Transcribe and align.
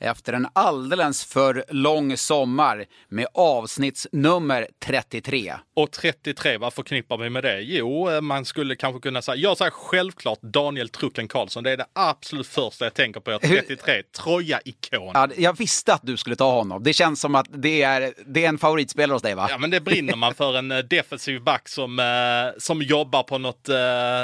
efter 0.00 0.32
en 0.32 0.46
alldeles 0.52 1.24
för 1.24 1.64
lång 1.68 2.16
sommar 2.16 2.84
med 3.08 3.26
avsnittsnummer 3.34 4.68
33. 4.84 5.54
Och 5.74 5.90
33, 5.90 6.58
vad 6.58 6.72
förknippar 6.72 7.16
vi 7.16 7.30
med 7.30 7.44
det? 7.44 7.60
Jo, 7.60 8.20
man 8.20 8.44
skulle 8.44 8.76
kanske 8.76 9.00
kunna 9.00 9.22
säga, 9.22 9.36
jag 9.36 9.56
säger 9.58 9.70
självklart 9.70 10.38
Daniel 10.42 10.88
Trucken 10.88 11.28
Karlsson. 11.28 11.64
Det 11.64 11.70
är 11.70 11.76
det 11.76 11.86
absolut 11.92 12.46
första 12.46 12.84
jag 12.84 12.94
tänker 12.94 13.20
på. 13.20 13.38
33, 13.38 14.02
Troja-ikon. 14.02 15.10
Ja, 15.14 15.28
jag 15.36 15.58
visste 15.58 15.94
att 15.94 16.02
du 16.02 16.16
skulle 16.16 16.36
ta 16.36 16.52
honom. 16.52 16.82
Det 16.82 16.92
känns 16.92 17.20
som 17.20 17.34
att 17.34 17.46
det 17.50 17.82
är, 17.82 18.14
det 18.26 18.44
är 18.44 18.48
en 18.48 18.58
favoritspelare 18.58 19.14
hos 19.14 19.22
dig 19.22 19.34
va? 19.34 19.46
Ja, 19.50 19.58
men 19.58 19.70
det 19.70 19.80
brinner 19.80 20.16
man 20.16 20.34
för 20.34 20.58
en 20.58 20.72
eh, 20.72 20.78
defensiv 20.78 21.42
back 21.42 21.68
som, 21.68 21.98
eh, 21.98 22.58
som 22.58 22.82
jobbar 22.82 23.22
på 23.22 23.38
något, 23.38 23.68
eh, 23.68 23.76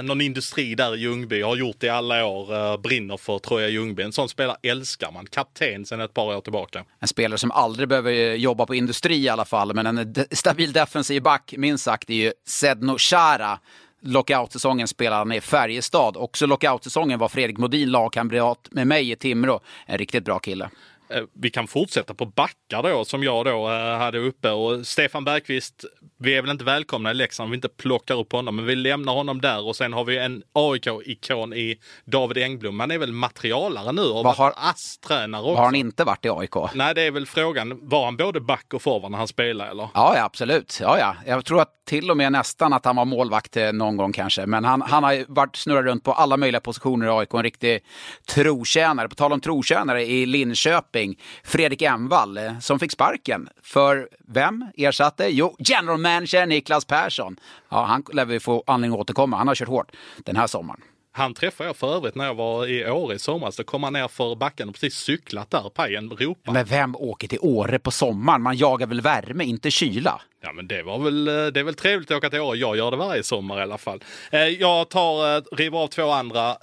någon 0.03 0.21
industri 0.21 0.75
där 0.75 0.97
i 0.97 1.01
Ljungby, 1.01 1.43
har 1.43 1.57
gjort 1.57 1.77
det 1.79 1.87
i 1.87 1.91
alla 1.91 2.27
år, 2.27 2.79
brinner 2.79 3.17
för 3.17 3.39
Troja 3.39 3.69
Ljungby. 3.69 4.03
En 4.03 4.13
sån 4.13 4.29
spelare 4.29 4.57
älskar 4.63 5.11
man. 5.11 5.27
Kapten 5.27 5.62
sedan 5.85 6.01
ett 6.01 6.15
par 6.15 6.37
år 6.37 6.41
tillbaka. 6.41 6.85
En 6.99 7.09
spelare 7.09 7.39
som 7.39 7.51
aldrig 7.51 7.89
behöver 7.89 8.35
jobba 8.35 8.67
på 8.67 8.75
industri 8.75 9.17
i 9.17 9.29
alla 9.29 9.45
fall, 9.45 9.75
men 9.75 9.87
en 9.87 10.15
stabil 10.31 10.73
defensiv 10.73 11.23
back 11.23 11.55
minst 11.59 11.85
sagt, 11.85 12.11
är 12.11 12.15
ju 12.15 12.33
Sedno 12.47 12.99
Chara. 12.99 13.59
Lockout-säsongen 14.05 14.89
spelade 14.89 15.17
han 15.17 15.33
i 15.33 15.41
Färjestad. 15.41 16.17
Också 16.17 16.47
lockout-säsongen 16.47 17.19
var 17.19 17.29
Fredrik 17.29 17.59
Modin 17.59 17.91
lagkamrat 17.91 18.69
med 18.71 18.87
mig 18.87 19.11
i 19.11 19.17
Timrå. 19.17 19.61
En 19.87 19.99
riktigt 19.99 20.25
bra 20.25 20.39
kille. 20.39 20.71
Eh, 21.09 21.23
vi 21.33 21.51
kan 21.51 21.67
fortsätta 21.67 22.15
på 22.15 22.27
backar 22.27 22.83
då 22.83 23.05
som 23.05 23.23
jag 23.23 23.45
då 23.45 23.71
eh, 23.71 23.99
hade 23.99 24.19
uppe 24.19 24.51
och 24.51 24.87
Stefan 24.87 25.25
Bergqvist, 25.25 25.85
vi 26.23 26.37
är 26.37 26.43
väl 26.43 26.51
inte 26.51 26.65
välkomna 26.65 27.11
i 27.11 27.15
Leksand 27.15 27.45
om 27.45 27.51
vi 27.51 27.55
inte 27.55 27.69
plockar 27.69 28.15
upp 28.15 28.33
honom, 28.33 28.57
men 28.57 28.67
vi 28.67 28.77
lämnar 28.77 29.13
honom 29.13 29.41
där 29.41 29.67
och 29.67 29.77
sen 29.77 29.93
har 29.93 30.05
vi 30.05 30.19
en 30.19 30.43
AIK-ikon 30.53 31.53
i 31.53 31.79
David 32.05 32.39
Engblom. 32.39 32.81
Han 32.81 32.91
är 32.91 32.99
väl 32.99 33.13
materialare 33.13 33.93
nu 33.93 34.03
och 34.03 34.27
har 34.27 34.53
ASS-tränare 34.57 35.43
också. 35.43 35.55
Har 35.55 35.65
han 35.65 35.75
inte 35.75 36.05
varit 36.05 36.25
i 36.25 36.29
AIK? 36.29 36.55
Nej, 36.75 36.95
det 36.95 37.03
är 37.03 37.11
väl 37.11 37.27
frågan. 37.27 37.79
Var 37.83 38.05
han 38.05 38.17
både 38.17 38.41
back 38.41 38.75
och 38.75 38.83
forward 38.83 39.11
när 39.11 39.19
han 39.19 39.29
spelade 39.29 39.71
eller? 39.71 39.89
Ja, 39.95 40.13
ja 40.17 40.25
absolut. 40.25 40.79
Ja, 40.83 40.99
ja. 40.99 41.17
Jag 41.27 41.45
tror 41.45 41.61
att 41.61 41.83
till 41.85 42.11
och 42.11 42.17
med 42.17 42.33
nästan 42.33 42.73
att 42.73 42.85
han 42.85 42.97
var 42.97 43.05
målvakt 43.05 43.57
eh, 43.57 43.73
någon 43.73 43.97
gång 43.97 44.13
kanske. 44.13 44.47
Men 44.47 44.65
han, 44.65 44.83
han 44.83 45.05
har 45.05 45.25
varit 45.29 45.57
snurrat 45.57 45.85
runt 45.85 46.05
på 46.05 46.13
alla 46.13 46.37
möjliga 46.37 46.61
positioner 46.61 47.07
i 47.07 47.11
AIK. 47.11 47.35
En 47.35 47.43
riktig 47.43 47.81
trotjänare. 48.29 49.09
På 49.09 49.15
tal 49.15 49.33
om 49.33 49.41
trotjänare 49.41 50.03
i 50.03 50.27
Linköping, 50.27 51.19
Fredrik 51.45 51.83
Envall, 51.83 52.39
eh, 52.39 52.59
som 52.59 52.79
fick 52.79 52.93
sparken. 52.93 53.49
För 53.63 54.09
vem 54.29 54.67
ersatte? 54.77 55.29
Jo, 55.31 55.57
general 55.59 55.99
manager 55.99 56.12
Niklas 56.47 56.85
Persson. 56.85 57.37
Ja, 57.69 57.85
han 57.85 58.05
lär 58.13 58.25
vi 58.25 58.41
få 58.41 58.65
anledning 58.67 59.01
att 59.01 59.01
återkomma. 59.01 59.37
Han 59.37 59.49
har 59.49 59.55
kört 59.55 59.69
hårt 59.69 59.93
den 60.25 60.37
här 60.37 60.47
sommaren. 60.47 60.81
Han 61.15 61.35
träffade 61.35 61.69
jag 61.69 61.77
för 61.77 61.95
övrigt 61.97 62.15
när 62.15 62.25
jag 62.25 62.35
var 62.35 62.67
i 62.67 62.91
Åre 62.91 63.15
i 63.15 63.19
somras. 63.19 63.57
Då 63.57 63.65
kom 63.65 63.83
han 63.83 63.93
ner 63.93 64.09
för 64.09 64.35
backen 64.35 64.69
och 64.69 64.75
precis 64.75 64.95
cyklat 64.95 65.51
där. 65.51 65.71
Pajen 65.75 66.11
ropade. 66.11 66.53
Men 66.53 66.65
vem 66.65 66.97
åker 66.97 67.29
till 67.29 67.39
Åre 67.41 67.79
på 67.79 67.91
sommaren? 67.91 68.43
Man 68.43 68.57
jagar 68.57 68.87
väl 68.87 69.01
värme, 69.01 69.45
inte 69.45 69.71
kyla? 69.71 70.21
Ja, 70.45 70.53
men 70.53 70.67
det 70.67 70.83
var 70.83 70.99
väl, 70.99 71.29
eh, 71.29 71.35
det 71.35 71.61
är 71.61 71.65
väl 71.65 71.75
trevligt 71.75 72.11
att 72.11 72.17
åka 72.17 72.31
till 72.31 72.41
Åre. 72.41 72.59
Jag 72.59 72.77
gör 72.77 72.91
det 72.91 72.97
varje 72.97 73.23
sommar 73.23 73.59
i 73.59 73.63
alla 73.63 73.79
fall. 73.79 74.05
Eh, 74.31 74.41
jag 74.41 74.89
tar, 74.89 75.37
eh, 75.37 75.43
river 75.53 75.79
av 75.79 75.87
två 75.87 76.11
andra, 76.11 76.57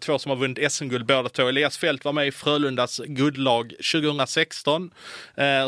två 0.00 0.18
som 0.18 0.30
har 0.30 0.36
vunnit 0.36 0.72
SM-guld 0.72 1.06
båda 1.06 1.28
två. 1.28 1.48
Elias 1.48 1.78
Fält 1.78 2.04
var 2.04 2.12
med 2.12 2.26
i 2.26 2.32
Frölundas 2.32 3.00
guldlag 3.06 3.72
2016. 3.92 4.90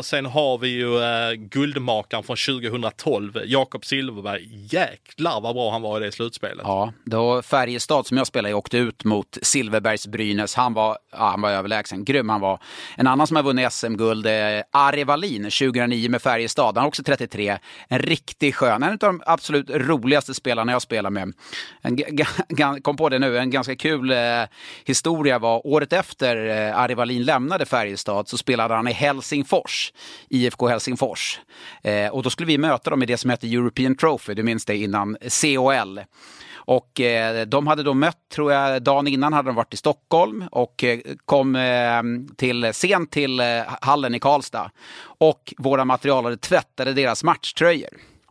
Sen 0.03 0.25
har 0.25 0.57
vi 0.57 0.67
ju 0.67 0.89
guldmakaren 1.35 2.23
från 2.23 2.37
2012, 2.37 3.41
Jakob 3.45 3.85
Silverberg. 3.85 4.49
Jäklar 4.51 5.41
vad 5.41 5.55
bra 5.55 5.71
han 5.71 5.81
var 5.81 6.01
i 6.01 6.05
det 6.05 6.11
slutspelet. 6.11 6.61
Ja, 6.63 6.93
då 7.03 7.41
Färjestad 7.41 8.07
som 8.07 8.17
jag 8.17 8.27
spelade 8.27 8.49
i 8.49 8.53
åkte 8.53 8.77
ut 8.77 9.03
mot 9.03 9.37
Silverbergs 9.41 10.07
Brynäs. 10.07 10.55
Han 10.55 10.73
var, 10.73 10.97
ja, 11.11 11.29
han 11.29 11.41
var 11.41 11.51
överlägsen, 11.51 12.05
grym 12.05 12.29
han 12.29 12.41
var. 12.41 12.59
En 12.95 13.07
annan 13.07 13.27
som 13.27 13.35
har 13.35 13.43
vunnit 13.43 13.73
SM-guld 13.73 14.25
är 14.27 14.63
Ari 14.71 15.03
Wallin 15.03 15.43
2009 15.43 16.09
med 16.09 16.21
Färjestad. 16.21 16.75
Han 16.75 16.83
har 16.83 16.87
också 16.87 17.03
33 17.03 17.58
en 17.87 17.99
riktig 17.99 18.55
skön, 18.55 18.83
en 18.83 18.91
av 18.91 18.97
de 18.97 19.21
absolut 19.25 19.69
roligaste 19.69 20.33
spelarna 20.33 20.71
jag 20.71 20.81
spelar 20.81 21.09
med. 21.09 21.33
En, 21.81 21.99
kom 22.81 22.97
på 22.97 23.09
det 23.09 23.19
nu, 23.19 23.37
en 23.37 23.49
ganska 23.49 23.75
kul 23.75 24.11
eh, 24.11 24.17
historia 24.85 25.39
var 25.39 25.67
året 25.67 25.93
efter 25.93 26.67
eh, 26.67 26.79
Ari 26.79 26.93
Wallin 26.93 27.23
lämnade 27.23 27.65
Färjestad 27.65 28.27
så 28.27 28.37
spelade 28.37 28.73
han 28.73 28.87
i 28.87 28.91
Helsingfors, 28.91 29.93
IFK 30.29 30.67
Helsingfors. 30.67 31.39
Eh, 31.83 32.07
och 32.07 32.23
då 32.23 32.29
skulle 32.29 32.47
vi 32.47 32.57
möta 32.57 32.89
dem 32.89 33.03
i 33.03 33.05
det 33.05 33.17
som 33.17 33.29
hette 33.29 33.47
European 33.47 33.95
Trophy, 33.95 34.33
du 34.33 34.43
minns 34.43 34.65
det 34.65 34.77
innan 34.77 35.17
COL. 35.41 35.99
Och 36.59 37.01
eh, 37.01 37.45
de 37.45 37.67
hade 37.67 37.83
då 37.83 37.93
mött, 37.93 38.29
tror 38.33 38.51
jag, 38.51 38.83
dagen 38.83 39.07
innan 39.07 39.33
hade 39.33 39.49
de 39.49 39.55
varit 39.55 39.73
i 39.73 39.77
Stockholm 39.77 40.45
och 40.51 40.83
eh, 40.83 40.99
kom 41.25 41.55
eh, 41.55 42.01
till, 42.37 42.73
sent 42.73 43.11
till 43.11 43.39
eh, 43.39 43.45
hallen 43.81 44.15
i 44.15 44.19
Karlstad. 44.19 44.71
Och 45.01 45.53
våra 45.57 45.85
materialare 45.85 46.37
tvättade 46.37 46.93
deras 46.93 47.23
matchtröjor. 47.23 47.89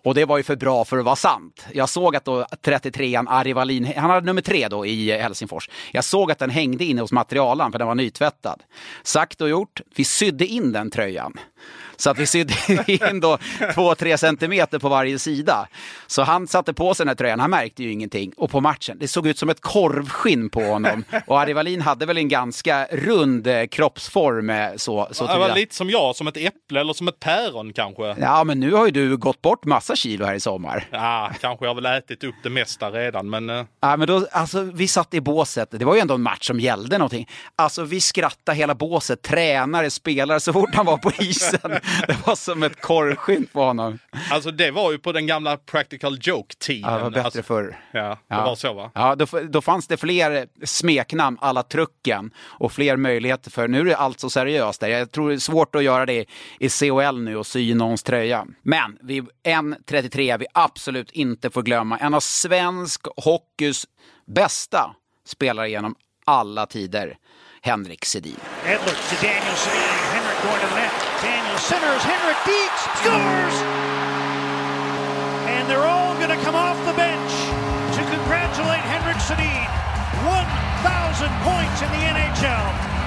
Och 0.08 0.14
det 0.14 0.24
var 0.24 0.36
ju 0.36 0.42
för 0.42 0.56
bra 0.56 0.84
för 0.84 0.98
att 0.98 1.04
vara 1.04 1.16
sant. 1.16 1.66
Jag 1.72 1.88
såg 1.88 2.16
att 2.16 2.24
då 2.24 2.42
33an 2.42 3.26
Ari 3.28 3.52
Wallin, 3.52 3.92
han 3.96 4.10
hade 4.10 4.26
nummer 4.26 4.42
tre 4.42 4.68
då 4.68 4.86
i 4.86 5.10
eh, 5.10 5.18
Helsingfors. 5.18 5.70
Jag 5.92 6.04
såg 6.04 6.30
att 6.30 6.38
den 6.38 6.50
hängde 6.50 6.84
inne 6.84 7.00
hos 7.00 7.12
materialaren 7.12 7.72
för 7.72 7.78
den 7.78 7.88
var 7.88 7.94
nytvättad. 7.94 8.62
Sagt 9.02 9.40
och 9.40 9.48
gjort, 9.48 9.80
vi 9.96 10.04
sydde 10.04 10.46
in 10.46 10.72
den 10.72 10.90
tröjan. 10.90 11.32
Så 12.00 12.10
att 12.10 12.19
vi 12.19 12.26
sydde 12.26 12.54
in 12.86 13.20
då 13.20 13.38
två, 13.75 13.94
tre 13.94 14.19
centimeter 14.19 14.78
på 14.78 14.88
varje 14.88 15.19
sida. 15.19 15.69
Så 16.06 16.22
han 16.22 16.47
satte 16.47 16.75
på 16.75 16.94
sig 16.94 17.04
den 17.04 17.09
här 17.09 17.14
tröjan, 17.14 17.41
han 17.41 17.50
märkte 17.50 17.82
ju 17.82 17.92
ingenting. 17.92 18.32
Och 18.36 18.50
på 18.50 18.60
matchen, 18.60 18.97
det 19.00 19.09
såg 19.09 19.26
ut 19.26 19.38
som 19.38 19.48
ett 19.48 19.60
korvskinn 19.60 20.50
på 20.50 20.62
honom. 20.62 21.04
Och 21.26 21.41
Ari 21.41 21.53
Wallin 21.53 21.81
hade 21.81 22.06
väl 22.06 22.19
en 22.19 22.28
ganska 22.28 22.87
rund 22.91 23.47
eh, 23.47 23.66
kroppsform. 23.66 24.50
Eh, 24.50 24.69
så, 24.76 25.08
så 25.10 25.26
det 25.26 25.38
var 25.38 25.54
lite 25.54 25.75
som 25.75 25.91
jag, 25.91 26.16
som 26.16 26.28
ett 26.28 26.37
äpple 26.37 26.81
eller 26.81 26.92
som 26.92 27.08
ett 27.08 27.20
päron 27.20 27.72
kanske. 27.72 28.16
Ja, 28.20 28.44
men 28.44 28.60
nu 28.60 28.72
har 28.72 28.87
ju 28.87 28.92
du 28.92 29.16
gått 29.16 29.42
bort 29.42 29.64
massa 29.64 29.97
kilo 29.97 30.25
här 30.25 30.34
i 30.34 30.41
sommar. 30.41 30.88
Ja, 30.91 31.31
kanske 31.41 31.64
jag 31.64 31.70
har 31.70 31.82
väl 31.82 31.87
ätit 31.87 32.25
upp 32.25 32.34
det 32.42 32.50
mesta 32.50 32.91
redan, 32.91 33.31
men... 33.31 33.50
Eh. 33.50 33.64
Ja, 33.81 33.97
men 33.97 34.08
då, 34.08 34.26
alltså, 34.32 34.62
vi 34.62 34.88
satt 34.88 35.14
i 35.14 35.20
båset, 35.20 35.69
det 35.70 35.84
var 35.84 35.94
ju 35.94 36.00
ändå 36.00 36.14
en 36.14 36.22
match 36.22 36.47
som 36.47 36.60
gällde 36.60 36.98
någonting. 36.98 37.28
Alltså, 37.56 37.82
vi 37.82 38.00
skrattade 38.00 38.58
hela 38.58 38.75
båset, 38.75 39.22
tränare, 39.22 39.91
spelare, 39.91 40.41
så 40.41 40.53
fort 40.53 40.75
han 40.75 40.87
var 40.87 40.97
på 40.97 41.12
isen. 41.19 41.78
Det 42.06 42.26
var 42.26 42.34
som 42.34 42.62
ett 42.62 42.81
korvskinn 42.81 43.47
på 43.53 43.65
honom. 43.65 43.99
Alltså 44.31 44.50
det 44.50 44.71
var 44.71 44.93
ju 44.93 44.99
på 44.99 45.12
den 45.12 45.26
gamla 45.26 45.56
practical 45.56 46.19
joke-tiden. 46.21 46.91
Ja, 46.91 46.97
det 46.97 47.03
var 47.03 47.10
bättre 47.10 47.25
alltså, 47.25 47.43
förr. 47.43 47.81
Ja, 47.93 48.09
det 48.09 48.16
ja. 48.28 48.44
var 48.44 48.54
så 48.54 48.72
va? 48.72 48.91
Ja, 48.94 49.15
då, 49.15 49.26
då 49.49 49.60
fanns 49.60 49.87
det 49.87 49.97
fler 49.97 50.47
smeknamn 50.65 51.38
alla 51.41 51.62
trucken 51.62 52.31
och 52.38 52.72
fler 52.72 52.97
möjligheter 52.97 53.50
för, 53.50 53.69
nu 53.69 53.81
är 53.81 53.84
det 53.84 53.97
allt 53.97 54.21
så 54.21 54.31
seriöst 54.31 54.81
där. 54.81 54.88
Jag 54.88 55.12
tror 55.12 55.28
det 55.28 55.34
är 55.34 55.38
svårt 55.38 55.75
att 55.75 55.82
göra 55.82 56.06
det 56.06 56.26
i 56.59 56.69
COL 56.69 57.21
nu 57.21 57.37
och 57.37 57.47
sy 57.47 57.75
någons 57.75 58.03
tröja. 58.03 58.47
Men 58.62 58.99
vi, 59.03 59.22
en 59.43 59.76
33 59.87 60.37
vi 60.37 60.47
absolut 60.55 61.10
inte 61.10 61.50
får 61.50 61.62
glömma, 61.62 61.99
en 61.99 62.15
av 62.15 62.20
svensk 62.20 63.06
hockeys 63.16 63.87
bästa 64.26 64.94
spelare 65.26 65.70
genom 65.70 65.94
alla 66.25 66.66
tider. 66.66 67.16
Henrik 67.62 68.05
Sedin. 68.05 68.37
Edwards 68.66 69.10
to 69.10 69.16
Daniel 69.26 69.56
Sedin. 69.56 70.17
Going 70.43 70.60
to 70.60 70.69
the 70.71 70.78
net. 70.78 70.94
Daniel 71.19 71.58
centers. 71.58 72.02
Henrik 72.06 72.38
Deeks 72.46 72.82
scores! 73.02 73.56
And 75.50 75.69
they're 75.69 75.82
all 75.82 76.14
going 76.14 76.31
to 76.31 76.38
come 76.44 76.55
off 76.55 76.79
the 76.87 76.94
bench 76.94 77.32
to 77.99 78.02
congratulate 78.06 78.85
Henrik 78.87 79.19
Sedin. 79.19 79.67
1,000 80.23 81.26
points 81.43 81.82
in 81.82 81.90
the 81.90 82.02
NHL. 82.06 82.97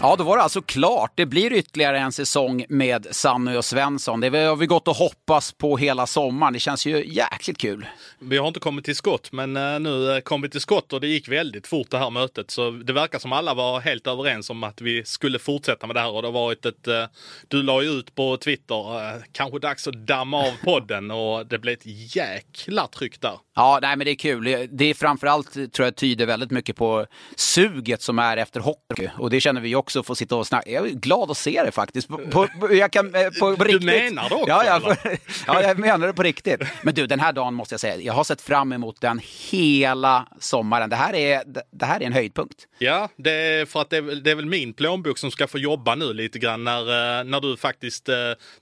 Ja, 0.00 0.16
då 0.16 0.24
var 0.24 0.36
det 0.36 0.42
alltså 0.42 0.62
klart. 0.62 1.12
Det 1.14 1.26
blir 1.26 1.52
ytterligare 1.52 1.98
en 1.98 2.12
säsong 2.12 2.64
med 2.68 3.06
Sanny 3.10 3.56
och 3.56 3.64
Svensson. 3.64 4.20
Det 4.20 4.38
har 4.38 4.56
vi 4.56 4.66
gått 4.66 4.88
och 4.88 4.96
hoppas 4.96 5.52
på 5.52 5.76
hela 5.76 6.06
sommaren. 6.06 6.52
Det 6.52 6.58
känns 6.58 6.86
ju 6.86 7.04
jäkligt 7.14 7.58
kul. 7.58 7.86
Vi 8.18 8.36
har 8.38 8.48
inte 8.48 8.60
kommit 8.60 8.84
till 8.84 8.96
skott, 8.96 9.32
men 9.32 9.56
eh, 9.56 9.80
nu 9.80 10.12
eh, 10.16 10.20
kom 10.20 10.42
vi 10.42 10.50
till 10.50 10.60
skott 10.60 10.92
och 10.92 11.00
det 11.00 11.06
gick 11.06 11.28
väldigt 11.28 11.66
fort 11.66 11.90
det 11.90 11.98
här 11.98 12.10
mötet. 12.10 12.50
Så 12.50 12.70
det 12.70 12.92
verkar 12.92 13.18
som 13.18 13.32
alla 13.32 13.54
var 13.54 13.80
helt 13.80 14.06
överens 14.06 14.50
om 14.50 14.64
att 14.64 14.80
vi 14.80 15.04
skulle 15.04 15.38
fortsätta 15.38 15.86
med 15.86 15.96
det 15.96 16.00
här 16.00 16.10
och 16.10 16.22
det 16.22 16.28
har 16.28 16.32
varit 16.32 16.66
ett... 16.66 16.88
eh, 16.88 17.04
Du 17.48 17.62
la 17.62 17.82
ju 17.82 17.88
ut 17.90 18.14
på 18.14 18.36
Twitter, 18.36 18.84
kanske 19.32 19.58
dags 19.58 19.88
att 19.88 20.06
damma 20.06 20.38
av 20.38 20.52
podden 20.64 21.10
och 21.10 21.46
det 21.46 21.58
blev 21.58 21.72
ett 21.74 22.16
jäkla 22.16 22.86
tryck 22.86 23.20
där. 23.20 23.38
Ja, 23.56 23.78
nej, 23.82 23.96
men 23.96 24.04
det 24.04 24.10
är 24.10 24.14
kul. 24.14 24.68
Det 24.70 24.84
är 24.84 24.94
framförallt, 24.94 25.52
tror 25.72 25.86
jag, 25.86 25.96
tyder 25.96 26.26
väldigt 26.26 26.50
mycket 26.50 26.76
på 26.76 27.06
suget 27.36 28.02
som 28.02 28.18
är 28.18 28.36
efter 28.36 28.60
hockey. 28.60 29.08
Och 29.18 29.30
det 29.30 29.40
känner 29.40 29.60
vi 29.60 29.74
också, 29.74 29.87
få 30.02 30.14
sitta 30.14 30.36
och 30.36 30.46
snacka. 30.46 30.70
Jag 30.70 30.86
är 30.86 30.90
glad 30.90 31.30
att 31.30 31.36
se 31.36 31.62
det 31.64 31.70
faktiskt. 31.72 32.08
På, 32.08 32.18
på, 32.18 32.74
jag 32.74 32.92
kan, 32.92 33.14
eh, 33.14 33.20
på 33.40 33.50
Du 33.58 33.64
riktigt. 33.64 33.84
menar 33.84 34.28
det 34.28 34.34
också, 34.34 34.48
Ja, 34.48 34.64
jag, 34.64 34.96
ja, 35.46 35.62
jag 35.62 35.78
menar 35.78 36.06
det 36.06 36.12
på 36.12 36.22
riktigt. 36.22 36.60
Men 36.82 36.94
du, 36.94 37.06
den 37.06 37.20
här 37.20 37.32
dagen 37.32 37.54
måste 37.54 37.72
jag 37.72 37.80
säga, 37.80 37.96
jag 37.96 38.12
har 38.12 38.24
sett 38.24 38.40
fram 38.40 38.72
emot 38.72 39.00
den 39.00 39.20
hela 39.50 40.26
sommaren. 40.40 40.90
Det 40.90 40.96
här 40.96 41.14
är, 41.14 41.42
det 41.70 41.86
här 41.86 42.00
är 42.02 42.06
en 42.06 42.12
höjdpunkt. 42.12 42.66
Ja, 42.78 43.08
det 43.16 43.30
är 43.30 43.66
för 43.66 43.80
att 43.80 43.90
det 43.90 43.96
är, 43.96 44.02
väl- 44.02 44.22
det 44.22 44.30
är 44.30 44.34
väl 44.34 44.46
min 44.46 44.72
plånbok 44.72 45.18
som 45.18 45.30
ska 45.30 45.46
få 45.46 45.58
jobba 45.58 45.94
nu 45.94 46.12
lite 46.12 46.38
grann 46.38 46.64
när, 46.64 46.80
eh, 47.20 47.24
när 47.24 47.40
du 47.40 47.56
faktiskt 47.56 48.08
eh, 48.08 48.14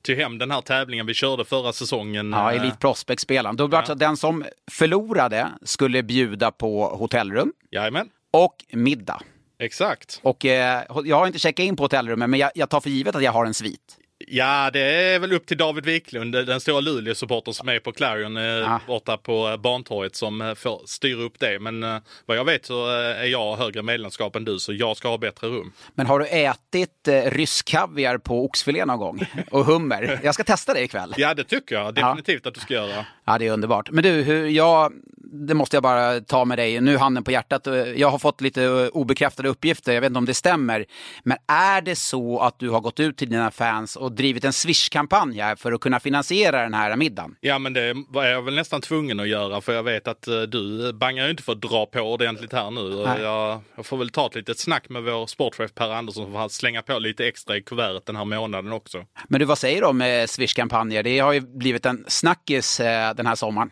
tog 0.06 0.16
hem 0.16 0.38
den 0.38 0.50
här 0.50 0.60
tävlingen 0.60 1.06
vi 1.06 1.14
körde 1.14 1.44
förra 1.44 1.72
säsongen. 1.72 2.32
Ja, 2.32 2.52
Eh, 2.52 2.60
Elite 2.60 2.76
Prospect-spelaren. 2.80 3.56
Då 3.56 3.66
var 3.66 3.80
det 3.80 3.86
så 3.86 3.92
att 3.92 3.98
den 3.98 4.16
som 4.16 4.44
förlorade 4.70 5.48
skulle 5.62 6.02
bjuda 6.02 6.50
på 6.50 6.86
hotellrum 6.96 7.52
Jajamän, 7.70 8.08
och 8.30 8.54
middag. 8.72 9.22
Exakt. 9.58 10.20
Och 10.22 10.44
eh, 10.44 10.82
jag 11.04 11.16
har 11.16 11.26
inte 11.26 11.38
checkat 11.38 11.64
in 11.64 11.76
på 11.76 11.82
hotellrummet, 11.84 12.30
men 12.30 12.40
jag, 12.40 12.50
jag 12.54 12.70
tar 12.70 12.80
för 12.80 12.90
givet 12.90 13.16
att 13.16 13.22
jag 13.22 13.32
har 13.32 13.46
en 13.46 13.54
svit. 13.54 13.96
Ja, 14.28 14.70
det 14.72 14.80
är 14.80 15.18
väl 15.18 15.32
upp 15.32 15.46
till 15.46 15.56
David 15.56 15.84
Wiklund, 15.84 16.32
den 16.32 16.60
stora 16.60 16.80
Luleå-supportern 16.80 17.54
som 17.54 17.68
är 17.68 17.78
på 17.78 17.92
Clarion 17.92 18.36
eh, 18.36 18.72
Ah. 18.72 18.80
borta 18.86 19.16
på 19.16 19.48
eh, 19.48 19.56
Bantorget 19.56 20.16
som 20.16 20.40
eh, 20.40 20.54
får 20.54 20.82
styra 20.86 21.22
upp 21.22 21.38
det. 21.38 21.58
Men 21.58 21.80
vad 22.26 22.36
jag 22.36 22.44
vet 22.44 22.66
så 22.66 22.86
är 22.90 23.24
jag 23.24 23.56
högre 23.56 23.82
medlemskap 23.82 24.36
än 24.36 24.44
du, 24.44 24.58
så 24.58 24.72
jag 24.72 24.96
ska 24.96 25.08
ha 25.08 25.18
bättre 25.18 25.46
rum. 25.48 25.72
Men 25.94 26.06
har 26.06 26.18
du 26.18 26.26
ätit 26.26 27.08
eh, 27.08 27.22
rysk 27.30 27.68
kaviar 27.68 28.18
på 28.18 28.44
oxfilé 28.44 28.84
någon 28.84 28.98
gång? 28.98 29.20
Och 29.50 29.64
hummer? 29.64 30.20
Jag 30.22 30.34
ska 30.34 30.44
testa 30.44 30.74
det 30.74 30.80
ikväll. 30.82 31.14
Ja, 31.16 31.34
det 31.34 31.44
tycker 31.44 31.74
jag 31.74 31.94
definitivt 31.94 32.46
att 32.46 32.54
du 32.54 32.60
ska 32.60 32.74
göra. 32.74 33.06
Ja, 33.24 33.38
det 33.38 33.46
är 33.46 33.52
underbart. 33.52 33.90
Men 33.90 34.04
du, 34.04 34.10
hur, 34.10 34.46
jag, 34.48 34.92
det 35.32 35.54
måste 35.54 35.76
jag 35.76 35.82
bara 35.82 36.20
ta 36.20 36.44
med 36.44 36.58
dig. 36.58 36.80
Nu 36.80 36.96
handen 36.96 37.24
på 37.24 37.30
hjärtat. 37.30 37.68
Jag 37.96 38.10
har 38.10 38.18
fått 38.18 38.40
lite 38.40 38.64
eh, 38.64 38.70
obekräftade 38.70 39.48
uppgifter. 39.48 39.92
Jag 39.92 40.00
vet 40.00 40.10
inte 40.10 40.18
om 40.18 40.24
det 40.24 40.34
stämmer. 40.34 40.84
Men 41.22 41.36
är 41.46 41.80
det 41.80 41.96
så 41.96 42.38
att 42.38 42.58
du 42.58 42.70
har 42.70 42.80
gått 42.80 43.00
ut 43.00 43.16
till 43.16 43.30
dina 43.30 43.50
fans 43.50 43.96
och 43.96 44.12
drivit 44.12 44.44
en 44.44 44.52
Swish-kampanj 44.52 45.40
här 45.40 45.56
för 45.56 45.72
att 45.72 45.80
kunna 45.80 46.00
finansiera 46.00 46.62
den 46.62 46.74
här 46.74 46.96
middagen? 46.96 47.36
Ja, 47.40 47.58
men 47.58 47.72
det 47.72 47.94
var 48.08 48.24
jag 48.24 48.42
väl 48.42 48.54
nästan 48.54 48.80
tvungen 48.80 49.20
att 49.20 49.28
göra 49.28 49.60
för 49.60 49.72
jag 49.72 49.82
vet 49.82 50.08
att 50.08 50.28
eh, 50.28 50.40
du 50.40 50.92
bangar 50.92 51.24
ju 51.24 51.30
inte 51.30 51.42
för 51.42 51.52
att 51.52 51.60
dra 51.60 51.86
på 51.86 52.00
ordentligt 52.00 52.52
här 52.52 52.70
nu. 52.70 53.04
Jag, 53.22 53.60
jag 53.76 53.86
får 53.86 53.96
väl 53.96 54.10
ta 54.10 54.26
ett 54.26 54.34
litet 54.34 54.58
snack 54.58 54.88
med 54.88 55.02
vår 55.02 55.26
sportchef 55.26 55.74
Per 55.74 55.90
Andersson 55.90 56.32
för 56.32 56.44
att 56.44 56.52
slänga 56.52 56.82
på 56.82 56.98
lite 56.98 57.26
extra 57.26 57.56
i 57.56 57.62
kuvertet 57.62 58.06
den 58.06 58.16
här 58.16 58.24
månaden 58.24 58.72
också. 58.72 59.04
Men 59.28 59.40
du, 59.40 59.46
vad 59.46 59.58
säger 59.58 59.80
du 59.80 59.86
om 59.86 60.02
eh, 60.02 60.26
Swish-kampanjer? 60.26 61.02
Det 61.02 61.18
har 61.18 61.32
ju 61.32 61.40
blivit 61.40 61.86
en 61.86 62.04
snackis 62.08 62.80
eh, 62.80 63.14
den 63.14 63.26
här 63.26 63.34
sommaren. 63.34 63.70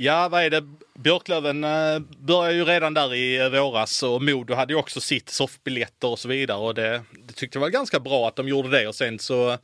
Ja, 0.00 0.28
vad 0.28 0.42
är 0.42 0.50
det? 0.50 0.64
Björklöven 0.94 1.64
eh, 1.64 1.98
började 2.18 2.54
ju 2.54 2.64
redan 2.64 2.94
där 2.94 3.14
i 3.14 3.36
eh, 3.36 3.48
våras 3.48 4.02
och 4.02 4.22
Modo 4.22 4.54
hade 4.54 4.72
ju 4.72 4.78
också 4.78 5.00
sitt 5.00 5.28
soffbiljetter 5.28 6.08
och 6.08 6.18
så 6.18 6.28
vidare 6.28 6.58
och 6.58 6.74
det, 6.74 7.02
det 7.26 7.32
tyckte 7.34 7.56
jag 7.56 7.60
var 7.60 7.68
ganska 7.68 8.00
bra 8.00 8.28
att 8.28 8.36
de 8.36 8.48
gjorde 8.48 8.68
det 8.68 8.88
och 8.88 8.94
sen 8.94 9.18
så 9.18 9.58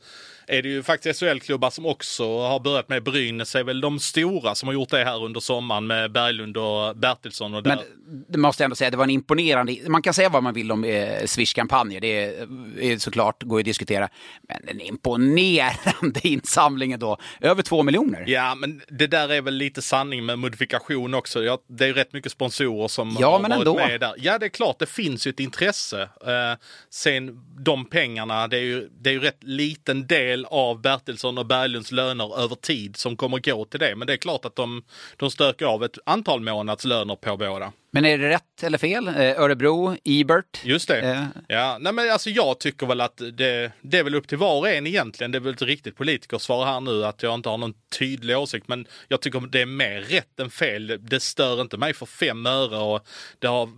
är 0.47 0.61
det 0.61 0.69
ju 0.69 0.83
faktiskt 0.83 1.19
SHL-klubbar 1.19 1.69
som 1.69 1.85
också 1.85 2.39
har 2.39 2.59
börjat 2.59 2.89
med 2.89 3.03
Brynäs 3.03 3.55
är 3.55 3.63
väl 3.63 3.81
de 3.81 3.99
stora 3.99 4.55
som 4.55 4.67
har 4.67 4.73
gjort 4.73 4.89
det 4.89 5.03
här 5.05 5.23
under 5.23 5.39
sommaren 5.39 5.87
med 5.87 6.11
Berglund 6.11 6.57
och 6.57 6.97
Bertilsson 6.97 7.53
och 7.53 7.63
där. 7.63 7.75
Men 7.75 7.85
det 8.29 8.37
måste 8.37 8.63
jag 8.63 8.65
ändå 8.65 8.75
säga, 8.75 8.89
det 8.91 8.97
var 8.97 9.03
en 9.03 9.09
imponerande... 9.09 9.77
Man 9.87 10.01
kan 10.01 10.13
säga 10.13 10.29
vad 10.29 10.43
man 10.43 10.53
vill 10.53 10.71
om 10.71 10.83
eh, 10.83 11.25
Swish-kampanjer, 11.25 12.01
det 12.01 12.23
är, 12.25 12.47
är 12.81 12.97
såklart 12.97 13.43
går 13.43 13.59
att 13.59 13.65
diskutera. 13.65 14.09
Men 14.47 14.67
en 14.67 14.81
imponerande 14.81 16.19
insamling 16.23 16.99
då, 16.99 17.17
över 17.41 17.61
två 17.63 17.83
miljoner. 17.83 18.23
Ja, 18.27 18.55
men 18.55 18.81
det 18.87 19.07
där 19.07 19.29
är 19.29 19.41
väl 19.41 19.53
lite 19.53 19.81
sanning 19.81 20.25
med 20.25 20.39
modifikation 20.39 21.13
också. 21.13 21.43
Ja, 21.43 21.57
det 21.67 21.83
är 21.83 21.87
ju 21.87 21.93
rätt 21.93 22.13
mycket 22.13 22.31
sponsorer 22.31 22.87
som 22.87 23.17
Ja, 23.19 23.31
har 23.31 23.39
men 23.39 23.51
varit 23.51 23.59
ändå. 23.59 23.75
med 23.75 23.99
där. 23.99 24.13
Ja, 24.17 24.37
det 24.37 24.45
är 24.45 24.49
klart, 24.49 24.79
det 24.79 24.89
finns 24.89 25.27
ju 25.27 25.29
ett 25.29 25.39
intresse. 25.39 26.01
Eh, 26.01 26.57
sen 26.89 27.41
de 27.59 27.85
pengarna, 27.85 28.47
det 28.47 28.57
är, 28.57 28.61
ju, 28.61 28.89
det 29.01 29.09
är 29.09 29.13
ju 29.13 29.19
rätt 29.19 29.43
liten 29.43 30.07
del 30.07 30.34
av 30.43 30.81
Bertilsson 30.81 31.37
och 31.37 31.45
Berglunds 31.45 31.91
löner 31.91 32.39
över 32.39 32.55
tid 32.55 32.97
som 32.97 33.17
kommer 33.17 33.39
gå 33.39 33.65
till 33.65 33.79
det. 33.79 33.95
Men 33.95 34.07
det 34.07 34.13
är 34.13 34.17
klart 34.17 34.45
att 34.45 34.55
de, 34.55 34.83
de 35.17 35.31
stökar 35.31 35.65
av 35.65 35.83
ett 35.83 35.97
antal 36.05 36.41
månadslöner 36.41 37.15
på 37.15 37.37
båda. 37.37 37.71
Men 37.95 38.05
är 38.05 38.17
det 38.17 38.29
rätt 38.29 38.63
eller 38.63 38.77
fel? 38.77 39.07
Eh, 39.07 39.13
Örebro, 39.41 39.95
Ebert. 40.03 40.61
Just 40.63 40.87
det. 40.87 40.99
Eh. 41.01 41.23
Ja, 41.47 41.77
nej 41.81 41.93
men 41.93 42.11
alltså 42.11 42.29
jag 42.29 42.59
tycker 42.59 42.85
väl 42.87 43.01
att 43.01 43.17
det, 43.33 43.71
det 43.81 43.97
är 43.97 44.03
väl 44.03 44.15
upp 44.15 44.27
till 44.27 44.37
var 44.37 44.57
och 44.59 44.69
en 44.69 44.87
egentligen. 44.87 45.31
Det 45.31 45.37
är 45.37 45.39
väl 45.39 45.53
ett 45.53 45.61
riktigt 45.61 45.95
politikersvar 45.97 46.65
här 46.65 46.79
nu 46.81 47.05
att 47.05 47.23
jag 47.23 47.33
inte 47.33 47.49
har 47.49 47.57
någon 47.57 47.73
tydlig 47.99 48.37
åsikt. 48.37 48.67
Men 48.67 48.87
jag 49.07 49.21
tycker 49.21 49.39
det 49.39 49.61
är 49.61 49.65
mer 49.65 50.01
rätt 50.01 50.39
än 50.39 50.49
fel. 50.49 50.97
Det 51.01 51.19
stör 51.19 51.61
inte 51.61 51.77
mig 51.77 51.93
för 51.93 52.05
fem 52.05 52.45
öre 52.45 52.77
och 52.77 53.07
det 53.39 53.47
har 53.47 53.69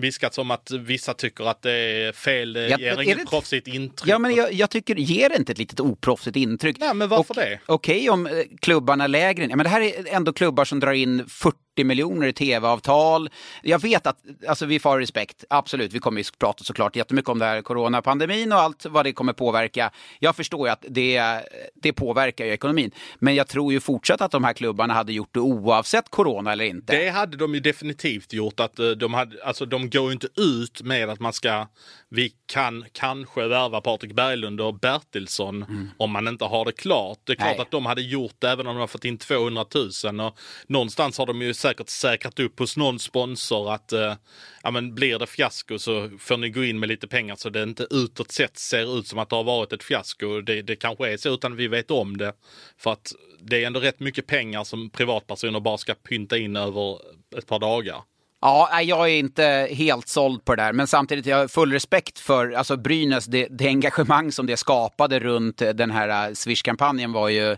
viskats 0.00 0.38
om 0.38 0.50
att 0.50 0.70
vissa 0.70 1.14
tycker 1.14 1.44
att 1.44 1.62
det 1.62 1.72
är 1.72 2.12
fel. 2.12 2.52
Det 2.52 2.68
Ja, 2.68 2.78
ger 2.78 3.00
inget 3.02 3.18
det- 3.18 3.26
proffsigt 3.26 3.68
intryck. 3.68 4.08
Ja, 4.10 4.18
men 4.18 4.34
jag, 4.34 4.52
jag 4.52 4.70
tycker, 4.70 4.94
ger 4.94 5.28
det 5.28 5.36
inte 5.36 5.52
ett 5.52 5.58
litet 5.58 5.80
oproffsigt 5.80 6.36
intryck? 6.36 6.76
Nej, 6.78 6.94
men 6.94 7.08
varför 7.08 7.30
Och- 7.34 7.36
det? 7.36 7.58
Okej 7.66 8.10
om 8.10 8.26
eh, 8.26 8.32
klubbarna 8.60 9.06
lägre. 9.06 9.46
Ja, 9.50 9.56
men 9.56 9.64
det 9.64 9.70
här 9.70 9.80
är 9.80 10.14
ändå 10.14 10.32
klubbar 10.32 10.64
som 10.64 10.80
drar 10.80 10.92
in 10.92 11.24
40 11.28 11.58
miljoner 11.82 12.26
i 12.26 12.32
tv-avtal. 12.32 13.30
Jag 13.62 13.82
vet 13.82 14.06
att, 14.06 14.16
alltså 14.48 14.66
vi 14.66 14.78
får 14.78 14.98
respekt, 14.98 15.44
absolut, 15.50 15.92
vi 15.92 15.98
kommer 15.98 16.20
ju 16.20 16.24
prata 16.38 16.64
såklart 16.64 16.96
jättemycket 16.96 17.28
om 17.28 17.38
det 17.38 17.44
här 17.44 17.62
coronapandemin 17.62 18.52
och 18.52 18.58
allt 18.58 18.86
vad 18.86 19.04
det 19.06 19.12
kommer 19.12 19.32
påverka. 19.32 19.90
Jag 20.18 20.36
förstår 20.36 20.66
ju 20.68 20.72
att 20.72 20.84
det, 20.88 21.40
det 21.74 21.92
påverkar 21.92 22.44
ju 22.44 22.52
ekonomin. 22.52 22.90
Men 23.18 23.34
jag 23.34 23.48
tror 23.48 23.72
ju 23.72 23.80
fortsatt 23.80 24.20
att 24.20 24.30
de 24.30 24.44
här 24.44 24.52
klubbarna 24.52 24.94
hade 24.94 25.12
gjort 25.12 25.34
det 25.34 25.40
oavsett 25.40 26.10
corona 26.10 26.52
eller 26.52 26.64
inte. 26.64 26.96
Det 26.96 27.08
hade 27.08 27.36
de 27.36 27.54
ju 27.54 27.60
definitivt 27.60 28.32
gjort. 28.32 28.60
Att 28.60 28.78
eh, 28.78 28.88
de, 28.90 29.14
hade, 29.14 29.44
alltså, 29.44 29.66
de 29.66 29.90
går 29.90 30.06
ju 30.06 30.12
inte 30.12 30.28
ut 30.36 30.82
med 30.82 31.10
att 31.10 31.20
man 31.20 31.32
ska, 31.32 31.66
vi 32.08 32.32
kan 32.46 32.84
kanske 32.92 33.46
värva 33.48 33.80
Patrik 33.80 34.12
Berglund 34.12 34.60
och 34.60 34.74
Bertilsson 34.78 35.90
om 35.96 36.10
man 36.10 36.28
inte 36.28 36.44
har 36.44 36.64
det 36.64 36.72
klart. 36.72 37.18
Det 37.24 37.32
är 37.32 37.36
klart 37.36 37.44
Mm. 37.44 37.56
Nej. 37.56 37.62
att 37.62 37.70
de 37.70 37.86
hade 37.86 38.02
gjort 38.02 38.34
det 38.38 38.50
även 38.50 38.66
om 38.66 38.74
de 38.74 38.80
har 38.80 38.86
fått 38.86 39.04
in 39.04 39.18
200 39.18 39.64
000. 40.04 40.20
Och 40.20 40.38
någonstans 40.66 41.18
har 41.18 41.26
de 41.26 41.42
ju 41.42 41.54
säkert 41.68 41.88
säkrat 41.88 42.40
upp 42.40 42.58
hos 42.58 42.76
någon 42.76 42.98
sponsor 42.98 43.72
att 43.72 43.92
eh, 43.92 44.14
ja, 44.62 44.70
men 44.70 44.94
blir 44.94 45.18
det 45.18 45.26
fiasko 45.26 45.78
så 45.78 46.10
får 46.18 46.36
ni 46.36 46.50
gå 46.50 46.64
in 46.64 46.80
med 46.80 46.88
lite 46.88 47.08
pengar 47.08 47.36
så 47.36 47.50
det 47.50 47.62
inte 47.62 47.86
utåt 47.90 48.32
sett 48.32 48.58
ser 48.58 48.98
ut 48.98 49.06
som 49.06 49.18
att 49.18 49.30
det 49.30 49.36
har 49.36 49.44
varit 49.44 49.72
ett 49.72 49.82
fiasko. 49.82 50.40
Det, 50.40 50.62
det 50.62 50.76
kanske 50.76 51.12
är 51.12 51.16
så 51.16 51.34
utan 51.34 51.56
vi 51.56 51.68
vet 51.68 51.90
om 51.90 52.16
det. 52.16 52.32
För 52.78 52.92
att 52.92 53.12
det 53.40 53.62
är 53.62 53.66
ändå 53.66 53.80
rätt 53.80 54.00
mycket 54.00 54.26
pengar 54.26 54.64
som 54.64 54.90
privatpersoner 54.90 55.60
bara 55.60 55.78
ska 55.78 55.94
pynta 55.94 56.38
in 56.38 56.56
över 56.56 56.98
ett 57.38 57.46
par 57.46 57.58
dagar. 57.58 58.02
Ja, 58.40 58.82
jag 58.82 59.10
är 59.10 59.18
inte 59.18 59.68
helt 59.70 60.08
såld 60.08 60.44
på 60.44 60.54
det 60.54 60.62
där, 60.62 60.72
men 60.72 60.86
samtidigt 60.86 61.26
jag 61.26 61.36
har 61.36 61.48
full 61.48 61.72
respekt 61.72 62.18
för 62.18 62.52
alltså 62.52 62.76
Brynäs, 62.76 63.26
det, 63.26 63.48
det 63.50 63.66
engagemang 63.66 64.32
som 64.32 64.46
det 64.46 64.56
skapade 64.56 65.18
runt 65.18 65.56
den 65.74 65.90
här 65.90 66.28
eh, 66.28 66.34
Swish-kampanjen 66.34 67.12
var 67.12 67.28
ju 67.28 67.56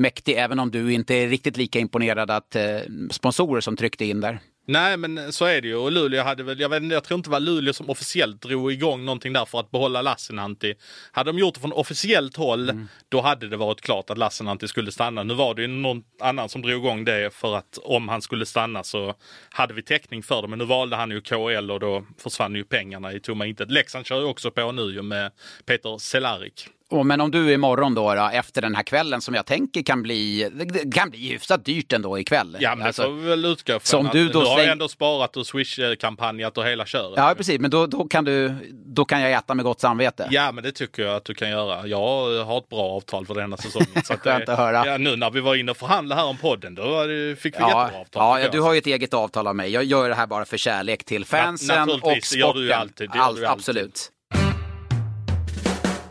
mäktig, 0.00 0.34
även 0.38 0.58
om 0.58 0.70
du 0.70 0.92
inte 0.92 1.14
är 1.14 1.28
riktigt 1.28 1.56
lika 1.56 1.78
imponerad 1.78 2.30
att 2.30 2.56
eh, 2.56 2.78
sponsorer 3.10 3.60
som 3.60 3.76
tryckte 3.76 4.04
in 4.04 4.20
där. 4.20 4.40
Nej, 4.66 4.96
men 4.96 5.32
så 5.32 5.44
är 5.44 5.60
det 5.60 5.68
ju. 5.68 5.76
Och 5.76 5.92
Luleå 5.92 6.22
hade 6.22 6.42
väl, 6.42 6.60
jag, 6.60 6.68
vet, 6.68 6.92
jag 6.92 7.04
tror 7.04 7.18
inte 7.18 7.28
det 7.28 7.32
var 7.32 7.40
Luleå 7.40 7.72
som 7.72 7.90
officiellt 7.90 8.42
drog 8.42 8.72
igång 8.72 9.04
någonting 9.04 9.32
där 9.32 9.44
för 9.44 9.60
att 9.60 9.70
behålla 9.70 10.02
Lassinantti. 10.02 10.74
Hade 11.12 11.32
de 11.32 11.38
gjort 11.38 11.54
det 11.54 11.60
från 11.60 11.72
officiellt 11.72 12.36
håll, 12.36 12.86
då 13.08 13.20
hade 13.20 13.48
det 13.48 13.56
varit 13.56 13.80
klart 13.80 14.10
att 14.10 14.18
Lassinantti 14.18 14.68
skulle 14.68 14.92
stanna. 14.92 15.22
Nu 15.22 15.34
var 15.34 15.54
det 15.54 15.62
ju 15.62 15.68
någon 15.68 16.02
annan 16.20 16.48
som 16.48 16.62
drog 16.62 16.84
igång 16.84 17.04
det 17.04 17.34
för 17.34 17.56
att 17.56 17.78
om 17.82 18.08
han 18.08 18.22
skulle 18.22 18.46
stanna 18.46 18.82
så 18.82 19.14
hade 19.50 19.74
vi 19.74 19.82
täckning 19.82 20.22
för 20.22 20.42
det. 20.42 20.48
Men 20.48 20.58
nu 20.58 20.64
valde 20.64 20.96
han 20.96 21.10
ju 21.10 21.20
KL 21.20 21.70
och 21.70 21.80
då 21.80 22.04
försvann 22.18 22.54
ju 22.54 22.64
pengarna 22.64 23.12
i 23.12 23.20
tomma 23.20 23.46
intet. 23.46 23.70
Leksand 23.70 24.06
kör 24.06 24.20
ju 24.20 24.26
också 24.26 24.50
på 24.50 24.72
nu 24.72 25.02
med 25.02 25.32
Peter 25.66 25.98
Cehlárik. 25.98 26.68
Och, 26.90 27.06
men 27.06 27.20
om 27.20 27.30
du 27.30 27.52
imorgon 27.52 27.94
då, 27.94 28.14
då, 28.14 28.30
efter 28.32 28.62
den 28.62 28.74
här 28.74 28.82
kvällen 28.82 29.20
som 29.20 29.34
jag 29.34 29.46
tänker 29.46 29.82
kan 29.82 30.02
bli, 30.02 30.50
det 30.54 30.92
kan 30.94 31.10
bli 31.10 31.28
hyfsat 31.28 31.64
dyrt 31.64 31.92
ändå 31.92 32.18
ikväll. 32.18 32.56
Ja, 32.60 32.74
men 32.76 32.86
Alltså, 32.86 33.02
det 33.02 33.08
får 33.08 33.14
vi 33.14 33.28
väl 33.28 33.44
utgå 33.44 33.72
från. 33.72 33.80
som 33.80 34.06
att 34.06 34.12
du 34.12 34.28
då 34.28 34.40
har 34.44 34.58
släng- 34.58 34.72
ändå 34.72 34.88
sparat 34.88 35.36
och 35.36 35.46
Swish-kampanjat 35.46 36.58
och 36.58 36.64
hela 36.64 36.86
köret. 36.86 37.12
Ja, 37.16 37.34
precis, 37.36 37.60
men 37.60 37.70
då, 37.70 37.86
då, 37.86 38.04
kan 38.04 38.24
du, 38.24 38.54
då 38.72 39.04
kan 39.04 39.20
jag 39.20 39.32
äta 39.32 39.54
med 39.54 39.64
gott 39.64 39.80
samvete. 39.80 40.28
Ja, 40.30 40.52
men 40.52 40.64
det 40.64 40.72
tycker 40.72 41.02
jag 41.02 41.16
att 41.16 41.24
du 41.24 41.34
kan 41.34 41.50
göra. 41.50 41.86
Jag 41.86 42.44
har 42.44 42.58
ett 42.58 42.68
bra 42.68 42.80
avtal 42.96 43.26
för 43.26 43.34
denna 43.34 43.56
säsongen. 43.56 43.88
Så 44.04 44.12
att 44.14 44.20
Skönt 44.20 44.48
att 44.48 44.58
höra. 44.58 44.86
Ja, 44.86 44.98
nu 44.98 45.16
när 45.16 45.30
vi 45.30 45.40
var 45.40 45.54
inne 45.54 45.70
och 45.70 45.76
förhandlade 45.76 46.20
här 46.20 46.28
om 46.28 46.36
podden, 46.36 46.74
då 46.74 47.04
fick 47.38 47.54
vi 47.54 47.60
Ja, 47.60 47.66
jättebra 47.82 48.00
avtal. 48.00 48.22
ja, 48.22 48.40
ja, 48.40 48.48
du 48.52 48.60
har 48.60 48.72
ju 48.72 48.78
ett 48.78 48.86
eget 48.86 49.14
avtal 49.14 49.46
av 49.46 49.56
mig. 49.56 49.70
Jag 49.70 49.84
gör 49.84 50.08
det 50.08 50.14
här 50.14 50.26
bara 50.26 50.44
för 50.44 50.56
kärlek 50.56 51.04
till 51.04 51.24
fansen 51.24 51.80
och 51.80 51.86
naturligtvis, 51.86 52.30
det 52.30 52.38
sporten. 52.40 52.60
gör 52.62 52.68
du 52.68 52.72
alltid, 52.72 53.10
det 53.10 53.16
gör 53.18 53.24
Allt- 53.24 53.36
du 53.40 53.46
alltid. 53.46 53.58
Absolut. 53.60 54.10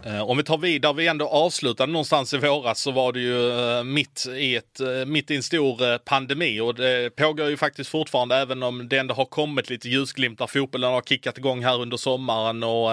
Eh, 0.06 0.22
Om 0.22 0.38
vi 0.38 0.44
tar 0.44 0.58
vid 0.58 0.82
där 0.82 0.94
vi 0.94 1.08
ändå 1.08 1.28
avslutade 1.28 1.92
någonstans 1.92 2.34
i 2.34 2.38
våras 2.38 2.82
så 2.82 2.92
var 2.92 3.14
det 3.14 3.20
ju 3.20 3.52
eh, 3.52 3.84
mitt 3.84 4.28
i, 4.38 4.56
ett, 4.56 4.80
eh, 4.80 5.06
mitt 5.06 5.32
i 5.32 5.36
en 5.36 5.44
stor 5.44 5.98
pandemi 5.98 6.60
och 6.60 6.76
det 6.76 7.16
pågår 7.16 7.50
ju 7.50 7.58
faktiskt 7.58 7.90
fortfarande 7.90 8.36
även 8.36 8.64
om 8.64 8.90
det 8.90 8.98
ändå 8.98 9.14
har 9.14 9.26
kommit 9.26 9.70
lite 9.70 9.90
ljusglimtar. 9.90 10.48
Fotbollen 10.48 10.92
har 10.92 11.02
kickat 11.02 11.38
igång 11.38 11.64
här 11.64 11.82
under 11.82 11.98
sommaren 11.98 12.64
och 12.64 12.90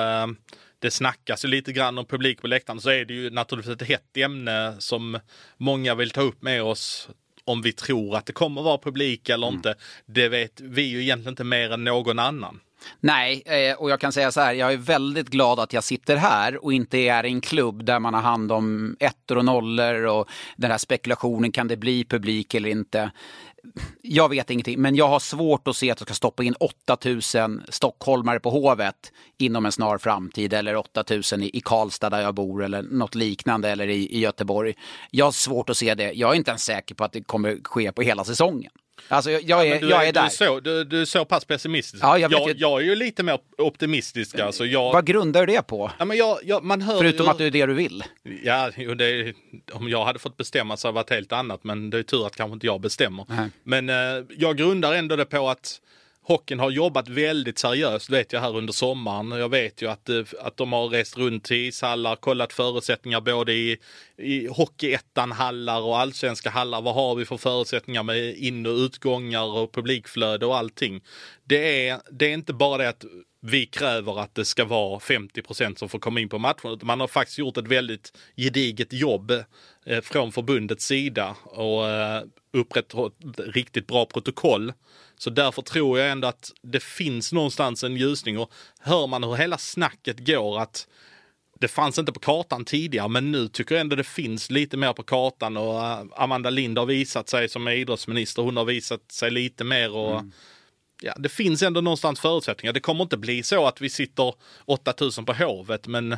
det 0.78 0.90
snackas 0.90 1.44
ju 1.44 1.48
lite 1.48 1.72
grann 1.72 1.98
om 1.98 2.04
publik 2.04 2.40
på 2.40 2.46
läktaren 2.46 2.80
så 2.80 2.90
är 2.90 3.04
det 3.04 3.14
ju 3.14 3.30
naturligtvis 3.30 3.82
ett 3.82 3.88
hett 3.88 4.16
ämne 4.16 4.76
som 4.78 5.18
många 5.56 5.94
vill 5.94 6.10
ta 6.10 6.20
upp 6.20 6.42
med 6.42 6.62
oss 6.62 7.08
om 7.44 7.62
vi 7.62 7.72
tror 7.72 8.16
att 8.16 8.26
det 8.26 8.32
kommer 8.32 8.62
vara 8.62 8.78
publik 8.78 9.28
eller 9.28 9.48
inte. 9.48 9.74
Det 10.06 10.28
vet 10.28 10.60
vi 10.60 10.82
ju 10.82 11.02
egentligen 11.02 11.32
inte 11.32 11.44
mer 11.44 11.72
än 11.72 11.84
någon 11.84 12.18
annan. 12.18 12.60
Nej, 13.00 13.42
eh, 13.46 13.76
och 13.76 13.90
jag 13.90 14.00
kan 14.00 14.12
säga 14.12 14.32
så 14.32 14.40
här, 14.40 14.52
jag 14.54 14.72
är 14.72 14.76
väldigt 14.76 15.28
glad 15.28 15.60
att 15.60 15.72
jag 15.72 15.84
sitter 15.84 16.16
här 16.16 16.64
och 16.64 16.72
inte 16.72 16.98
är 16.98 17.26
i 17.26 17.28
en 17.28 17.40
klubb 17.40 17.84
där 17.84 17.98
man 17.98 18.14
har 18.14 18.22
hand 18.22 18.52
om 18.52 18.96
ettor 19.00 19.38
och 19.38 19.44
nollor 19.44 20.06
och 20.06 20.28
den 20.56 20.70
här 20.70 20.78
spekulationen, 20.78 21.52
kan 21.52 21.68
det 21.68 21.76
bli 21.76 22.04
publik 22.04 22.54
eller 22.54 22.68
inte? 22.68 23.10
Jag 24.02 24.28
vet 24.28 24.50
ingenting, 24.50 24.80
men 24.80 24.96
jag 24.96 25.08
har 25.08 25.20
svårt 25.20 25.68
att 25.68 25.76
se 25.76 25.90
att 25.90 26.00
jag 26.00 26.08
ska 26.08 26.14
stoppa 26.14 26.42
in 26.44 26.54
8000 26.54 27.62
stockholmare 27.68 28.40
på 28.40 28.50
Hovet 28.50 29.12
inom 29.38 29.66
en 29.66 29.72
snar 29.72 29.98
framtid 29.98 30.52
eller 30.52 30.76
8000 30.76 31.42
i, 31.42 31.50
i 31.52 31.60
Karlstad 31.60 32.10
där 32.10 32.20
jag 32.20 32.34
bor 32.34 32.64
eller 32.64 32.82
något 32.82 33.14
liknande 33.14 33.70
eller 33.70 33.88
i, 33.88 34.16
i 34.16 34.18
Göteborg. 34.18 34.74
Jag 35.10 35.24
har 35.24 35.32
svårt 35.32 35.70
att 35.70 35.76
se 35.76 35.94
det. 35.94 36.12
Jag 36.12 36.30
är 36.30 36.34
inte 36.34 36.50
ens 36.50 36.64
säker 36.64 36.94
på 36.94 37.04
att 37.04 37.12
det 37.12 37.22
kommer 37.22 37.58
ske 37.64 37.92
på 37.92 38.02
hela 38.02 38.24
säsongen. 38.24 38.70
Alltså 39.08 39.30
jag, 39.30 39.42
jag, 39.42 39.68
är, 39.68 39.80
du, 39.80 39.88
jag 39.88 40.02
är 40.02 40.06
du, 40.06 40.12
där. 40.12 40.24
är 40.24 40.28
så, 40.28 40.60
du, 40.60 40.84
du 40.84 41.00
är 41.00 41.04
så 41.04 41.24
pass 41.24 41.44
pessimistisk. 41.44 42.04
Ja, 42.04 42.18
jag 42.18 42.32
jag, 42.32 42.54
jag 42.56 42.80
är 42.80 42.84
ju 42.84 42.94
lite 42.94 43.22
mer 43.22 43.38
optimistisk. 43.58 44.38
Alltså. 44.38 44.66
Jag, 44.66 44.92
Vad 44.92 45.06
grundar 45.06 45.46
du 45.46 45.52
det 45.52 45.62
på? 45.62 45.90
ja, 45.98 46.04
men 46.04 46.16
jag, 46.16 46.64
man 46.64 46.82
hör 46.82 46.98
Förutom 46.98 47.26
ju, 47.26 47.30
att 47.30 47.38
det 47.38 47.44
är 47.44 47.50
det 47.50 47.66
du 47.66 47.74
vill. 47.74 48.04
Ja, 48.44 48.70
det, 48.98 49.34
om 49.72 49.88
jag 49.88 50.04
hade 50.04 50.18
fått 50.18 50.36
bestämma 50.36 50.76
så 50.76 50.88
hade 50.88 50.92
det 50.92 51.00
varit 51.00 51.10
helt 51.10 51.32
annat. 51.32 51.64
Men 51.64 51.90
det 51.90 51.98
är 51.98 52.02
tur 52.02 52.26
att 52.26 52.36
kanske 52.36 52.54
inte 52.54 52.66
jag 52.66 52.80
bestämmer. 52.80 53.24
Nej. 53.28 53.48
Men 53.62 53.88
eh, 53.88 54.24
jag 54.38 54.56
grundar 54.56 54.92
ändå 54.92 55.16
det 55.16 55.24
på 55.24 55.48
att 55.48 55.80
hockeyn 56.26 56.60
har 56.60 56.70
jobbat 56.70 57.08
väldigt 57.08 57.58
seriöst 57.58 58.10
vet 58.10 58.32
jag 58.32 58.40
här 58.40 58.56
under 58.56 58.72
sommaren. 58.72 59.30
Jag 59.30 59.48
vet 59.48 59.82
ju 59.82 59.90
att, 59.90 60.08
eh, 60.08 60.22
att 60.40 60.56
de 60.56 60.72
har 60.72 60.88
rest 60.88 61.16
runt 61.16 61.44
till 61.44 61.56
ishallar, 61.56 62.16
kollat 62.16 62.52
förutsättningar 62.52 63.20
både 63.20 63.52
i, 63.52 63.78
i 64.16 64.46
Hockeyettan-hallar 64.46 65.80
och 65.80 65.98
allsvenska 65.98 66.50
hallar. 66.50 66.82
Vad 66.82 66.94
har 66.94 67.14
vi 67.14 67.24
för 67.24 67.36
förutsättningar 67.36 68.02
med 68.02 68.36
in 68.36 68.66
och 68.66 68.76
utgångar 68.76 69.44
och 69.44 69.72
publikflöde 69.72 70.46
och 70.46 70.56
allting. 70.56 71.00
Det 71.44 71.88
är, 71.88 72.00
det 72.10 72.26
är 72.26 72.34
inte 72.34 72.52
bara 72.52 72.78
det 72.78 72.88
att 72.88 73.04
vi 73.50 73.66
kräver 73.66 74.20
att 74.20 74.34
det 74.34 74.44
ska 74.44 74.64
vara 74.64 74.98
50% 74.98 75.76
som 75.76 75.88
får 75.88 75.98
komma 75.98 76.20
in 76.20 76.28
på 76.28 76.38
matchen. 76.38 76.78
Man 76.82 77.00
har 77.00 77.08
faktiskt 77.08 77.38
gjort 77.38 77.56
ett 77.56 77.68
väldigt 77.68 78.18
gediget 78.36 78.92
jobb 78.92 79.30
eh, 79.86 80.00
från 80.02 80.32
förbundets 80.32 80.84
sida 80.86 81.36
och 81.44 81.88
eh, 81.88 82.22
upprätthållit 82.52 83.14
riktigt 83.38 83.86
bra 83.86 84.06
protokoll. 84.06 84.72
Så 85.18 85.30
därför 85.30 85.62
tror 85.62 85.98
jag 85.98 86.10
ändå 86.10 86.28
att 86.28 86.52
det 86.62 86.82
finns 86.82 87.32
någonstans 87.32 87.84
en 87.84 87.96
ljusning 87.96 88.38
och 88.38 88.52
hör 88.80 89.06
man 89.06 89.24
hur 89.24 89.34
hela 89.34 89.58
snacket 89.58 90.26
går 90.26 90.60
att 90.60 90.86
det 91.60 91.68
fanns 91.68 91.98
inte 91.98 92.12
på 92.12 92.20
kartan 92.20 92.64
tidigare, 92.64 93.08
men 93.08 93.32
nu 93.32 93.48
tycker 93.48 93.74
jag 93.74 93.80
ändå 93.80 93.96
det 93.96 94.04
finns 94.04 94.50
lite 94.50 94.76
mer 94.76 94.92
på 94.92 95.02
kartan 95.02 95.56
och 95.56 95.84
eh, 95.84 96.04
Amanda 96.16 96.50
Lind 96.50 96.78
har 96.78 96.86
visat 96.86 97.28
sig 97.28 97.48
som 97.48 97.68
idrottsminister. 97.68 98.42
Hon 98.42 98.56
har 98.56 98.64
visat 98.64 99.12
sig 99.12 99.30
lite 99.30 99.64
mer 99.64 99.92
och 99.92 100.12
mm 100.12 100.32
ja, 101.02 101.14
det 101.18 101.28
finns 101.28 101.62
ändå 101.62 101.80
någonstans 101.80 102.20
förutsättningar. 102.20 102.72
Det 102.72 102.80
kommer 102.80 103.02
inte 103.02 103.16
bli 103.16 103.42
så 103.42 103.66
att 103.66 103.80
vi 103.80 103.90
sitter 103.90 104.34
8000 104.64 105.24
på 105.24 105.32
Hovet, 105.32 105.86
men 105.86 106.16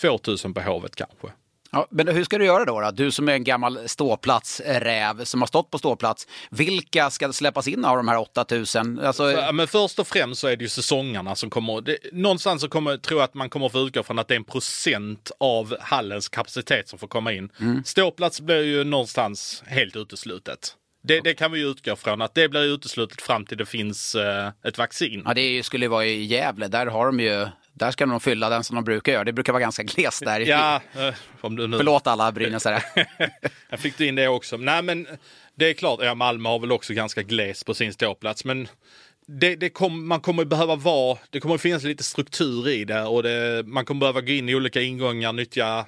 2000 0.00 0.54
på 0.54 0.60
Hovet 0.60 0.96
kanske. 0.96 1.28
Ja, 1.74 1.86
men 1.90 2.08
hur 2.08 2.24
ska 2.24 2.38
du 2.38 2.44
göra 2.44 2.64
då, 2.64 2.80
då? 2.80 2.90
Du 2.90 3.10
som 3.10 3.28
är 3.28 3.32
en 3.32 3.44
gammal 3.44 3.88
ståplatsräv 3.88 5.24
som 5.24 5.42
har 5.42 5.46
stått 5.46 5.70
på 5.70 5.78
ståplats. 5.78 6.28
Vilka 6.50 7.10
ska 7.10 7.32
släppas 7.32 7.68
in 7.68 7.84
av 7.84 7.96
de 7.96 8.08
här 8.08 8.18
8000? 8.18 8.98
Alltså, 8.98 9.32
Ja, 9.32 9.52
men 9.52 9.68
först 9.68 9.98
och 9.98 10.06
främst 10.06 10.40
så 10.40 10.46
är 10.48 10.56
det 10.56 10.62
ju 10.64 10.68
säsongerna 10.68 11.34
som 11.36 11.50
kommer. 11.50 11.80
Det, 11.80 11.98
någonstans 12.12 12.62
så 12.62 12.68
kommer, 12.68 12.96
tror 12.96 13.20
jag 13.20 13.24
att 13.24 13.34
man 13.34 13.50
kommer 13.50 13.68
få 13.68 13.78
utgå 13.78 14.02
från 14.02 14.18
att 14.18 14.28
det 14.28 14.34
är 14.34 14.36
en 14.36 14.44
procent 14.44 15.30
av 15.40 15.76
hallens 15.80 16.28
kapacitet 16.28 16.88
som 16.88 16.98
får 16.98 17.08
komma 17.08 17.32
in. 17.32 17.50
Ståplats 17.84 18.40
blir 18.40 18.62
ju 18.62 18.84
någonstans 18.84 19.62
helt 19.66 19.96
uteslutet. 19.96 20.76
Det, 21.02 21.20
det 21.20 21.34
kan 21.34 21.52
vi 21.52 21.58
ju 21.58 21.66
utgå 21.70 21.96
från 21.96 22.22
att 22.22 22.34
det 22.34 22.48
blir 22.48 22.74
uteslutet 22.74 23.22
fram 23.22 23.46
till 23.46 23.58
det 23.58 23.66
finns 23.66 24.14
eh, 24.14 24.50
ett 24.64 24.78
vaccin. 24.78 25.22
ja, 25.26 25.34
det 25.34 25.62
skulle 25.62 25.88
vara 25.88 26.06
i 26.06 26.24
Gävle. 26.24 26.68
Där 26.68 26.86
har 26.86 27.06
de 27.06 27.20
ju... 27.20 27.48
Där 27.74 27.90
ska 27.90 28.06
de 28.06 28.20
fylla 28.20 28.48
den 28.48 28.64
som 28.64 28.74
de 28.74 28.84
brukar 28.84 29.12
göra. 29.12 29.24
Det 29.24 29.32
brukar 29.32 29.52
vara 29.52 29.60
ganska 29.60 29.82
glest 29.82 30.24
där. 30.24 30.40
Ja, 30.40 30.80
eh, 30.96 31.14
om 31.40 31.56
du 31.56 31.66
nu... 31.66 31.76
Förlåt 31.76 32.06
alla 32.06 32.32
brynäsare. 32.32 32.82
Jag 33.68 33.80
fick 33.80 33.98
du 33.98 34.06
in 34.06 34.14
det 34.14 34.28
också. 34.28 34.56
Nej, 34.56 34.82
men 34.82 35.06
det 35.54 35.70
är 35.70 35.74
klart, 35.74 36.00
ja, 36.02 36.14
Malmö 36.14 36.48
har 36.48 36.58
väl 36.58 36.72
också 36.72 36.94
ganska 36.94 37.22
gles 37.22 37.64
på 37.64 37.74
sin 37.74 37.92
ståplats, 37.92 38.44
men 38.44 38.68
det, 39.26 39.56
det 39.56 39.70
kom, 39.70 40.08
man 40.08 40.20
kommer 40.20 40.44
behöva 40.44 40.76
vara, 40.76 41.18
det 41.30 41.40
kommer 41.40 41.58
finnas 41.58 41.82
lite 41.82 42.04
struktur 42.04 42.68
i 42.68 42.84
det 42.84 43.02
och 43.02 43.22
det, 43.22 43.62
man 43.66 43.84
kommer 43.84 44.00
behöva 44.00 44.20
gå 44.20 44.32
in 44.32 44.48
i 44.48 44.54
olika 44.54 44.80
ingångar, 44.80 45.32
nyttja 45.32 45.86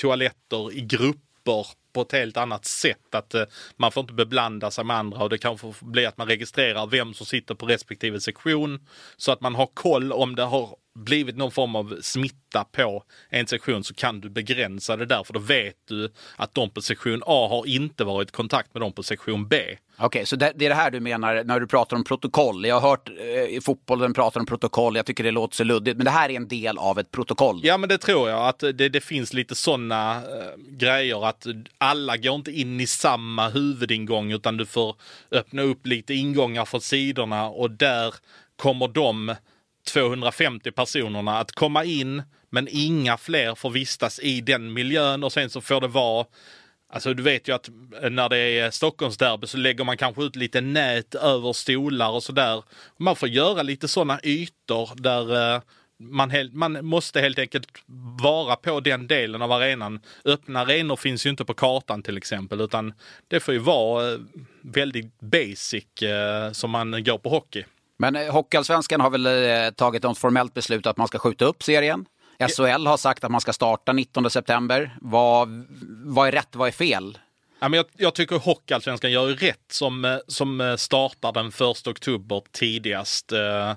toaletter 0.00 0.72
i 0.72 0.80
grupper 0.80 1.66
på 1.98 2.02
ett 2.02 2.12
helt 2.12 2.36
annat 2.36 2.64
sätt. 2.64 3.14
Att 3.14 3.34
eh, 3.34 3.42
man 3.76 3.92
får 3.92 4.00
inte 4.00 4.12
beblanda 4.12 4.70
sig 4.70 4.84
med 4.84 4.96
andra 4.96 5.22
och 5.22 5.30
det 5.30 5.38
kan 5.38 5.58
bli 5.80 6.06
att 6.06 6.18
man 6.18 6.26
registrerar 6.26 6.86
vem 6.86 7.14
som 7.14 7.26
sitter 7.26 7.54
på 7.54 7.66
respektive 7.66 8.20
sektion 8.20 8.86
så 9.16 9.32
att 9.32 9.40
man 9.40 9.54
har 9.54 9.66
koll 9.66 10.12
om 10.12 10.36
det 10.36 10.42
har 10.42 10.76
blivit 10.94 11.36
någon 11.36 11.50
form 11.50 11.76
av 11.76 11.98
smitta 12.02 12.64
på 12.64 13.02
en 13.30 13.46
sektion 13.46 13.84
så 13.84 13.94
kan 13.94 14.20
du 14.20 14.30
begränsa 14.30 14.96
det 14.96 15.06
där 15.06 15.24
för 15.24 15.32
då 15.32 15.40
vet 15.40 15.76
du 15.88 16.12
att 16.36 16.54
de 16.54 16.70
på 16.70 16.82
sektion 16.82 17.22
A 17.26 17.48
har 17.50 17.66
inte 17.66 18.04
varit 18.04 18.28
i 18.28 18.32
kontakt 18.32 18.74
med 18.74 18.80
de 18.80 18.92
på 18.92 19.02
sektion 19.02 19.48
B. 19.48 19.56
Okej, 20.00 20.26
så 20.26 20.36
det, 20.36 20.52
det 20.56 20.64
är 20.64 20.68
det 20.68 20.74
här 20.74 20.90
du 20.90 21.00
menar 21.00 21.44
när 21.44 21.60
du 21.60 21.66
pratar 21.66 21.96
om 21.96 22.04
protokoll. 22.04 22.66
Jag 22.66 22.80
har 22.80 22.90
hört 22.90 23.08
eh, 23.08 23.56
i 23.56 23.60
fotbollen 23.64 24.14
prata 24.14 24.40
om 24.40 24.46
protokoll. 24.46 24.96
Jag 24.96 25.06
tycker 25.06 25.24
det 25.24 25.30
låter 25.30 25.56
så 25.56 25.64
luddigt. 25.64 25.96
Men 25.96 26.04
det 26.04 26.10
här 26.10 26.30
är 26.30 26.34
en 26.34 26.48
del 26.48 26.78
av 26.78 26.98
ett 26.98 27.10
protokoll. 27.10 27.60
Ja 27.62 27.78
men 27.78 27.88
det 27.88 27.98
tror 27.98 28.28
jag 28.28 28.48
att 28.48 28.58
det, 28.58 28.88
det 28.88 29.00
finns 29.00 29.32
lite 29.32 29.54
sådana 29.54 30.16
eh, 30.16 30.22
grejer 30.70 31.28
att 31.28 31.46
alla 31.78 32.16
går 32.16 32.34
inte 32.34 32.52
in 32.52 32.80
i 32.80 32.86
samma 32.86 33.48
huvudingång 33.48 34.32
utan 34.32 34.56
du 34.56 34.66
får 34.66 34.96
öppna 35.30 35.62
upp 35.62 35.86
lite 35.86 36.14
ingångar 36.14 36.64
från 36.64 36.80
sidorna 36.80 37.48
och 37.48 37.70
där 37.70 38.14
kommer 38.56 38.88
de 38.88 39.34
250 39.92 40.70
personerna 40.70 41.38
att 41.38 41.52
komma 41.52 41.84
in 41.84 42.22
men 42.50 42.68
inga 42.70 43.16
fler 43.16 43.54
får 43.54 43.70
vistas 43.70 44.20
i 44.22 44.40
den 44.40 44.72
miljön 44.72 45.24
och 45.24 45.32
sen 45.32 45.50
så 45.50 45.60
får 45.60 45.80
det 45.80 45.88
vara 45.88 46.26
Alltså 46.92 47.14
du 47.14 47.22
vet 47.22 47.48
ju 47.48 47.54
att 47.54 47.68
när 48.10 48.28
det 48.28 48.38
är 48.38 48.70
Stockholmsderby 48.70 49.46
så 49.46 49.56
lägger 49.56 49.84
man 49.84 49.96
kanske 49.96 50.22
ut 50.22 50.36
lite 50.36 50.60
nät 50.60 51.14
över 51.14 51.52
stolar 51.52 52.10
och 52.10 52.22
sådär. 52.22 52.62
Man 52.98 53.16
får 53.16 53.28
göra 53.28 53.62
lite 53.62 53.88
sådana 53.88 54.20
ytor 54.22 54.90
där 54.96 55.54
eh, 55.54 55.60
man, 55.98 56.30
helt, 56.30 56.54
man 56.54 56.84
måste 56.86 57.20
helt 57.20 57.38
enkelt 57.38 57.68
vara 58.22 58.56
på 58.56 58.80
den 58.80 59.06
delen 59.06 59.42
av 59.42 59.52
arenan. 59.52 60.00
Öppna 60.24 60.60
arenor 60.60 60.96
finns 60.96 61.26
ju 61.26 61.30
inte 61.30 61.44
på 61.44 61.54
kartan 61.54 62.02
till 62.02 62.16
exempel 62.16 62.60
utan 62.60 62.92
det 63.28 63.40
får 63.40 63.54
ju 63.54 63.60
vara 63.60 64.12
eh, 64.12 64.18
väldigt 64.62 65.20
basic 65.20 66.02
eh, 66.02 66.52
som 66.52 66.70
man 66.70 67.04
går 67.04 67.18
på 67.18 67.28
hockey. 67.28 67.64
Men 67.98 68.16
eh, 68.16 68.32
Hockeyallsvenskan 68.32 69.00
har 69.00 69.10
väl 69.10 69.26
eh, 69.26 69.70
tagit 69.70 70.02
något 70.02 70.18
formellt 70.18 70.54
beslut 70.54 70.86
att 70.86 70.96
man 70.96 71.08
ska 71.08 71.18
skjuta 71.18 71.44
upp 71.44 71.62
serien. 71.62 72.06
SHL 72.56 72.86
har 72.86 72.96
sagt 72.96 73.24
att 73.24 73.30
man 73.30 73.40
ska 73.40 73.52
starta 73.52 73.92
19 73.92 74.30
september. 74.30 74.96
Vad, 75.00 75.66
vad 76.04 76.28
är 76.28 76.32
rätt, 76.32 76.56
vad 76.56 76.68
är 76.68 76.72
fel? 76.72 77.18
Ja, 77.60 77.68
men 77.68 77.76
jag, 77.76 77.86
jag 77.96 78.14
tycker 78.14 78.36
Hockeyallsvenskan 78.36 79.12
gör 79.12 79.26
rätt 79.26 79.72
som, 79.72 80.04
eh, 80.04 80.16
som 80.26 80.76
startar 80.78 81.32
den 81.32 81.48
1 81.48 81.86
oktober 81.86 82.42
tidigast. 82.52 83.32
Eh, 83.32 83.72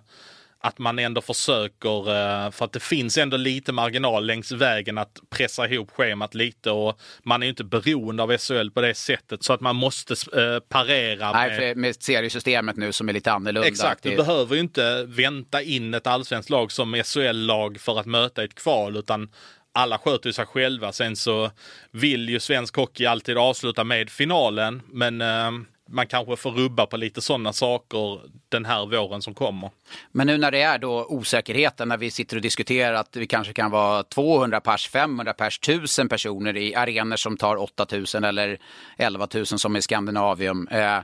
att 0.63 0.79
man 0.79 0.99
ändå 0.99 1.21
försöker, 1.21 2.09
eh, 2.09 2.51
för 2.51 2.65
att 2.65 2.73
det 2.73 2.79
finns 2.79 3.17
ändå 3.17 3.37
lite 3.37 3.71
marginal 3.71 4.25
längs 4.25 4.51
vägen 4.51 4.97
att 4.97 5.19
pressa 5.29 5.67
ihop 5.67 5.91
schemat 5.91 6.35
lite 6.35 6.71
och 6.71 6.99
man 7.23 7.41
är 7.41 7.45
ju 7.45 7.49
inte 7.49 7.63
beroende 7.63 8.23
av 8.23 8.37
SHL 8.37 8.69
på 8.69 8.81
det 8.81 8.93
sättet 8.93 9.43
så 9.43 9.53
att 9.53 9.61
man 9.61 9.75
måste 9.75 10.13
eh, 10.13 10.59
parera 10.59 11.31
Nej, 11.31 11.59
med... 11.59 11.77
med 11.77 12.03
seriesystemet 12.03 12.77
nu 12.77 12.91
som 12.91 13.09
är 13.09 13.13
lite 13.13 13.31
annorlunda. 13.31 13.67
Exakt, 13.67 14.03
du 14.03 14.15
behöver 14.15 14.55
ju 14.55 14.61
inte 14.61 15.03
vänta 15.03 15.61
in 15.61 15.93
ett 15.93 16.07
allsvenskt 16.07 16.49
lag 16.49 16.71
som 16.71 17.03
SHL-lag 17.03 17.79
för 17.79 17.99
att 17.99 18.05
möta 18.05 18.43
ett 18.43 18.55
kval 18.55 18.97
utan 18.97 19.29
alla 19.73 19.97
sköter 19.97 20.29
ju 20.29 20.33
sig 20.33 20.45
själva. 20.45 20.91
Sen 20.91 21.15
så 21.15 21.51
vill 21.91 22.29
ju 22.29 22.39
svensk 22.39 22.75
hockey 22.75 23.05
alltid 23.05 23.37
avsluta 23.37 23.83
med 23.83 24.09
finalen 24.09 24.81
men 24.87 25.21
eh, 25.21 25.51
man 25.91 26.07
kanske 26.07 26.35
får 26.35 26.51
rubba 26.51 26.85
på 26.85 26.97
lite 26.97 27.21
sådana 27.21 27.53
saker 27.53 28.21
den 28.49 28.65
här 28.65 28.85
våren 28.85 29.21
som 29.21 29.33
kommer. 29.33 29.69
Men 30.11 30.27
nu 30.27 30.37
när 30.37 30.51
det 30.51 30.61
är 30.61 30.77
då 30.77 31.05
osäkerheten, 31.05 31.87
när 31.87 31.97
vi 31.97 32.11
sitter 32.11 32.35
och 32.35 32.41
diskuterar 32.41 32.93
att 32.93 33.15
vi 33.15 33.27
kanske 33.27 33.53
kan 33.53 33.71
vara 33.71 34.03
200 34.03 34.61
pers, 34.61 34.89
500 34.89 35.33
pers, 35.33 35.59
1000 35.59 36.09
personer 36.09 36.57
i 36.57 36.75
arenor 36.75 37.15
som 37.15 37.37
tar 37.37 37.55
8000 37.55 38.23
eller 38.23 38.59
11 38.97 39.27
000 39.33 39.45
som 39.45 39.75
i 39.75 39.81
Skandinavium. 39.81 40.67
Eh, 40.67 40.99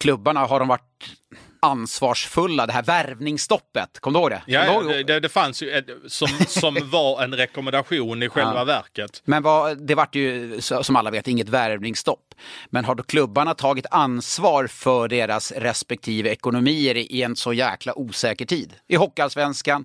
klubbarna, 0.00 0.40
har 0.40 0.58
de 0.58 0.68
varit 0.68 1.16
ansvarsfulla, 1.62 2.66
det 2.66 2.72
här 2.72 2.82
värvningsstoppet. 2.82 4.00
Kommer 4.00 4.18
du 4.18 4.22
ihåg 4.22 4.30
det? 4.30 4.42
Ja, 4.46 4.64
ihåg- 4.64 4.88
det, 4.88 5.02
det, 5.02 5.20
det 5.20 5.28
fanns 5.28 5.62
ju 5.62 5.70
ett, 5.70 5.86
som, 6.06 6.28
som 6.46 6.78
var 6.90 7.22
en 7.22 7.34
rekommendation 7.34 8.22
i 8.22 8.28
själva 8.28 8.54
Ja. 8.58 8.64
verket. 8.64 9.22
Men 9.24 9.42
vad, 9.42 9.86
det 9.86 9.94
vart 9.94 10.14
ju 10.14 10.60
som 10.60 10.96
alla 10.96 11.10
vet 11.10 11.28
inget 11.28 11.48
värvningsstopp. 11.48 12.34
Men 12.70 12.84
har 12.84 12.94
då 12.94 13.02
klubbarna 13.02 13.54
tagit 13.54 13.86
ansvar 13.90 14.66
för 14.66 15.08
deras 15.08 15.52
respektive 15.52 16.30
ekonomier 16.30 16.94
i 16.96 17.22
en 17.22 17.36
så 17.36 17.52
jäkla 17.52 17.98
osäker 17.98 18.46
tid? 18.46 18.74
I 18.88 18.96
Hockeyallsvenskan 18.96 19.84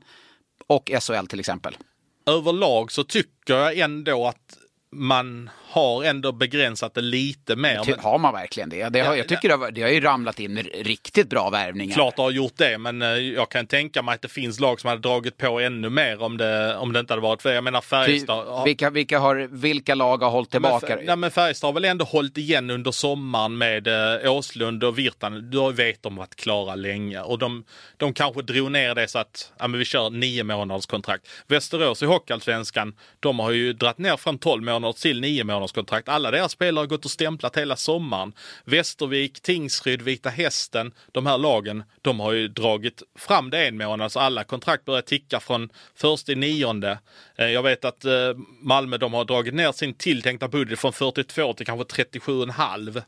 och 0.68 0.92
SHL 1.02 1.26
till 1.28 1.40
exempel. 1.40 1.78
Överlag 2.26 2.92
så 2.92 3.04
tycker 3.04 3.54
jag 3.54 3.78
ändå 3.78 4.28
att 4.28 4.58
man 4.92 5.50
har 5.70 6.04
ändå 6.04 6.32
begränsat 6.32 6.94
det 6.94 7.02
lite 7.02 7.56
mer. 7.56 7.82
Men, 7.88 8.00
Har 8.00 8.18
man 8.18 8.34
verkligen 8.34 8.70
det? 8.70 8.90
det 8.90 9.00
har, 9.00 9.16
jag 9.16 9.28
tycker 9.28 9.50
det 9.50 9.56
har, 9.56 9.72
det 9.72 9.82
har 9.82 9.90
ju 9.90 10.00
ramlat 10.02 10.40
in 10.40 10.58
riktigt 10.74 11.30
bra 11.30 11.50
värvningar. 11.50 11.94
Klart 11.96 12.16
det 12.16 12.22
har 12.22 12.32
gjort 12.32 12.54
det, 12.58 12.78
men 12.78 13.02
eh, 13.02 13.08
jag 13.10 13.50
kan 13.52 13.68
tänka 13.68 14.02
mig 14.02 14.16
att 14.16 14.22
det 14.22 14.28
finns 14.28 14.60
lag 14.60 14.80
som 14.82 14.88
hade 14.90 15.02
dragit 15.02 15.38
på 15.38 15.60
ännu 15.60 15.90
mer 15.90 16.22
om 16.22 16.38
det, 16.38 16.76
om 16.76 16.94
det 16.94 17.00
inte 17.00 17.14
hade 17.14 17.22
varit 17.22 17.42
för 17.42 17.54
Jag 17.54 17.64
menar 17.64 17.82
Ty, 17.82 17.86
Färjestad. 17.88 18.48
har- 18.48 18.66
vilka, 18.66 18.90
vilka, 18.90 19.20
har, 19.20 19.36
vilka 19.52 19.96
lag 19.96 20.18
har 20.24 20.30
hållit 20.30 20.54
Men, 20.54 20.62
tillbaka? 20.62 20.88
Fär- 20.98 21.04
nej, 21.06 21.16
men 21.16 21.32
Färjestad 21.32 21.68
har 21.68 21.74
väl 21.74 21.86
ändå 21.86 22.06
hållit 22.06 22.38
igen 22.38 22.70
under 22.70 22.92
sommaren 22.92 23.58
med 23.58 23.88
eh, 24.24 24.32
Åslund 24.32 24.84
och 24.84 25.00
Virtanen. 25.00 25.52
Då 25.52 25.70
vet 25.72 26.04
de 26.04 26.16
varit 26.16 26.36
klara 26.36 26.76
länge 26.76 27.20
och 27.22 27.40
de, 27.40 27.64
de 27.98 28.14
kanske 28.14 28.42
drog 28.42 28.72
ner 28.72 28.96
det 28.96 29.08
så 29.08 29.20
att 29.20 29.52
ja, 29.60 29.68
men 29.68 29.80
vi 29.80 29.86
kör 29.86 30.10
nio 30.10 30.44
månaders 30.44 30.86
kontrakt. 30.86 31.28
Västerås 31.48 32.04
i 32.04 32.06
Hockeyallsvenskan, 32.06 32.96
de 33.20 33.40
har 33.40 33.52
ju 33.52 33.74
dratt 33.74 33.98
ner 33.98 34.18
från 34.18 34.38
12 34.38 34.64
månaders 34.64 35.02
till 35.02 35.22
nio 35.22 35.44
månaders 35.44 35.57
kontrakt. 35.68 36.10
Alla 36.10 36.32
deras 36.32 36.52
spelare 36.52 36.82
har 36.82 36.88
gått 36.88 37.06
och 37.06 37.12
stämplat 37.12 37.58
hela 37.58 37.76
sommaren. 37.76 38.34
Västervik, 38.66 39.42
Tingsryd, 39.42 40.02
Vita 40.02 40.30
Hästen, 40.30 40.92
de 41.12 41.26
här 41.26 41.38
lagen, 41.38 41.84
de 42.02 42.20
har 42.20 42.32
ju 42.32 42.48
dragit 42.48 43.04
fram 43.16 43.50
det 43.50 43.68
en 43.68 43.78
månad 43.78 44.12
så 44.12 44.20
alla 44.20 44.44
kontrakt 44.44 44.86
börjar 44.86 45.02
ticka 45.02 45.40
från 45.40 45.70
först 45.96 46.30
i 46.30 46.36
nionde. 46.36 47.00
Eh, 47.36 47.48
jag 47.48 47.64
vet 47.64 47.86
att 47.86 48.06
eh, 48.06 48.14
Malmö 48.62 48.98
de 48.98 49.14
har 49.14 49.26
dragit 49.26 49.54
ner 49.54 49.72
sin 49.72 49.94
tilltänkta 49.94 50.48
budget 50.48 50.80
från 50.80 50.94
42 50.94 51.54
till 51.54 51.66
kanske 51.66 52.04
37,5. 52.04 53.02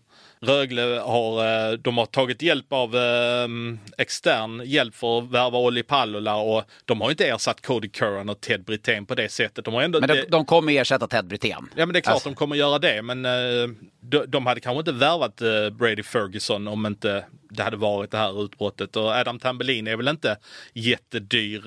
Rögle 0.46 0.82
har, 1.06 1.46
eh, 1.72 1.78
de 1.78 1.98
har 1.98 2.06
tagit 2.06 2.42
hjälp 2.42 2.74
av 2.74 2.96
eh, 2.96 3.48
extern 3.98 4.62
hjälp 4.66 4.96
för 4.96 5.18
att 5.20 5.32
värva 5.32 5.58
Olli 5.58 5.84
Pallola 5.84 6.36
och 6.36 6.64
de 6.86 7.02
har 7.02 7.10
inte 7.10 7.28
ersatt 7.28 7.62
Cody 7.62 7.90
Curran 7.90 8.30
och 8.30 8.42
Ted 8.42 8.64
Brithén 8.64 9.06
på 9.06 9.16
det 9.16 9.30
sättet. 9.30 9.66
De 9.66 9.74
har 9.74 9.82
ändå, 9.82 10.00
Men 10.00 10.10
de, 10.10 10.26
de 10.30 10.46
kommer 10.46 10.74
ersätta 10.74 11.08
Ted 11.08 11.28
Brithén. 11.28 11.70
Ja 11.76 11.86
men 11.86 11.94
det 11.94 12.00
är 12.00 12.02
klart 12.02 12.14
Alltså- 12.14 12.30
de 12.30 12.36
kommer 12.36 12.56
göra 12.56 12.80
det 12.80 13.02
men 13.02 13.26
eh, 13.26 13.32
de, 14.02 14.26
de 14.28 14.46
hade 14.46 14.60
kanske 14.62 14.80
inte 14.80 14.92
värvat 14.92 15.42
eh, 15.42 15.70
Brady 15.70 16.04
Ferguson 16.04 16.68
om 16.68 16.86
inte 16.86 17.26
det 17.50 17.64
hade 17.64 17.78
varit 17.78 18.12
det 18.12 18.18
här 18.18 18.44
utbrottet 18.44 18.96
och 18.96 19.12
Adam 19.12 19.40
Tambellin 19.40 19.88
är 19.88 19.96
väl 19.96 20.08
inte 20.08 20.38
jättedyr. 20.74 21.64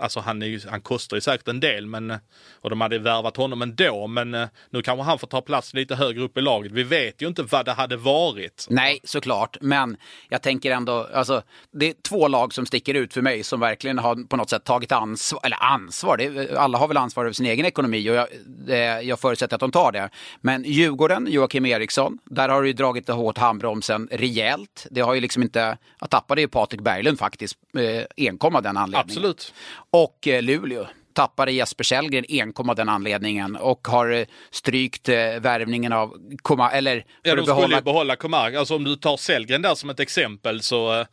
Alltså 0.00 0.20
han, 0.20 0.42
är 0.42 0.46
ju, 0.46 0.60
han 0.70 0.80
kostar 0.80 1.16
ju 1.16 1.20
säkert 1.20 1.48
en 1.48 1.60
del 1.60 1.86
men 1.86 2.14
och 2.60 2.70
de 2.70 2.80
hade 2.80 2.98
värvat 2.98 3.36
honom 3.36 3.62
ändå 3.62 4.06
men 4.06 4.34
eh, 4.34 4.48
nu 4.70 4.82
kanske 4.82 5.02
han 5.02 5.18
får 5.18 5.26
ta 5.26 5.40
plats 5.40 5.74
lite 5.74 5.94
högre 5.94 6.22
upp 6.22 6.38
i 6.38 6.40
laget. 6.40 6.72
Vi 6.72 6.82
vet 6.82 7.22
ju 7.22 7.28
inte 7.28 7.42
vad 7.42 7.64
det 7.64 7.72
hade 7.72 7.96
varit. 7.96 8.66
Nej, 8.70 9.00
såklart. 9.04 9.56
Men 9.60 9.96
jag 10.28 10.42
tänker 10.42 10.70
ändå, 10.70 11.08
alltså, 11.14 11.42
det 11.70 11.88
är 11.88 11.94
två 12.08 12.28
lag 12.28 12.54
som 12.54 12.66
sticker 12.66 12.94
ut 12.94 13.14
för 13.14 13.22
mig 13.22 13.42
som 13.42 13.60
verkligen 13.60 13.98
har 13.98 14.28
på 14.28 14.36
något 14.36 14.50
sätt 14.50 14.64
tagit 14.64 14.92
ansvar, 14.92 15.40
eller 15.44 15.62
ansvar, 15.62 16.16
det, 16.16 16.56
alla 16.56 16.78
har 16.78 16.88
väl 16.88 16.96
ansvar 16.96 17.24
över 17.24 17.32
sin 17.32 17.46
egen 17.46 17.66
ekonomi 17.66 18.10
och 18.10 18.14
jag, 18.14 18.26
det, 18.46 19.02
jag 19.02 19.20
förutsätter 19.20 19.54
att 19.54 19.60
de 19.60 19.72
tar 19.72 19.92
det. 19.92 20.10
Men 20.40 20.64
Djurgården, 20.64 21.26
Joakim 21.30 21.66
Eriksson, 21.66 22.18
där 22.24 22.48
har 22.48 22.62
du 22.62 22.68
ju 22.68 22.72
dragit 22.72 23.08
hårt 23.08 23.38
handbromsen 23.38 24.08
rejält. 24.10 24.86
Det 24.90 25.00
har 25.00 25.14
ju 25.14 25.19
liksom 25.20 25.42
inte, 25.42 25.78
jag 26.00 26.10
tappade 26.10 26.40
ju 26.40 26.48
Patrik 26.48 26.80
Berglund 26.80 27.18
faktiskt, 27.18 27.58
eh, 27.78 28.26
enkom 28.26 28.56
av 28.56 28.62
den 28.62 28.76
anledningen. 28.76 29.06
Absolut. 29.06 29.54
Och 29.90 30.28
eh, 30.28 30.42
Luleå 30.42 30.86
tappade 31.14 31.52
Jesper 31.52 31.84
Källgren 31.84 32.24
enkom 32.28 32.70
av 32.70 32.76
den 32.76 32.88
anledningen 32.88 33.56
och 33.56 33.88
har 33.88 34.10
eh, 34.12 34.24
strykt 34.50 35.08
eh, 35.08 35.14
värvningen 35.40 35.92
av 35.92 36.14
Koma, 36.42 36.70
eller 36.70 37.04
Ja, 37.22 37.34
de 37.34 37.40
att 37.40 37.46
skulle 37.46 37.54
behålla 37.54 37.76
ju 37.76 37.82
behålla 37.82 38.16
Comarc. 38.16 38.56
Alltså 38.56 38.76
om 38.76 38.84
du 38.84 38.96
tar 38.96 39.16
Sellgren 39.16 39.62
där 39.62 39.74
som 39.74 39.90
ett 39.90 40.00
exempel 40.00 40.62
så 40.62 41.00
eh, 41.00 41.06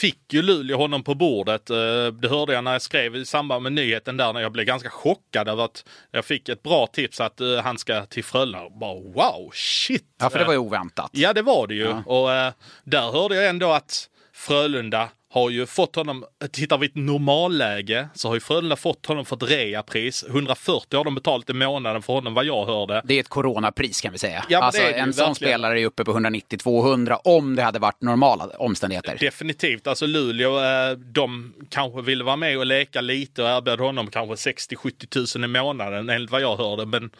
fick 0.00 0.32
ju 0.32 0.42
Luleå 0.42 0.76
honom 0.76 1.02
på 1.02 1.14
bordet. 1.14 1.70
Eh, 1.70 1.76
det 2.22 2.28
hörde 2.28 2.52
jag 2.52 2.64
när 2.64 2.72
jag 2.72 2.82
skrev 2.82 3.16
i 3.16 3.24
samband 3.24 3.62
med 3.62 3.72
nyheten 3.72 4.16
där 4.16 4.32
när 4.32 4.40
jag 4.40 4.52
blev 4.52 4.66
ganska 4.66 4.90
chockad 4.90 5.48
över 5.48 5.64
att 5.64 5.84
jag 6.10 6.24
fick 6.24 6.48
ett 6.48 6.62
bra 6.62 6.86
tips 6.86 7.20
att 7.20 7.40
eh, 7.40 7.56
han 7.56 7.78
ska 7.78 8.06
till 8.06 8.24
Frölunda. 8.24 8.70
Bara, 8.70 8.94
Wow, 8.94 9.50
shit! 9.54 10.04
Ja, 10.20 10.30
för 10.30 10.38
det 10.38 10.44
var 10.44 10.52
ju 10.52 10.58
oväntat. 10.58 11.10
Ja, 11.12 11.32
det 11.32 11.42
var 11.42 11.66
det 11.66 11.74
ju. 11.74 11.88
Och 12.06 12.32
eh, 12.32 12.52
där 12.84 13.12
hörde 13.12 13.34
jag 13.34 13.46
ändå 13.48 13.72
att 13.72 14.08
Frölunda 14.32 15.08
har 15.36 15.50
ju 15.50 15.66
fått 15.66 15.96
honom, 15.96 16.24
tittar 16.52 16.78
vi 16.78 16.86
ett 16.86 16.94
normalläge 16.94 18.08
så 18.14 18.28
har 18.28 18.34
ju 18.34 18.40
Frölunda 18.40 18.76
fått 18.76 19.06
honom 19.06 19.24
för 19.24 19.36
ett 19.36 19.42
reapris. 19.42 20.24
140 20.28 20.96
har 20.96 21.04
de 21.04 21.14
betalat 21.14 21.50
i 21.50 21.52
månaden 21.52 22.02
för 22.02 22.12
honom 22.12 22.34
vad 22.34 22.44
jag 22.44 22.66
hörde. 22.66 23.02
Det 23.04 23.14
är 23.14 23.20
ett 23.20 23.28
coronapris 23.28 24.00
kan 24.00 24.12
vi 24.12 24.18
säga. 24.18 24.44
Ja, 24.48 24.62
alltså, 24.62 24.82
det 24.82 24.88
det 24.88 24.98
en 24.98 25.12
sån 25.12 25.34
spelare 25.34 25.80
är 25.80 25.86
uppe 25.86 26.04
på 26.04 26.12
190-200 26.12 27.18
om 27.24 27.56
det 27.56 27.62
hade 27.62 27.78
varit 27.78 28.02
normala 28.02 28.46
omständigheter. 28.46 29.16
Definitivt. 29.20 29.86
Alltså 29.86 30.06
Luleå, 30.06 30.58
eh, 30.58 30.90
de 30.90 31.54
kanske 31.70 32.02
ville 32.02 32.24
vara 32.24 32.36
med 32.36 32.58
och 32.58 32.66
leka 32.66 33.00
lite 33.00 33.42
och 33.42 33.48
erbjöd 33.48 33.80
honom 33.80 34.06
kanske 34.06 34.50
60-70 34.50 35.06
tusen 35.06 35.44
i 35.44 35.46
månaden 35.46 36.08
enligt 36.08 36.30
vad 36.30 36.40
jag 36.40 36.56
hörde. 36.56 36.86
Men 36.86 37.10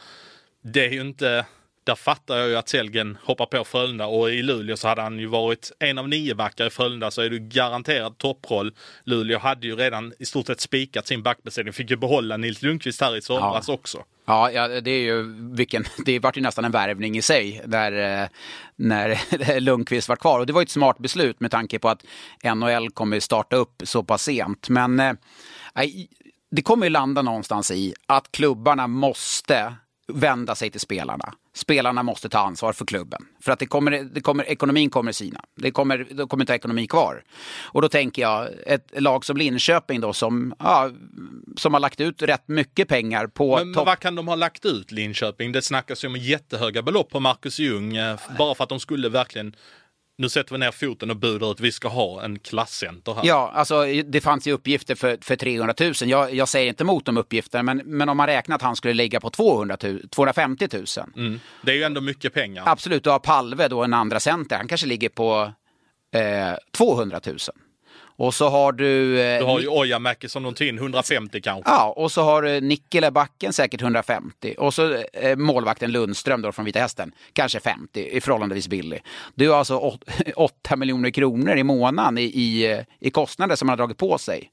det 0.63 0.85
är 0.85 0.91
ju 0.91 1.01
inte... 1.01 1.45
Där 1.87 1.95
fattar 1.95 2.37
jag 2.37 2.49
ju 2.49 2.57
att 2.57 2.69
Sellgren 2.69 3.19
hoppar 3.23 3.47
på 3.47 3.65
Frölunda 3.65 4.07
och 4.07 4.31
i 4.31 4.43
Luleå 4.43 4.77
så 4.77 4.89
hade 4.89 5.03
han 5.03 5.19
ju 5.19 5.27
varit 5.27 5.73
en 5.79 5.99
av 5.99 6.09
nio 6.09 6.35
backar 6.35 6.67
i 6.67 6.71
Frölunda 6.71 7.11
så 7.11 7.23
är 7.23 7.31
det 7.31 7.39
garanterad 7.39 8.19
topproll. 8.19 8.75
Luleå 9.05 9.39
hade 9.39 9.67
ju 9.67 9.77
redan 9.77 10.13
i 10.19 10.27
stort 10.27 10.47
sett 10.47 10.61
spikat 10.61 11.07
sin 11.07 11.23
backbesättning. 11.23 11.73
Fick 11.73 11.91
ju 11.91 11.97
behålla 11.97 12.37
Nils 12.37 12.63
Lundqvist 12.63 13.01
här 13.01 13.17
i 13.17 13.23
somras 13.23 13.69
också. 13.69 14.03
Ja, 14.27 14.51
ja, 14.51 14.69
det 14.81 14.91
är 14.91 15.01
ju 15.01 15.23
vilken, 15.55 15.85
det 16.07 16.19
vart 16.19 16.37
ju 16.37 16.41
nästan 16.41 16.65
en 16.65 16.73
värvning 16.73 17.17
i 17.17 17.23
sig 17.23 17.63
där, 17.67 18.23
eh, 18.23 18.29
när 18.77 19.61
Lundqvist 19.61 20.09
var 20.09 20.17
kvar. 20.17 20.39
Och 20.39 20.47
det 20.47 20.53
var 20.53 20.61
ju 20.61 20.65
ett 20.65 20.71
smart 20.71 20.99
beslut 20.99 21.41
med 21.41 21.51
tanke 21.51 21.79
på 21.79 21.89
att 21.89 22.05
NHL 22.55 22.91
kommer 22.91 23.21
starta 23.21 23.57
upp 23.57 23.83
så 23.85 24.05
pass 24.05 24.23
sent. 24.23 24.69
Men 24.69 25.01
eh, 25.01 25.13
det 26.51 26.63
kommer 26.63 26.87
ju 26.87 26.91
landa 26.91 27.23
någonstans 27.23 27.71
i 27.71 27.95
att 28.07 28.33
klubbarna 28.33 28.87
måste 28.87 29.75
vända 30.13 30.55
sig 30.55 30.71
till 30.71 30.81
spelarna. 30.81 31.35
Spelarna 31.55 32.03
måste 32.03 32.29
ta 32.29 32.39
ansvar 32.39 32.73
för 32.73 32.85
klubben. 32.85 33.27
För 33.41 33.53
att 33.53 33.59
det 33.59 33.67
kommer, 33.67 33.91
det 33.91 34.21
kommer, 34.21 34.45
ekonomin 34.45 34.91
kommer 34.91 35.13
sina. 35.13 35.41
Det 35.55 35.71
kommer, 35.71 35.99
det 35.99 36.27
kommer 36.27 36.43
inte 36.43 36.53
ha 36.53 36.57
ekonomi 36.57 36.87
kvar. 36.87 37.25
Och 37.63 37.83
då 37.83 37.89
tänker 37.89 38.23
jag, 38.23 38.49
ett 38.67 38.93
lag 39.03 39.25
som 39.25 39.37
Linköping 39.37 40.01
då 40.01 40.13
som, 40.13 40.55
ja, 40.59 40.91
som 41.57 41.73
har 41.75 41.81
lagt 41.81 42.01
ut 42.01 42.23
rätt 42.23 42.49
mycket 42.49 42.89
pengar 42.89 43.27
på 43.27 43.57
Men, 43.57 43.71
men 43.71 43.85
vad 43.85 43.99
kan 43.99 44.15
de 44.15 44.29
ha 44.29 44.35
lagt 44.35 44.65
ut 44.65 44.93
Linköping? 44.93 45.53
Det 45.53 45.63
snackas 45.63 46.05
ju 46.05 46.09
om 46.09 46.17
jättehöga 46.17 46.83
belopp 46.83 47.11
på 47.11 47.21
Marcus 47.21 47.59
Ljung. 47.59 47.97
eh, 47.97 48.21
Bara 48.39 48.55
för 48.55 48.63
att 48.65 48.69
de 48.71 48.81
skulle 48.81 49.09
verkligen 49.09 49.57
nu 50.19 50.29
sätter 50.29 50.53
vi 50.53 50.59
ner 50.59 50.71
foten 50.71 51.11
och 51.11 51.17
budar 51.17 51.51
ut 51.51 51.61
vi 51.61 51.73
ska 51.73 51.89
ha 51.89 52.23
en 52.23 52.39
klasscenter 52.39 53.15
här. 53.15 53.23
Ja, 53.25 53.53
alltså 53.55 53.85
det 53.85 54.21
fanns 54.21 54.47
ju 54.47 54.53
uppgifter 54.53 54.95
för, 54.95 55.19
för 55.21 55.37
300 55.37 55.75
000. 55.81 55.93
Jag, 56.01 56.35
jag 56.35 56.49
säger 56.49 56.69
inte 56.69 56.85
emot 56.85 57.05
de 57.05 57.17
uppgifterna, 57.17 57.63
men, 57.63 57.83
men 57.85 58.09
om 58.09 58.17
man 58.17 58.27
räknar 58.27 58.57
att 58.57 58.63
han 58.63 58.77
skulle 58.77 58.95
ligga 58.95 59.21
på 59.21 59.31
200 59.31 59.77
000, 59.83 60.09
250 60.09 60.69
000. 60.73 60.85
Mm. 61.17 61.41
Det 61.63 61.73
är 61.73 61.77
ju 61.77 61.83
ändå 61.83 62.01
mycket 62.01 62.35
pengar. 62.35 62.63
Absolut, 62.67 63.05
du 63.05 63.11
har 63.11 63.19
Palve 63.19 63.69
då, 63.69 63.85
en 63.85 63.95
andra 63.95 64.21
center. 64.21 64.57
Han 64.57 64.69
kanske 64.69 64.87
ligger 64.87 65.09
på 65.09 65.53
eh, 66.15 66.55
200 66.77 67.21
000. 67.27 67.37
Och 68.17 68.35
så 68.35 68.49
har 68.49 68.73
du... 68.73 69.21
Eh, 69.21 69.39
Du 69.39 69.45
har 69.45 69.61
ju 69.61 69.69
Ojamäki 69.69 70.29
som 70.29 70.55
in, 70.61 70.79
150 70.79 71.41
kanske. 71.41 71.71
Ja, 71.71 71.95
och 71.97 72.13
så 72.13 72.23
har 72.23 72.43
du 72.43 72.61
Nikkele 72.61 73.11
backen 73.11 73.53
säkert 73.53 73.83
150. 73.83 74.55
Och 74.59 74.75
så 74.75 74.95
eh, 75.13 75.37
målvakten 75.37 75.93
Lundström 75.93 76.43
då 76.43 76.53
från 76.53 76.65
Vita 76.65 76.79
Hästen, 76.79 77.13
kanske 77.33 77.61
50, 77.61 78.09
i 78.13 78.21
förhållandevis 78.21 78.69
billig. 78.69 79.03
Du 79.35 79.49
har 79.49 79.59
alltså 79.59 79.99
8 80.37 80.77
miljoner 80.77 81.11
kronor 81.11 81.57
i 81.57 81.63
månaden 81.63 82.19
i, 82.19 82.23
i, 82.23 82.83
i 83.01 83.11
kostnader 83.11 83.57
som 83.57 83.67
man 83.67 83.73
har 83.73 83.77
dragit 83.77 83.99
på 83.99 84.19
sig. 84.19 84.51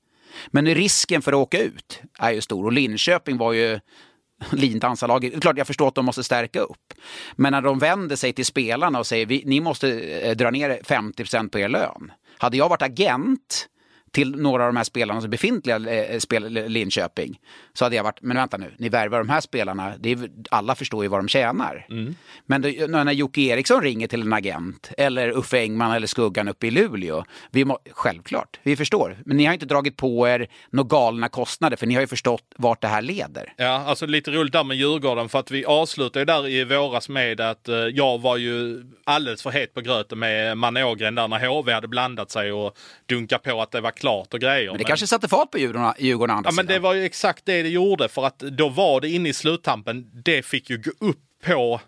Men 0.48 0.76
risken 0.76 1.22
för 1.22 1.32
att 1.32 1.38
åka 1.38 1.58
ut 1.60 2.02
är 2.20 2.32
ju 2.32 2.42
stor 2.42 2.66
och 2.66 2.72
Linköping 2.74 3.38
var 3.38 3.54
ju 3.54 3.80
lindansarlaget. 4.52 5.42
Klart, 5.42 5.58
jag 5.58 5.68
förstår 5.68 5.88
att 5.88 5.96
de 5.96 6.06
måste 6.06 6.24
stärka 6.24 6.60
upp. 6.60 6.94
Men 7.36 7.52
när 7.52 7.62
de 7.62 7.80
vänder 7.80 8.16
sig 8.16 8.34
till 8.34 8.46
spelarna 8.46 9.00
och 9.00 9.08
säger 9.08 9.42
ni 9.46 9.60
måste 9.60 10.00
eh, 10.00 10.36
dra 10.36 10.50
ner 10.50 10.80
50% 10.84 11.50
på 11.50 11.60
er 11.60 11.70
lön. 11.70 12.12
Hade 12.44 12.58
jag 12.58 12.70
varit 12.70 12.82
agent 12.82 13.68
till 14.14 14.36
några 14.36 14.64
av 14.64 14.70
de 14.70 14.78
här 14.78 14.84
spelarna 14.84 15.22
som 15.22 15.30
befintliga 15.30 15.76
eh, 15.76 16.20
spel, 16.20 16.54
Linköping 16.68 17.40
så 17.74 17.86
hade 17.86 17.96
jag 17.96 18.04
varit, 18.04 18.22
men 18.22 18.38
vänta 18.38 18.58
nu, 18.58 18.74
ni 18.78 18.90
värvar 18.90 19.18
de 19.18 19.30
här 19.30 19.42
spelarna, 19.42 19.94
det 20.00 20.12
är, 20.12 20.30
alla 20.52 20.76
förstår 20.76 21.04
ju 21.04 21.10
vad 21.10 21.20
de 21.20 21.28
tjänar. 21.28 21.86
Mm. 21.90 22.16
Men 22.46 22.62
det, 22.62 22.88
när 22.88 23.12
Jocke 23.12 23.42
Eriksson 23.42 23.82
ringer 23.82 24.08
till 24.08 24.22
en 24.22 24.34
agent 24.34 24.92
eller 24.98 25.30
Uffe 25.30 25.60
Engman 25.60 25.92
eller 25.92 26.08
Skuggan 26.08 26.48
uppe 26.48 26.68
i 26.68 26.72
Luleå, 26.72 27.26
vi 27.52 27.66
må, 27.66 27.80
självklart, 27.92 28.60
vi 28.64 28.76
förstår. 28.76 29.18
Men 29.26 29.38
ni 29.38 29.46
har 29.46 29.54
inte 29.54 29.66
dragit 29.66 29.98
på 29.98 30.28
er 30.28 30.48
några 30.70 30.88
galna 30.88 31.30
kostnader 31.30 31.78
för 31.78 31.88
ni 31.88 31.94
har 31.94 32.02
ju 32.02 32.08
förstått 32.08 32.44
vart 32.56 32.82
det 32.82 32.88
här 32.88 33.02
leder. 33.02 33.54
Ja, 33.58 33.84
alltså 33.88 34.06
lite 34.06 34.32
roligt 34.32 34.54
där 34.54 34.64
med 34.64 34.78
Djurgården 34.78 35.30
för 35.30 35.40
att 35.40 35.52
vi 35.52 35.66
avslutade 35.66 36.26
där 36.26 36.48
i 36.48 36.64
våras 36.64 37.10
med 37.10 37.42
att 37.42 37.70
eh, 37.70 37.76
jag 37.76 38.22
var 38.22 38.38
ju 38.38 38.84
alldeles 39.04 39.44
för 39.44 39.52
het 39.52 39.74
på 39.74 39.82
gröten 39.82 40.20
med 40.20 40.58
Manne 40.58 40.84
Ågren 40.84 41.16
där 41.16 41.28
när 41.28 41.48
HV 41.48 41.74
hade 41.74 41.88
blandat 41.88 42.32
sig 42.32 42.52
och 42.52 42.78
dunkat 43.06 43.44
på 43.44 43.62
att 43.62 43.72
det 43.72 43.82
var 43.82 43.92
klart 44.04 44.34
och 44.34 44.40
grejer. 44.40 44.70
Men 44.72 44.78
det 44.78 44.84
kanske 44.84 45.08
satte 45.08 45.28
fart 45.28 45.52
på 45.52 45.58
Djurgården, 45.58 45.94
Djurgården 46.00 46.36
andra 46.36 46.50
Ja, 46.50 46.56
men 46.56 46.66
det 46.66 46.80
var 46.80 46.94
ju 46.94 47.06
exakt 47.06 47.46
det 47.46 47.64
det 47.64 47.70
gjorde 47.70 48.10
för 48.10 48.26
att 48.26 48.40
då 48.40 48.70
var 48.70 49.02
det 49.02 49.10
inne 49.10 49.30
i 49.30 49.34
sluttampen. 49.34 50.12
Det 50.26 50.46
fick 50.46 50.70
ju 50.70 50.78
gå 50.78 50.92
upp 51.00 51.20
på 51.46 51.82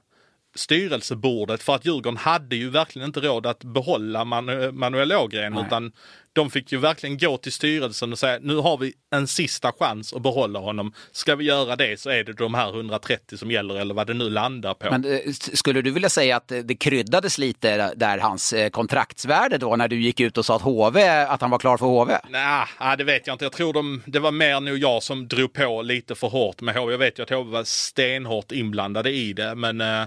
styrelsebordet 0.55 1.63
för 1.63 1.75
att 1.75 1.85
Djurgården 1.85 2.17
hade 2.17 2.55
ju 2.55 2.69
verkligen 2.69 3.05
inte 3.05 3.19
råd 3.19 3.45
att 3.45 3.63
behålla 3.63 4.25
Manu 4.25 4.71
Manuel 4.71 5.11
Ågren 5.11 5.57
utan 5.57 5.91
de 6.35 6.49
fick 6.49 6.71
ju 6.71 6.77
verkligen 6.77 7.17
gå 7.17 7.37
till 7.37 7.51
styrelsen 7.51 8.11
och 8.11 8.19
säga 8.19 8.39
nu 8.41 8.55
har 8.55 8.77
vi 8.77 8.93
en 9.11 9.27
sista 9.27 9.71
chans 9.79 10.13
att 10.13 10.21
behålla 10.21 10.59
honom. 10.59 10.93
Ska 11.11 11.35
vi 11.35 11.45
göra 11.45 11.75
det 11.75 11.99
så 11.99 12.09
är 12.09 12.23
det 12.23 12.33
de 12.33 12.53
här 12.53 12.69
130 12.69 13.37
som 13.37 13.51
gäller 13.51 13.75
eller 13.75 13.93
vad 13.93 14.07
det 14.07 14.13
nu 14.13 14.29
landar 14.29 14.73
på. 14.73 14.91
Men 14.91 15.05
eh, 15.05 15.19
skulle 15.33 15.81
du 15.81 15.91
vilja 15.91 16.09
säga 16.09 16.37
att 16.37 16.51
eh, 16.51 16.59
det 16.59 16.75
kryddades 16.75 17.37
lite 17.37 17.93
där 17.95 18.17
hans 18.17 18.53
eh, 18.53 18.69
kontraktsvärde 18.69 19.57
då 19.57 19.75
när 19.75 19.87
du 19.87 20.01
gick 20.01 20.19
ut 20.19 20.37
och 20.37 20.45
sa 20.45 20.55
att 20.55 20.61
HV, 20.61 21.07
att 21.07 21.41
han 21.41 21.49
var 21.49 21.59
klar 21.59 21.77
för 21.77 21.85
HV? 21.85 22.17
Nej, 22.29 22.65
nah, 22.79 22.97
det 22.97 23.03
vet 23.03 23.27
jag 23.27 23.33
inte. 23.33 23.45
Jag 23.45 23.51
tror 23.51 23.73
de, 23.73 24.01
det 24.05 24.19
var 24.19 24.31
mer 24.31 24.59
nog 24.59 24.77
jag 24.77 25.03
som 25.03 25.27
drog 25.27 25.53
på 25.53 25.81
lite 25.81 26.15
för 26.15 26.27
hårt 26.27 26.61
med 26.61 26.75
HV. 26.75 26.91
Jag 26.91 26.99
vet 26.99 27.19
ju 27.19 27.23
att 27.23 27.29
HV 27.29 27.51
var 27.51 27.63
stenhårt 27.63 28.51
inblandade 28.51 29.11
i 29.11 29.33
det, 29.33 29.55
men 29.55 29.81
eh, 29.81 30.03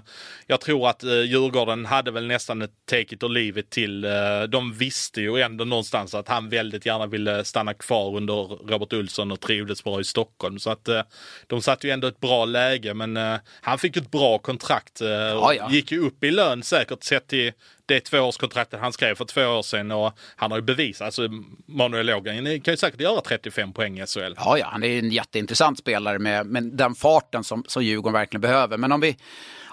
jag 0.46 0.60
tror 0.60 0.88
att 0.88 1.04
eh, 1.04 1.22
Djurgården 1.22 1.86
hade 1.86 2.10
väl 2.10 2.26
nästan 2.26 2.62
ett 2.62 2.72
take 2.90 3.14
it 3.14 3.22
or 3.22 3.28
leave 3.28 3.60
it 3.60 3.70
till. 3.70 4.04
Eh, 4.04 4.42
de 4.48 4.72
visste 4.72 5.20
ju 5.20 5.40
ändå 5.40 5.64
någonstans 5.64 6.14
att 6.18 6.28
han 6.28 6.48
väldigt 6.48 6.86
gärna 6.86 7.06
ville 7.06 7.44
stanna 7.44 7.74
kvar 7.74 8.16
under 8.16 8.34
Robert 8.72 8.92
Olsson 8.92 9.32
och 9.32 9.40
trivdes 9.40 9.84
bra 9.84 10.00
i 10.00 10.04
Stockholm. 10.04 10.58
Så 10.58 10.70
att 10.70 10.88
eh, 10.88 11.02
de 11.46 11.62
satt 11.62 11.84
ju 11.84 11.90
ändå 11.90 12.06
ett 12.06 12.20
bra 12.20 12.44
läge, 12.44 12.94
men 12.94 13.16
eh, 13.16 13.36
han 13.60 13.78
fick 13.78 13.96
ett 13.96 14.10
bra 14.10 14.38
kontrakt. 14.38 15.00
Eh, 15.00 15.08
Ja, 15.08 15.54
ja. 15.54 15.70
Gick 15.70 15.92
ju 15.92 16.06
upp 16.06 16.24
i 16.24 16.30
lön 16.30 16.62
säkert 16.62 17.02
sett 17.04 17.26
till 17.28 17.52
det 17.86 18.00
tvåårskontraktet 18.00 18.80
han 18.80 18.92
skrev 18.92 19.14
för 19.14 19.24
två 19.24 19.42
år 19.42 19.62
sedan 19.62 19.90
och 19.90 20.12
han 20.36 20.50
har 20.50 20.58
ju 20.58 20.62
bevisat, 20.62 21.04
alltså 21.04 21.28
Manuel 21.66 22.10
Ågren 22.10 22.60
kan 22.60 22.72
ju 22.72 22.76
säkert 22.76 23.00
göra 23.00 23.20
35 23.20 23.72
poäng 23.72 24.00
i 24.00 24.06
SHL. 24.06 24.34
Ja, 24.36 24.58
ja, 24.58 24.66
han 24.70 24.82
är 24.82 24.88
ju 24.88 24.98
en 24.98 25.10
jätteintressant 25.10 25.78
spelare 25.78 26.18
med, 26.18 26.46
med 26.46 26.64
den 26.64 26.94
farten 26.94 27.44
som, 27.44 27.64
som 27.68 27.82
Djurgården 27.82 28.12
verkligen 28.12 28.40
behöver. 28.40 28.76
Men 28.76 28.92
om 28.92 29.00
vi, 29.00 29.16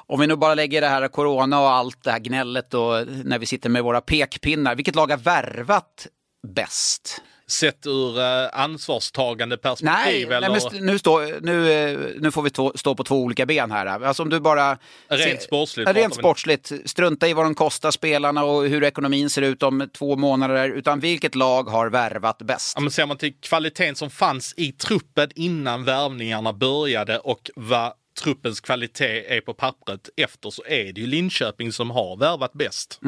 om 0.08 0.20
vi 0.20 0.28
nu 0.28 0.36
bara 0.36 0.56
lägger 0.56 0.82
det 0.82 0.88
här 0.88 1.08
corona 1.08 1.62
och 1.62 1.70
allt 1.70 2.04
det 2.04 2.12
här 2.12 2.20
gnället 2.20 2.74
och 2.74 3.08
när 3.08 3.40
vi 3.40 3.46
sitter 3.46 3.70
med 3.70 3.84
våra 3.84 4.02
pekpinnar, 4.02 4.76
vilket 4.76 4.96
lag 4.96 5.12
har 5.12 5.18
värvat 5.18 6.08
bäst? 6.46 7.22
Sett 7.48 7.88
ur 7.88 8.20
eh, 8.20 8.50
ansvarstagande 8.54 9.56
Nej, 9.56 9.62
perspektiv 9.62 10.30
nej 10.30 10.38
eller? 10.38 10.50
men 10.50 10.86
nu, 10.86 11.00
stå, 11.00 11.20
nu, 11.42 11.72
eh, 11.72 12.00
nu 12.20 12.32
får 12.32 12.42
vi 12.42 12.50
stå, 12.50 12.72
stå 12.76 12.96
på 12.96 13.04
två 13.04 13.16
olika 13.16 13.46
ben 13.46 13.72
här. 13.72 13.86
Alltså 13.86 14.24
om 14.24 14.30
du 14.30 14.40
bara... 14.40 14.78
Rent 15.08 15.42
sportsligt 15.42 15.90
Rent 15.90 16.16
sportsligt. 16.16 16.72
Strunta 16.86 17.28
i 17.28 17.34
vad 17.34 17.46
de 17.46 17.56
kostar 17.56 17.92
spelarna 17.92 18.44
och 18.44 18.68
hur 18.68 18.84
ekonomin 18.84 19.30
ser 19.30 19.42
ut 19.42 19.64
om 19.64 19.90
två 19.98 20.16
månader. 20.16 20.70
Utan 20.70 21.00
vilket 21.00 21.36
lag 21.36 21.64
har 21.64 21.90
värvat 21.90 22.38
bäst? 22.38 22.74
Ja, 22.76 22.82
men 22.82 22.92
ser 22.92 23.06
man 23.06 23.18
till 23.18 23.34
kvaliteten 23.34 23.96
som 23.96 24.10
fanns 24.10 24.54
i 24.58 24.72
truppen 24.72 25.30
innan 25.36 25.84
värvningarna 25.84 26.54
började 26.54 27.20
och 27.20 27.52
vad 27.56 27.94
truppens 28.24 28.62
kvalitet 28.62 29.38
är 29.38 29.42
på 29.42 29.54
pappret 29.54 30.10
efter 30.18 30.50
så 30.50 30.64
är 30.68 30.94
det 30.94 31.02
ju 31.02 31.08
Linköping 31.08 31.72
som 31.72 31.92
har 31.92 32.18
värvat 32.18 32.54
bäst. 32.54 33.00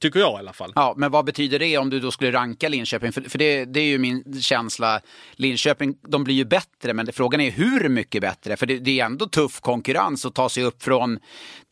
Tycker 0.00 0.20
jag 0.20 0.32
i 0.32 0.38
alla 0.38 0.52
fall. 0.52 0.72
Ja, 0.74 0.94
men 0.96 1.10
vad 1.10 1.24
betyder 1.24 1.58
det 1.58 1.78
om 1.78 1.90
du 1.90 2.00
då 2.00 2.10
skulle 2.10 2.32
ranka 2.32 2.68
Linköping? 2.68 3.12
För, 3.12 3.22
för 3.22 3.38
det, 3.38 3.64
det 3.64 3.80
är 3.80 3.84
ju 3.84 3.98
min 3.98 4.40
känsla. 4.40 5.00
Linköping, 5.32 5.94
de 6.08 6.24
blir 6.24 6.34
ju 6.34 6.44
bättre, 6.44 6.94
men 6.94 7.12
frågan 7.12 7.40
är 7.40 7.50
hur 7.50 7.88
mycket 7.88 8.22
bättre? 8.22 8.56
För 8.56 8.66
det, 8.66 8.78
det 8.78 9.00
är 9.00 9.04
ändå 9.04 9.26
tuff 9.26 9.60
konkurrens 9.60 10.26
att 10.26 10.34
ta 10.34 10.48
sig 10.48 10.64
upp 10.64 10.82
från 10.82 11.18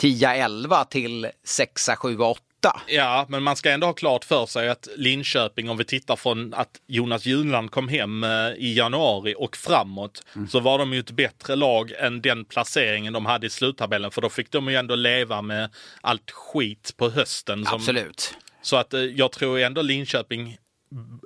10-11 0.00 0.84
till 0.84 1.28
6 1.44 1.90
7 1.98 2.18
8 2.18 2.40
Ja, 2.86 3.26
men 3.28 3.42
man 3.42 3.56
ska 3.56 3.70
ändå 3.70 3.86
ha 3.86 3.92
klart 3.92 4.24
för 4.24 4.46
sig 4.46 4.68
att 4.68 4.88
Linköping, 4.96 5.70
om 5.70 5.76
vi 5.76 5.84
tittar 5.84 6.16
från 6.16 6.54
att 6.54 6.80
Jonas 6.86 7.26
Junland 7.26 7.70
kom 7.70 7.88
hem 7.88 8.24
eh, 8.24 8.30
i 8.56 8.74
januari 8.76 9.34
och 9.38 9.56
framåt, 9.56 10.22
så 10.48 10.60
var 10.60 10.78
de 10.78 10.92
ju 10.92 11.00
ett 11.00 11.10
bättre 11.10 11.56
lag 11.56 11.92
än 11.98 12.22
den 12.22 12.44
placeringen 12.44 13.12
de 13.12 13.26
hade 13.26 13.46
i 13.46 13.50
sluttabellen. 13.50 14.10
För 14.10 14.22
då 14.22 14.28
fick 14.28 14.50
de 14.50 14.68
ju 14.68 14.76
ändå 14.76 14.94
leva 14.94 15.42
med 15.42 15.70
allt 16.00 16.30
skit 16.30 16.94
på 16.96 17.10
hösten. 17.10 17.64
Som, 17.64 17.74
Absolut. 17.74 18.34
Så 18.62 18.76
att 18.76 18.94
eh, 18.94 19.00
jag 19.00 19.32
tror 19.32 19.58
ändå 19.58 19.82
Linköping, 19.82 20.58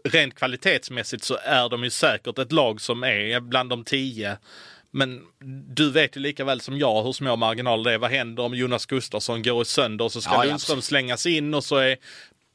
rent 0.05 0.35
kvalitetsmässigt 0.35 1.25
så 1.25 1.39
är 1.45 1.69
de 1.69 1.85
ju 1.85 1.91
säkert 1.91 2.39
ett 2.39 2.53
lag 2.53 2.81
som 2.81 3.05
är 3.05 3.41
bland 3.41 3.71
de 3.71 3.85
tio. 3.85 4.39
Men 4.93 5.21
du 5.75 5.91
vet 5.91 6.17
ju 6.17 6.21
lika 6.21 6.45
väl 6.45 6.61
som 6.61 6.79
jag 6.79 7.03
hur 7.03 7.13
små 7.13 7.37
marginaler 7.37 7.91
det 7.91 7.95
är. 7.95 7.99
Vad 7.99 8.11
händer 8.11 8.43
om 8.43 8.55
Jonas 8.55 8.87
Gustafsson 8.87 9.43
går 9.43 9.63
i 9.63 9.65
sönder 9.65 10.05
och 10.05 10.13
så 10.13 10.21
ska 10.21 10.31
Ja, 10.31 10.45
ja, 10.45 10.49
Lundström 10.51 10.83
slängas 10.83 11.27
in 11.27 11.55
och 11.55 11.65
så 11.65 11.77
är 11.77 11.97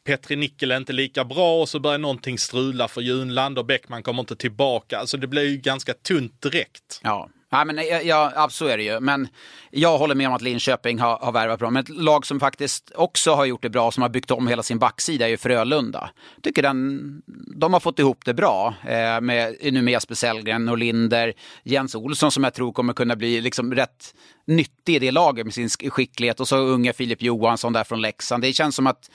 Petri 0.04 0.36
Nickel 0.36 0.72
inte 0.72 0.94
lika 0.94 1.26
bra 1.26 1.62
och 1.62 1.70
så 1.70 1.80
börjar 1.80 1.98
någonting 1.98 2.38
strula 2.38 2.88
för 2.88 3.02
Junland 3.02 3.60
och 3.60 3.66
Bäckman 3.66 4.04
kommer 4.04 4.20
inte 4.20 4.36
tillbaka. 4.36 5.00
Alltså 5.00 5.18
det 5.18 5.28
blir 5.28 5.44
ju 5.44 5.58
ganska 5.58 5.94
tunt 5.94 6.42
direkt. 6.42 7.00
Ja. 7.04 7.30
Ja, 7.50 7.66
men, 7.66 7.80
eh, 7.80 7.86
ja, 7.86 8.32
ja, 8.36 8.50
så 8.50 8.66
är 8.66 8.78
det 8.78 8.84
ju. 8.84 9.00
Men 9.00 9.28
jag 9.72 9.98
håller 9.98 10.16
med 10.16 10.28
om 10.28 10.34
att 10.34 10.42
Linköping 10.42 11.00
har, 11.00 11.18
har 11.18 11.32
värvat 11.32 11.60
bra. 11.60 11.70
Men 11.70 11.84
ett 11.84 11.90
lag 11.90 12.26
som 12.26 12.40
faktiskt 12.40 12.92
också 12.96 13.34
har 13.34 13.46
gjort 13.46 13.62
det 13.62 13.70
bra, 13.70 13.92
som 13.92 14.02
har 14.02 14.10
byggt 14.10 14.32
om 14.32 14.48
hela 14.48 14.64
sin 14.64 14.80
backsida, 14.80 15.26
är 15.26 15.30
ju 15.30 15.38
Frölunda. 15.38 16.10
Tycker 16.42 16.62
den, 16.62 17.22
de 17.56 17.74
har 17.74 17.80
fått 17.80 18.00
ihop 18.00 18.26
det 18.26 18.34
bra. 18.34 18.74
Eh, 18.88 19.22
med, 19.22 19.56
nu 19.62 19.82
med 19.82 19.92
Jesper 19.92 20.16
Sellgren, 20.16 20.66
Norlinder, 20.66 21.34
Jens 21.64 21.96
Olsson 21.96 22.32
som 22.32 22.44
jag 22.44 22.54
tror 22.54 22.72
kommer 22.72 22.94
kunna 22.94 23.16
bli 23.16 23.42
liksom 23.42 23.76
rätt 23.76 24.14
nyttig 24.48 24.96
i 24.96 25.00
det 25.00 25.12
laget 25.12 25.46
med 25.46 25.54
sin 25.54 25.70
skicklighet. 25.70 26.40
Och 26.40 26.48
så 26.48 26.58
unga 26.58 26.94
Filip 26.94 27.22
Johansson 27.22 27.74
där 27.74 27.84
från 27.84 28.02
Leksand. 28.02 28.44
Det 28.44 28.54
känns 28.54 28.76
som 28.76 28.88
att 28.88 29.12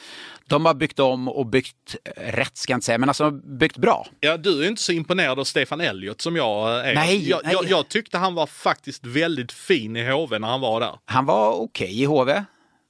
de 0.52 0.66
har 0.66 0.74
byggt 0.74 0.98
om 0.98 1.28
och 1.28 1.46
byggt 1.46 1.96
rätt, 2.16 2.56
ska 2.56 2.72
jag 2.72 2.76
inte 2.76 2.84
säga, 2.86 2.98
men 2.98 3.08
alltså 3.08 3.30
byggt 3.30 3.76
bra. 3.76 4.06
Ja, 4.20 4.36
du 4.36 4.64
är 4.64 4.68
inte 4.68 4.82
så 4.82 4.92
imponerad 4.92 5.40
av 5.40 5.44
Stefan 5.44 5.80
Elliot 5.80 6.20
som 6.20 6.36
jag 6.36 6.88
är. 6.88 6.94
Nej, 6.94 7.28
jag, 7.28 7.40
nej. 7.44 7.52
Jag, 7.52 7.70
jag 7.70 7.88
tyckte 7.88 8.18
han 8.18 8.34
var 8.34 8.46
faktiskt 8.46 9.06
väldigt 9.06 9.52
fin 9.52 9.96
i 9.96 10.10
HV 10.10 10.38
när 10.38 10.48
han 10.48 10.60
var 10.60 10.80
där. 10.80 10.98
Han 11.04 11.26
var 11.26 11.52
okej 11.52 12.02
i 12.02 12.04
HV. 12.04 12.44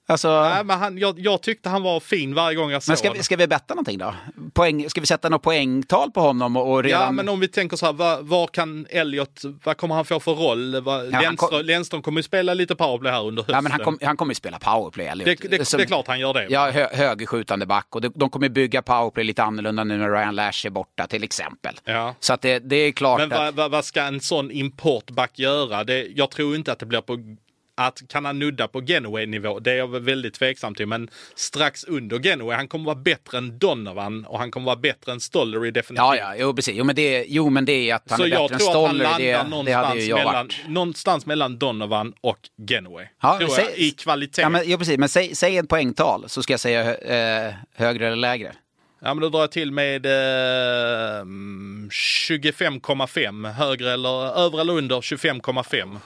Alltså... 0.07 0.43
Nej, 0.43 0.65
men 0.65 0.79
han, 0.79 0.99
jag, 0.99 1.19
jag 1.19 1.43
tyckte 1.43 1.69
han 1.69 1.83
var 1.83 2.01
fin 2.01 2.35
varje 2.35 2.57
gång 2.57 2.71
jag 2.71 2.83
såg 2.83 2.91
Men 2.91 2.97
ska, 2.97 3.09
honom. 3.09 3.19
vi- 3.19 3.23
ska 3.25 3.37
vi 3.37 3.47
betta 3.47 3.75
någonting 3.75 3.99
då? 3.99 4.15
Poäng, 4.53 4.91
ska 4.91 5.01
vi 5.01 5.07
sätta 5.07 5.29
något 5.29 5.43
poängtal 5.43 6.11
på 6.11 6.21
honom? 6.21 6.57
Och 6.57 6.73
och 6.73 6.83
redan... 6.83 7.01
Ja, 7.03 7.11
men 7.13 7.29
om 7.29 7.41
vi 7.41 7.49
tänker 7.49 7.77
så 7.77 7.87
här, 7.87 7.93
vad, 7.93 8.27
vad 8.27 8.53
kan 8.53 8.87
Elliot, 8.91 9.43
vad 9.65 9.77
kommer 9.77 9.95
han 9.95 10.05
få 10.05 10.21
för 10.21 10.33
roll? 10.35 10.81
Vad, 10.81 11.01
han 11.01 11.23
Lennström, 11.23 11.37
kom- 11.37 11.65
Lennström 11.65 12.03
kommer 12.03 12.19
ju 12.19 12.23
spela 12.23 12.55
lite 12.55 12.75
powerplay 12.77 13.13
här 13.13 13.27
under 13.27 13.43
hösten. 13.43 13.55
ja, 13.55 13.61
men 13.61 13.73
han, 13.73 13.81
kom, 13.81 13.99
han 14.03 14.17
kommer 14.17 14.31
ju 14.31 14.35
spela 14.35 14.59
powerplay. 14.59 15.07
Eller? 15.07 15.25
det, 15.25 15.35
det, 15.51 15.65
Som- 15.65 15.79
det 15.79 15.85
är 15.85 15.87
klart 15.87 16.07
han 16.07 16.21
gör 16.21 16.35
det. 16.35 16.47
Ja, 16.51 16.71
hö, 16.71 16.87
högerskjutande 16.93 17.67
back. 17.67 17.87
Och 17.95 18.01
de, 18.01 18.13
de 18.15 18.31
kommer 18.31 18.49
bygga 18.49 18.83
powerplay 18.83 19.25
lite 19.25 19.43
annorlunda 19.43 19.85
nu 19.85 19.97
när 19.99 20.11
Ryan 20.11 20.35
Lash 20.35 20.67
är 20.67 20.71
borta 20.71 21.07
till 21.07 21.25
exempel. 21.25 21.75
Ja. 21.85 22.15
Så 22.21 22.33
att 22.33 22.41
det, 22.43 22.59
det 22.59 22.77
är 22.77 22.93
klart 22.93 23.19
Men 23.21 23.33
att... 23.33 23.39
vad, 23.39 23.55
vad, 23.55 23.71
vad 23.71 23.85
ska 23.85 24.03
en 24.03 24.21
sån 24.21 24.51
importback 24.51 25.39
göra? 25.39 25.85
Det, 25.85 26.07
jag 26.17 26.31
tror 26.31 26.57
inte 26.57 26.73
att 26.73 26.79
det 26.79 26.87
blir 26.87 27.01
på 27.01 27.19
att 27.77 28.03
kan 28.09 28.25
han 28.25 28.39
nudda 28.39 28.69
på 28.69 28.81
Genoway-nivå? 28.83 29.59
Det 29.61 29.73
är 29.73 29.77
jag 29.77 29.89
väl 29.89 30.03
väldigt 30.03 30.35
tveksam 30.35 30.75
till. 30.75 30.87
Men 30.87 31.11
strax 31.35 31.85
under 31.85 32.19
Genoway. 32.19 32.57
Han 32.57 32.69
kommer 32.69 32.85
vara 32.85 32.95
bättre 32.95 33.39
än 33.39 33.59
Donovan 33.59 34.25
och 34.25 34.39
han 34.39 34.51
kommer 34.51 34.67
vara 34.67 34.77
bättre 34.77 35.13
än 35.13 35.21
Stollery 35.21 35.71
definitivt. 35.71 35.99
Ja, 36.05 36.17
ja, 36.17 36.35
jo, 36.39 36.55
precis. 36.55 36.75
Jo, 36.77 36.85
men 36.85 36.95
det, 36.97 37.25
jo, 37.29 37.51
men 37.51 37.65
det 37.65 37.91
är 37.91 37.95
att 37.95 38.11
han 38.11 38.19
Så 38.19 38.25
är 38.25 38.29
jag 38.29 38.51
bättre 38.51 38.55
än 38.55 38.61
tror 38.73 38.83
att 38.85 38.87
han 38.89 38.99
landar 38.99 39.19
Det, 39.19 39.33
det 39.33 39.45
någonstans, 39.49 40.05
jag 40.05 40.17
mellan, 40.19 40.35
varit. 40.35 40.57
någonstans 40.69 41.27
mellan 41.27 41.59
Donovan 41.59 42.13
och 42.21 42.39
Genoway. 42.69 43.07
Ja, 43.23 43.39
tror 43.39 43.49
säg- 43.49 43.65
jag, 43.65 43.79
I 43.79 43.91
kvalitet. 43.91 44.43
Ja, 44.43 44.49
men, 44.49 44.71
ja, 44.71 44.79
precis. 44.79 44.99
Men 44.99 45.09
säg, 45.09 45.35
säg 45.35 45.59
ett 45.59 45.69
poängtal 45.69 46.25
så 46.29 46.43
ska 46.43 46.53
jag 46.53 46.61
säga 46.61 46.95
eh, 47.49 47.55
högre 47.75 48.07
eller 48.07 48.17
lägre. 48.17 48.53
Ja, 49.05 49.15
men 49.15 49.21
då 49.23 49.29
drar 49.29 49.41
jag 49.41 49.53
till 49.53 49.73
med 49.73 50.07
eh, 50.07 51.21
mm, 51.21 51.89
25,5. 51.93 53.53
Högre 53.53 53.93
eller 53.93 54.37
över 54.47 54.61
eller 54.61 54.73
under 54.73 54.97
25,5. 55.01 55.99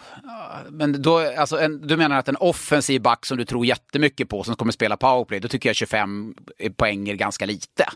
Men 0.70 1.02
då, 1.02 1.18
alltså 1.18 1.58
en, 1.60 1.86
du 1.86 1.96
menar 1.96 2.18
att 2.18 2.28
en 2.28 2.36
offensiv 2.36 3.00
back 3.00 3.26
som 3.26 3.36
du 3.38 3.44
tror 3.44 3.66
jättemycket 3.66 4.28
på 4.28 4.44
som 4.44 4.56
kommer 4.56 4.72
spela 4.72 4.96
powerplay, 4.96 5.40
då 5.40 5.48
tycker 5.48 5.68
jag 5.68 5.76
25 5.76 6.34
poäng 6.76 7.08
är 7.08 7.14
ganska 7.14 7.46
lite. 7.46 7.88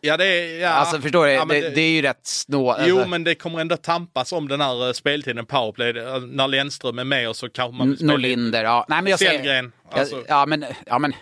Ja, 0.00 0.16
det 0.16 0.24
är... 0.26 0.60
Ja, 0.60 0.68
alltså 0.68 1.00
förstår 1.00 1.26
du, 1.26 1.32
ja, 1.32 1.44
men 1.44 1.60
det, 1.60 1.70
det 1.70 1.80
är 1.80 1.90
ju 1.90 2.02
rätt 2.02 2.26
snå. 2.26 2.76
Jo, 2.80 2.96
Alltså, 2.96 3.08
men 3.08 3.24
det 3.24 3.34
kommer 3.34 3.60
ändå 3.60 3.76
tampas 3.76 4.32
om 4.32 4.48
den 4.48 4.60
här 4.60 4.86
eh, 4.86 4.92
speltiden 4.92 5.46
powerplay. 5.46 5.92
Det- 5.92 6.20
När 6.20 6.48
Lennström 6.48 6.98
är 6.98 7.04
med 7.04 7.28
och 7.28 7.36
så 7.36 7.48
kanske 7.48 7.78
man 7.78 7.96
Norlinder, 8.00 8.64
ja. 8.64 8.86
Nej, 8.88 9.02
men 9.02 9.10
jag 9.10 9.44
jag, 9.44 9.70
alltså. 9.90 10.24
ja, 10.28 10.46
men, 10.46 10.64
ja, 10.86 10.98
men 10.98 11.14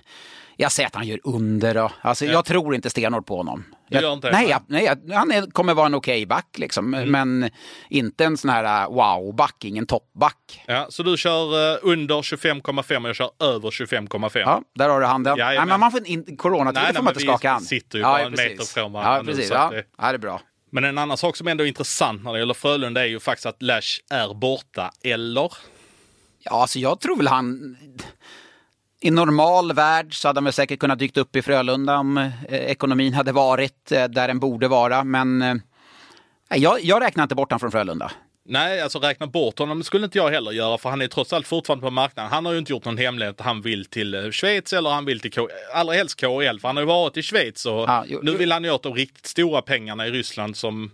jag 0.61 0.73
säger 0.73 0.87
att 0.87 0.95
han 0.95 1.07
gör 1.07 1.21
under 1.25 1.75
då. 1.75 1.91
Alltså, 2.01 2.25
Jag 2.25 2.45
tror 2.45 2.75
inte 2.75 2.91
stenhårt 2.91 3.27
på 3.27 3.37
honom. 3.37 3.65
Gör 3.89 4.13
inte 4.13 4.31
nej, 4.31 4.57
nej, 4.67 4.87
han 5.13 5.31
är, 5.31 5.51
kommer 5.51 5.75
vara 5.75 5.87
en 5.87 5.95
okej 5.95 6.27
back 6.27 6.47
liksom. 6.59 6.95
Mm. 6.95 7.11
Men 7.11 7.51
inte 7.89 8.25
en 8.25 8.37
sån 8.37 8.51
här 8.51 8.87
uh, 8.87 8.95
wow-back, 8.95 9.65
ingen 9.65 9.87
toppback. 9.87 10.63
Ja, 10.67 10.87
så 10.91 11.03
du 11.03 11.17
kör 11.17 11.73
eh, 11.73 11.79
under 11.83 12.15
25,5 12.23 13.03
och 13.03 13.09
jag 13.09 13.17
kör 13.17 13.31
över 13.41 13.71
25,5. 13.71 14.39
Ja, 14.39 14.63
där 14.75 14.89
har 14.89 15.01
du 15.01 15.07
handen. 15.07 15.37
Jajamän. 15.39 15.57
Nej, 15.57 15.67
men 15.67 15.81
man 15.81 15.91
får 15.91 16.07
in, 16.07 16.37
coronatider 16.37 16.83
Nej, 16.83 16.87
får 16.87 16.93
nej, 16.95 17.03
man 17.03 17.05
men 17.05 17.11
inte 17.13 17.21
vi 17.25 17.27
skaka 17.27 17.51
hand. 17.53 17.65
sitter 17.65 17.99
ju 17.99 18.05
bara 18.05 18.21
en 18.21 18.31
precis. 18.33 18.51
meter 18.51 18.65
från 18.65 18.93
varandra 18.93 19.17
Ja, 19.17 19.23
nu, 19.23 19.33
precis. 19.33 19.49
så 19.49 19.55
Ja, 19.55 19.71
det- 19.71 19.85
ja, 19.99 20.09
det 20.09 20.15
är 20.15 20.19
bra. 20.19 20.41
Men 20.73 20.85
en 20.85 20.99
annan 20.99 21.17
sak 21.17 21.37
som 21.37 21.49
ändå 21.49 21.65
är 21.65 21.69
intressant 21.69 22.25
när 22.25 22.33
det 22.33 22.39
gäller 22.39 22.55
Frölunda 22.55 23.01
är 23.03 23.09
ju 23.09 23.21
faktiskt 23.21 23.47
att 23.47 23.63
Lash 23.63 24.01
är 24.11 24.35
borta, 24.35 24.91
eller? 25.05 25.53
Ja, 26.39 26.51
alltså 26.63 26.79
jag 26.79 27.01
tror 27.01 27.17
väl 27.17 27.29
han... 27.29 27.77
I 29.03 29.11
normal 29.11 29.73
värld 29.73 30.15
så 30.21 30.29
hade 30.29 30.37
han 30.39 30.45
väl 30.45 30.53
säkert 30.53 30.79
kunnat 30.79 30.99
dykt 30.99 31.17
upp 31.17 31.37
i 31.37 31.43
Frölunda 31.43 31.97
om 31.99 32.17
eh, 32.19 32.31
ekonomin 32.49 33.15
hade 33.15 33.33
varit 33.33 33.93
eh, 33.93 34.05
där 34.05 34.29
den 34.29 34.39
borde 34.41 34.69
vara. 34.69 35.05
Men 35.05 35.43
eh, 35.43 35.55
jag, 36.55 36.81
jag 36.85 37.03
räknar 37.03 37.23
inte 37.23 37.35
bort 37.35 37.51
honom 37.51 37.61
från 37.61 37.71
Frölunda. 37.71 38.13
Nej, 38.49 38.81
alltså 38.81 38.99
räkna 38.99 39.27
bort 39.27 39.59
honom 39.59 39.83
skulle 39.83 40.05
inte 40.05 40.19
jag 40.19 40.31
heller 40.31 40.51
göra 40.51 40.79
för 40.79 40.91
han 40.91 41.01
är 41.03 41.07
trots 41.07 41.33
allt 41.33 41.47
fortfarande 41.47 41.83
på 41.87 41.91
marknaden. 41.91 42.31
Han 42.33 42.47
har 42.47 42.53
ju 42.53 42.59
inte 42.59 42.73
gjort 42.73 42.85
någon 42.85 42.99
hemlighet 42.99 43.41
att 43.41 43.47
han 43.47 43.63
vill 43.63 43.85
till 43.85 44.15
eh, 44.15 44.31
Schweiz 44.31 44.73
eller 44.73 44.91
han 44.91 45.05
vill 45.05 45.21
till 45.21 45.33
K- 45.33 45.49
allra 45.75 45.95
helst 45.95 46.21
KHL 46.21 46.59
för 46.61 46.67
han 46.69 46.77
har 46.77 46.83
ju 46.83 46.87
varit 46.87 47.17
i 47.17 47.23
Schweiz 47.23 47.67
och 47.67 47.73
Ja, 47.81 48.05
jo- 48.09 48.21
nu 48.23 48.37
vill 48.37 48.53
han 48.53 48.65
ju 48.65 48.71
åt 48.71 48.83
de 48.83 48.95
riktigt 48.95 49.27
stora 49.27 49.63
pengarna 49.63 50.07
i 50.07 50.11
Ryssland 50.11 50.57
som 50.57 50.91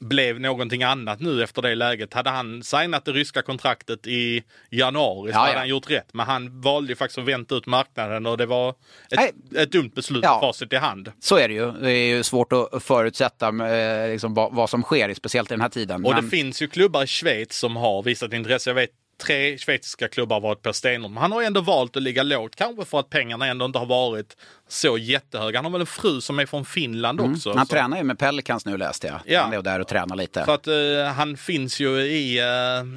blev 0.00 0.40
någonting 0.40 0.82
annat 0.82 1.20
nu 1.20 1.42
efter 1.42 1.62
det 1.62 1.74
läget. 1.74 2.14
Hade 2.14 2.30
han 2.30 2.62
signat 2.62 3.04
det 3.04 3.12
ryska 3.12 3.42
kontraktet 3.42 4.06
i 4.06 4.42
januari 4.70 5.32
så 5.32 5.36
Ja, 5.36 5.40
hade 5.40 5.52
ja. 5.52 5.58
han 5.58 5.68
gjort 5.68 5.90
rätt. 5.90 6.08
Men 6.14 6.26
han 6.26 6.60
valde 6.60 6.92
ju 6.92 6.96
faktiskt 6.96 7.18
att 7.18 7.24
vänta 7.24 7.54
ut 7.54 7.66
marknaden 7.66 8.26
och 8.26 8.38
det 8.38 8.46
var 8.46 8.74
Nej. 9.16 9.28
ett, 9.50 9.56
ett 9.56 9.72
dumt 9.72 9.90
beslut 9.94 10.24
Ja. 10.24 10.40
facit 10.40 10.72
i 10.72 10.76
hand. 10.76 11.12
Så 11.20 11.36
är 11.36 11.48
det 11.48 11.54
ju. 11.54 11.72
Det 11.72 11.90
är 11.90 12.16
ju 12.16 12.22
svårt 12.22 12.52
att 12.52 12.82
förutsätta 12.82 13.48
eh, 13.48 14.10
liksom, 14.10 14.34
vad, 14.34 14.54
vad 14.54 14.70
som 14.70 14.82
sker, 14.82 15.14
speciellt 15.14 15.50
i 15.50 15.54
den 15.54 15.60
här 15.60 15.68
tiden. 15.68 16.04
Och 16.04 16.12
Men- 16.14 16.24
det 16.24 16.30
finns 16.30 16.62
ju 16.62 16.68
klubbar 16.68 17.02
i 17.04 17.06
Schweiz 17.06 17.58
som 17.58 17.76
har 17.76 18.02
visat 18.02 18.32
intresse. 18.32 18.70
Jag 18.70 18.74
vet 18.74 18.90
tre 19.18 19.58
schweiziska 19.58 20.08
klubbar 20.08 20.40
varit 20.40 20.62
på 20.62 20.72
stenhårt. 20.72 21.18
Han 21.18 21.32
har 21.32 21.42
ändå 21.42 21.60
valt 21.60 21.96
att 21.96 22.02
ligga 22.02 22.22
lågt. 22.22 22.56
Kanske 22.56 22.84
för 22.84 23.00
att 23.00 23.10
pengarna 23.10 23.46
ändå 23.46 23.64
inte 23.64 23.78
har 23.78 23.86
varit 23.86 24.36
så 24.68 24.98
jättehöga. 24.98 25.58
Han 25.58 25.64
har 25.64 25.72
väl 25.72 25.80
en 25.80 25.86
fru 25.86 26.20
som 26.20 26.38
är 26.38 26.46
från 26.46 26.64
Finland 26.64 27.20
också. 27.20 27.48
Mm. 27.48 27.58
han 27.58 27.66
så. 27.66 27.72
tränar 27.72 27.96
ju 27.96 28.02
med 28.02 28.18
Pelicans 28.18 28.66
nu 28.66 28.76
läste 28.76 29.06
jag. 29.06 29.20
Ja. 29.24 29.42
Han 29.42 29.52
är 29.52 29.62
där 29.62 29.80
och 29.80 29.88
tränar 29.88 30.16
lite. 30.16 30.44
Så 30.44 30.52
att 30.52 30.66
eh, 30.66 30.74
han 31.16 31.36
finns 31.36 31.80
ju 31.80 32.00
i 32.00 32.38
eh, 32.38 32.44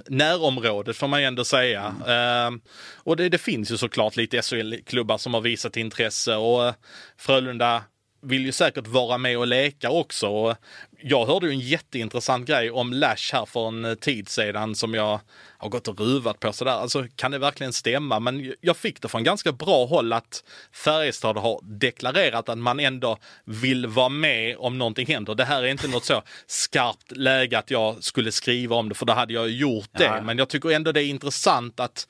närområdet 0.08 0.98
får 0.98 1.08
man 1.08 1.22
ju 1.22 1.26
ändå 1.26 1.44
säga. 1.44 1.96
Eh, 2.08 2.52
och 2.96 3.18
det, 3.18 3.30
det 3.30 3.38
finns 3.38 3.72
ju 3.72 3.78
såklart 3.78 4.16
lite 4.16 4.42
SHL-klubbar 4.42 5.18
som 5.18 5.34
har 5.34 5.42
visat 5.42 5.78
intresse 5.78 6.36
och 6.36 6.74
Frölunda 7.18 7.84
vill 8.22 8.46
ju 8.46 8.52
säkert 8.52 8.88
vara 8.88 9.18
med 9.18 9.38
och 9.38 9.48
leka 9.48 9.90
också. 9.90 10.56
Jag 11.02 11.26
hörde 11.26 11.46
ju 11.48 11.52
en 11.52 11.60
jätteintressant 11.60 12.48
grej 12.48 12.72
om 12.72 12.94
Lash 12.94 13.34
här 13.34 13.46
för 13.46 13.68
en 13.68 13.98
tid 13.98 14.30
sedan 14.30 14.76
som 14.76 14.94
jag 14.94 15.20
har 15.58 15.70
gått 15.70 15.88
och 15.88 16.00
ruvat 16.00 16.40
på 16.40 16.54
sådär. 16.54 16.72
Alltså 16.72 17.06
kan 17.16 17.32
det 17.32 17.38
verkligen 17.38 17.74
stämma? 17.74 18.20
Men 18.20 18.54
jag 18.62 18.78
fick 18.78 19.02
det 19.02 19.08
från 19.08 19.24
ganska 19.24 19.52
bra 19.52 19.86
håll 19.86 20.14
att 20.14 20.44
Färjestad 20.72 21.38
har 21.38 21.60
deklarerat 21.64 22.50
att 22.50 22.58
man 22.58 22.80
ändå 22.80 23.18
vill 23.46 23.88
vara 23.88 24.10
med 24.10 24.58
om 24.58 24.78
någonting 24.78 25.08
händer. 25.08 25.36
Det 25.36 25.46
här 25.46 25.64
är 25.64 25.68
inte 25.68 25.88
något 25.88 26.06
så 26.06 26.24
skarpt 26.48 27.12
läge 27.12 27.58
att 27.58 27.72
jag 27.72 28.04
skulle 28.04 28.32
skriva 28.32 28.76
om 28.76 28.90
det 28.90 28.96
för 28.96 29.06
då 29.06 29.14
hade 29.14 29.34
jag 29.34 29.50
gjort 29.50 29.90
det. 29.92 30.04
Ja. 30.04 30.22
Men 30.22 30.38
jag 30.38 30.50
tycker 30.50 30.72
ändå 30.72 30.92
det 30.92 31.04
är 31.04 31.08
intressant 31.08 31.80
att 31.80 32.08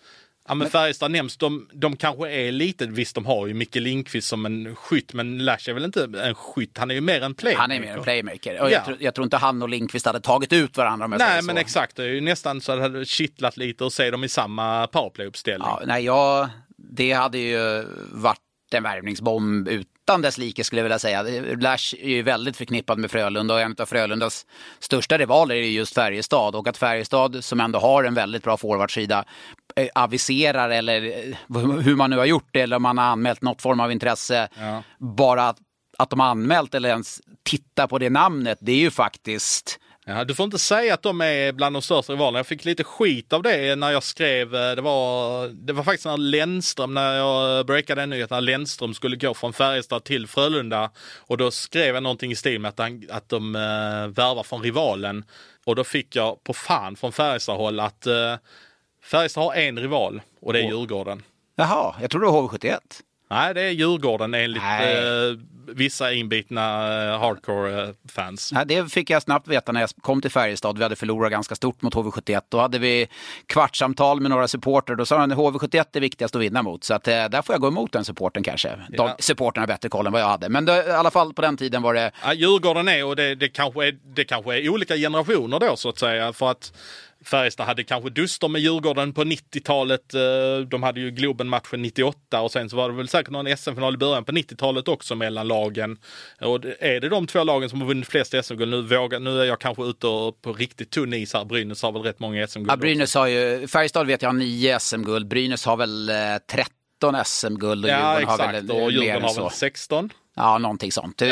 Ja 0.49 0.55
men 0.55 0.69
Färjestad 0.69 1.11
nämns, 1.11 1.37
de, 1.37 1.69
de 1.73 1.95
kanske 1.97 2.31
är 2.31 2.51
lite, 2.51 2.85
visst 2.87 3.15
de 3.15 3.25
har 3.25 3.47
ju 3.47 3.53
Micke 3.53 3.75
Lindqvist 3.75 4.27
som 4.27 4.45
en 4.45 4.75
skytt 4.75 5.13
men 5.13 5.45
Lash 5.45 5.69
är 5.69 5.73
väl 5.73 5.85
inte 5.85 6.09
en 6.23 6.35
skytt, 6.35 6.77
han 6.77 6.91
är 6.91 6.95
ju 6.95 7.01
mer 7.01 7.21
en 7.21 7.33
playmaker. 7.35 7.61
Han 7.61 7.71
är 7.71 7.79
mer 7.79 7.97
en 7.97 8.03
playmaker. 8.03 8.61
Och 8.61 8.67
Ja. 8.67 8.71
jag, 8.71 8.85
tror, 8.85 8.97
jag 8.99 9.15
tror 9.15 9.23
inte 9.23 9.37
han 9.37 9.61
och 9.61 9.69
Lindqvist 9.69 10.05
hade 10.05 10.19
tagit 10.19 10.53
ut 10.53 10.77
varandra 10.77 11.05
om 11.05 11.11
jag 11.11 11.19
Nej 11.19 11.29
säger 11.29 11.41
men 11.41 11.55
så. 11.55 11.59
exakt, 11.59 11.95
det 11.95 12.03
är 12.03 12.07
ju 12.07 12.21
nästan 12.21 12.61
så 12.61 12.71
att 12.71 12.77
det 12.77 12.81
hade 12.81 13.05
kittlat 13.05 13.57
lite 13.57 13.85
att 13.85 13.93
se 13.93 14.11
dem 14.11 14.23
i 14.23 14.29
samma 14.29 14.87
powerplay-uppställning. 14.87 15.67
Ja, 15.67 15.81
nej, 15.85 16.05
jag, 16.05 16.49
det 16.77 17.11
hade 17.11 17.37
ju 17.37 17.85
varit 18.11 18.39
en 18.71 18.83
värvningsbomb 18.83 19.67
utan 19.67 20.21
dess 20.21 20.37
like 20.37 20.63
skulle 20.63 20.79
jag 20.79 20.83
vilja 20.83 20.99
säga. 20.99 21.23
Lash 21.59 21.95
är 22.01 22.09
ju 22.09 22.21
väldigt 22.21 22.57
förknippad 22.57 22.97
med 22.99 23.11
Frölunda 23.11 23.53
och 23.53 23.61
en 23.61 23.75
av 23.79 23.85
Frölundas 23.85 24.45
största 24.79 25.17
rivaler 25.17 25.55
är 25.55 25.59
ju 25.59 25.69
just 25.71 25.93
Färjestad. 25.95 26.55
Och 26.55 26.67
att 26.67 26.77
Färjestad, 26.77 27.43
som 27.43 27.59
ändå 27.59 27.79
har 27.79 28.03
en 28.03 28.13
väldigt 28.13 28.43
bra 28.43 28.57
forwardsida, 28.57 29.25
aviserar 29.95 30.69
eller 30.69 31.03
eh, 31.03 31.35
hur 31.81 31.95
man 31.95 32.09
nu 32.09 32.17
har 32.17 32.25
gjort 32.25 32.49
det 32.51 32.61
eller 32.61 32.75
om 32.75 32.81
man 32.81 32.97
har 32.97 33.05
anmält 33.05 33.41
något 33.41 33.61
form 33.61 33.79
av 33.79 33.91
intresse. 33.91 34.47
Ja. 34.59 34.83
Bara 34.97 35.49
att, 35.49 35.57
att 35.97 36.09
de 36.09 36.19
har 36.19 36.27
anmält 36.27 36.75
eller 36.75 36.89
ens 36.89 37.21
tittar 37.43 37.87
på 37.87 37.97
det 37.97 38.09
namnet, 38.09 38.57
det 38.61 38.71
är 38.71 38.79
ju 38.79 38.91
faktiskt 38.91 39.79
Ja, 40.09 40.23
du 40.23 40.35
får 40.35 40.43
inte 40.43 40.59
säga 40.59 40.93
att 40.93 41.01
de 41.01 41.21
är 41.21 41.51
bland 41.51 41.75
de 41.75 41.81
största 41.81 42.13
rivalerna. 42.13 42.39
Jag 42.39 42.47
fick 42.47 42.65
lite 42.65 42.83
skit 42.83 43.33
av 43.33 43.43
det 43.43 43.75
när 43.75 43.91
jag 43.91 44.03
skrev, 44.03 44.55
eh, 44.55 44.75
det 44.75 44.81
var, 44.81 45.47
det 45.47 45.73
var 45.73 45.83
faktiskt 45.83 46.05
när 46.05 46.17
Lennström, 46.17 46.93
när 46.93 47.15
jag 47.15 47.65
breakade 47.65 48.01
den 48.01 48.09
nyheten, 48.09 48.35
när 48.35 48.41
Lennström 48.41 48.93
skulle 48.93 49.15
gå 49.15 49.33
från 49.33 49.53
Färjestad 49.53 50.03
till 50.03 50.27
Frölunda. 50.27 50.91
Och 51.17 51.37
då 51.37 51.51
skrev 51.51 51.93
jag 51.93 52.03
någonting 52.03 52.31
i 52.31 52.35
stil 52.35 52.61
med 52.61 52.69
att, 52.69 52.79
han, 52.79 53.07
att 53.09 53.29
de 53.29 53.55
uh, 53.55 54.07
värvar 54.07 54.43
från 54.43 54.63
rivalen. 54.63 55.25
Och 55.65 55.75
då 55.75 55.83
fick 55.83 56.15
jag 56.15 56.43
på 56.43 56.53
fan 56.53 56.95
från 56.95 57.11
Färjestad-håll 57.11 57.79
att 57.79 58.07
uh, 58.07 58.35
Färjestad 59.11 59.43
har 59.43 59.53
en 59.53 59.79
rival 59.79 60.21
och 60.41 60.53
det 60.53 60.59
är 60.59 60.63
Djurgården. 60.63 61.23
Jaha, 61.55 61.95
jag 62.01 62.09
tror 62.11 62.21
det 62.21 62.27
var 62.27 62.41
HV71. 62.41 62.79
Nej, 63.29 63.53
det 63.53 63.61
är 63.61 63.69
Djurgården 63.69 64.33
enligt 64.33 64.63
eh, 64.63 65.39
vissa 65.75 66.13
inbitna 66.13 66.61
eh, 67.03 67.19
hardcore-fans. 67.19 68.51
Nej, 68.53 68.65
det 68.65 68.91
fick 68.91 69.09
jag 69.09 69.21
snabbt 69.21 69.47
veta 69.47 69.71
när 69.71 69.81
jag 69.81 69.89
kom 70.01 70.21
till 70.21 70.31
Färjestad. 70.31 70.77
Vi 70.77 70.83
hade 70.83 70.95
förlorat 70.95 71.31
ganska 71.31 71.55
stort 71.55 71.81
mot 71.81 71.93
HV71. 71.95 72.41
Då 72.49 72.59
hade 72.59 72.79
vi 72.79 73.07
kvartssamtal 73.45 74.21
med 74.21 74.31
några 74.31 74.47
supporter. 74.47 74.95
Då 74.95 75.05
sa 75.05 75.17
han 75.17 75.31
att 75.31 75.37
HV71 75.37 75.85
är 75.93 75.99
viktigast 75.99 76.35
att 76.35 76.41
vinna 76.41 76.61
mot. 76.63 76.83
Så 76.83 76.93
att, 76.93 77.07
eh, 77.07 77.13
där 77.13 77.41
får 77.41 77.53
jag 77.53 77.61
gå 77.61 77.67
emot 77.67 77.91
den 77.91 78.05
supporten 78.05 78.43
kanske. 78.43 78.69
De, 78.69 78.85
Ja. 78.97 79.15
Supporterna 79.19 79.61
har 79.61 79.67
bättre 79.67 79.89
koll 79.89 80.07
än 80.07 80.13
vad 80.13 80.21
jag 80.21 80.27
hade. 80.27 80.49
Men 80.49 80.65
det, 80.65 80.87
i 80.87 80.91
alla 80.91 81.11
fall 81.11 81.33
på 81.33 81.41
den 81.41 81.57
tiden 81.57 81.81
var 81.81 81.93
det... 81.93 82.11
Ja, 82.23 82.33
Djurgården 82.33 82.87
är, 82.87 83.05
och 83.05 83.15
det, 83.15 83.35
det, 83.35 83.49
kanske 83.49 83.87
är, 83.87 83.97
det 84.15 84.23
kanske 84.25 84.57
är 84.57 84.69
olika 84.69 84.95
generationer 84.95 85.59
då 85.59 85.75
så 85.75 85.89
att 85.89 85.99
säga. 85.99 86.33
För 86.33 86.51
att 86.51 86.73
Färjestad 87.25 87.65
hade 87.67 87.83
kanske 87.83 88.09
duster 88.09 88.47
med 88.47 88.61
Djurgården 88.61 89.13
på 89.13 89.23
90-talet. 89.23 90.13
Eh, 90.13 90.19
De 90.67 90.83
hade 90.83 90.99
ju 90.99 91.11
Globen-matchen 91.11 91.81
98 91.81 92.41
och 92.41 92.51
sen 92.51 92.69
så 92.69 92.75
var 92.75 92.89
det 92.89 92.95
väl 92.95 93.07
säkert 93.07 93.29
någon 93.31 93.57
SM-final 93.57 93.93
i 93.93 93.97
början 93.97 94.25
på 94.25 94.31
90-talet 94.31 94.87
också 94.87 95.15
mellan 95.15 95.47
lagen. 95.47 95.97
Och 96.41 96.65
är 96.79 96.99
det 96.99 97.09
de 97.09 97.27
två 97.27 97.43
lagen 97.43 97.69
som 97.69 97.81
har 97.81 97.87
vunnit 97.87 98.07
flest 98.07 98.33
SM-guld? 98.43 98.71
Nu, 98.71 98.81
vågar- 98.81 99.19
nu 99.19 99.39
är 99.41 99.45
jag 99.45 99.59
kanske 99.59 99.83
ute 99.83 99.99
på 100.41 100.53
riktigt 100.57 100.89
tunn 100.91 101.13
is 101.13 101.33
här. 101.33 101.45
Brynäs 101.45 101.81
har 101.83 101.91
väl 101.91 102.01
rätt 102.01 102.19
många 102.19 102.47
SM-guld. 102.47 102.71
Ja, 102.71 102.75
Brynäs 102.77 103.15
har 103.15 103.27
ju... 103.27 103.67
Färjestad 103.67 104.07
vet 104.07 104.21
jag 104.21 104.29
har 104.29 104.33
nio 104.33 104.79
SM-guld. 104.79 105.27
Brynäs 105.27 105.65
har 105.65 105.77
väl 105.77 106.09
eh, 106.09 106.15
13 106.51 107.25
SM-guld 107.25 107.85
och 107.85 107.91
Ja, 107.91 108.19
Djurgården 108.19 108.27
har 108.29 108.33
exakt. 108.33 108.53
väl 108.53 108.71
och 108.71 108.81
eh, 108.81 108.87
Djurgården 108.89 109.23
har 109.23 109.41
väl 109.43 109.51
16. 109.51 110.09
Ja, 110.39 110.57
någonting 110.57 110.91
sånt. 110.91 111.21
Eh, 111.21 111.29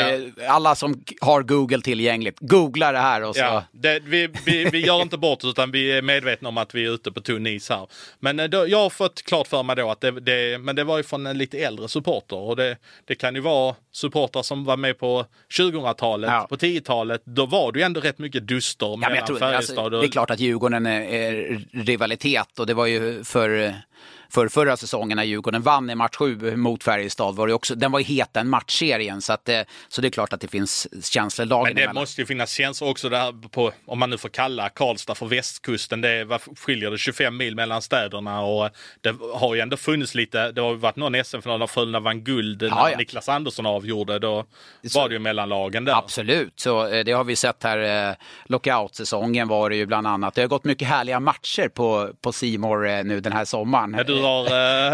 Alla 0.48 0.74
som 0.74 1.04
har 1.20 1.42
Google 1.42 1.80
tillgängligt, 1.80 2.36
googla 2.40 2.92
det 2.92 2.98
här 2.98 3.22
och 3.24 3.34
så... 3.36 3.40
Ja, 3.40 3.64
det, 3.72 4.00
vi, 4.04 4.28
vi, 4.44 4.64
vi 4.64 4.86
gör 4.86 5.02
inte 5.02 5.18
bort 5.18 5.38
oss 5.38 5.50
utan 5.50 5.70
vi 5.70 5.92
är 5.92 6.02
medvetna 6.02 6.48
om 6.48 6.58
att 6.58 6.74
vi 6.74 6.84
är 6.86 6.90
ute 6.90 7.12
på 7.12 7.20
tunn 7.20 7.46
is 7.46 7.68
här. 7.70 7.86
Men 8.20 8.40
eh, 8.40 8.46
då, 8.48 8.68
jag 8.68 8.78
har 8.78 8.90
fått 8.90 9.22
klart 9.22 9.46
för 9.46 9.62
mig 9.62 9.76
då 9.76 9.90
att 9.90 10.00
det, 10.00 10.10
det, 10.10 10.58
men 10.58 10.76
det 10.76 10.84
var 10.84 10.96
ju 10.96 11.02
från 11.02 11.26
en 11.26 11.38
lite 11.38 11.58
äldre 11.58 11.88
supporter 11.88 12.36
och 12.36 12.56
det, 12.56 12.76
det 13.04 13.14
kan 13.14 13.34
ju 13.34 13.40
vara 13.40 13.74
supportrar 13.92 14.42
som 14.42 14.64
var 14.64 14.76
med 14.76 14.98
på 14.98 15.24
2000-talet, 15.58 16.30
Ja. 16.30 16.46
på 16.50 16.56
10-talet. 16.56 17.22
Då 17.24 17.46
var 17.46 17.72
det 17.72 17.78
ju 17.78 17.84
ändå 17.84 18.00
rätt 18.00 18.18
mycket 18.18 18.46
duster 18.48 18.86
Ja, 18.86 18.96
mellan 18.96 19.26
tror, 19.26 19.38
Färjestad 19.38 19.78
alltså, 19.78 19.96
och... 19.96 20.02
det 20.02 20.06
är 20.06 20.10
klart 20.10 20.30
att 20.30 20.40
Djurgården 20.40 20.86
är, 20.86 21.00
är 21.00 21.60
rivalitet 21.72 22.58
och 22.58 22.66
det 22.66 22.74
var 22.74 22.86
ju 22.86 23.24
för, 23.24 23.74
för 24.32 24.48
förra 24.48 24.76
säsongen 24.76 25.16
när 25.16 25.24
Djurgården 25.24 25.62
vann 25.62 25.90
i 25.90 25.94
match 25.94 26.16
sju 26.16 26.56
mot 26.56 26.84
Färjestad. 26.84 27.36
Var 27.36 27.46
det 27.46 27.54
också, 27.54 27.74
den 27.74 27.92
var 27.92 27.98
ju 27.98 28.04
het 28.04 28.28
den 28.32 28.48
matchserien 28.48 29.20
så, 29.20 29.32
att, 29.32 29.44
det- 29.44 29.64
så 29.88 30.00
det 30.00 30.08
är 30.08 30.10
klart 30.10 30.32
att 30.32 30.40
det 30.40 30.48
finns 30.48 30.86
känslor 31.12 31.46
lagen 31.46 31.64
Men 31.64 31.74
det 31.74 31.82
emellan. 31.82 32.02
måste 32.02 32.20
ju 32.20 32.26
finnas 32.26 32.50
känslor 32.52 32.90
också 32.90 33.08
där 33.08 33.48
på, 33.48 33.72
om 33.86 33.98
man 33.98 34.10
nu 34.10 34.18
får 34.18 34.28
kalla 34.28 34.68
Karlstad 34.68 35.14
för 35.14 35.26
västkusten. 35.26 36.00
Det 36.00 36.08
är, 36.10 36.56
skiljer 36.56 36.90
det 36.90 36.98
25 36.98 37.36
mil 37.36 37.54
mellan 37.54 37.82
städerna 37.82 38.40
och 38.40 38.70
det 39.00 39.14
har 39.34 39.54
ju 39.54 39.60
ändå 39.60 39.76
funnits 39.76 40.14
lite, 40.14 40.52
det 40.52 40.60
har 40.60 40.70
ju 40.70 40.76
varit 40.76 40.96
någon 40.96 41.24
SM-final 41.24 41.60
där 41.60 41.66
Frölunda 41.66 42.00
vann 42.00 42.24
guld 42.24 42.62
när 42.62 42.68
Ja, 42.68 42.90
ja. 42.90 42.96
Niklas 42.98 43.28
Andersson 43.28 43.66
avgjorde. 43.66 44.18
Då 44.18 44.44
Så- 44.86 44.98
var 45.00 45.08
det 45.08 45.12
ju 45.12 45.18
mellanlagen 45.18 45.84
där. 45.84 45.92
Absolut, 45.98 46.60
så 46.60 46.86
eh, 46.86 47.04
det 47.04 47.12
har 47.12 47.24
vi 47.24 47.36
sett 47.36 47.62
här. 47.62 48.08
eh, 48.10 48.14
Lockout-säsongen 48.46 49.48
var 49.48 49.70
det 49.70 49.76
ju 49.76 49.86
bland 49.86 50.06
annat. 50.06 50.34
Det 50.34 50.40
har 50.40 50.48
gått 50.48 50.64
mycket 50.64 50.88
härliga 50.88 51.20
matcher 51.20 51.68
på, 51.68 52.10
på 52.20 52.32
More 52.58 52.98
eh, 52.98 53.04
nu 53.04 53.20
den 53.20 53.32
här 53.32 53.44
sommaren. 53.44 53.94
Ja, 53.98 54.04
du 54.04 54.17
har... 54.22 54.46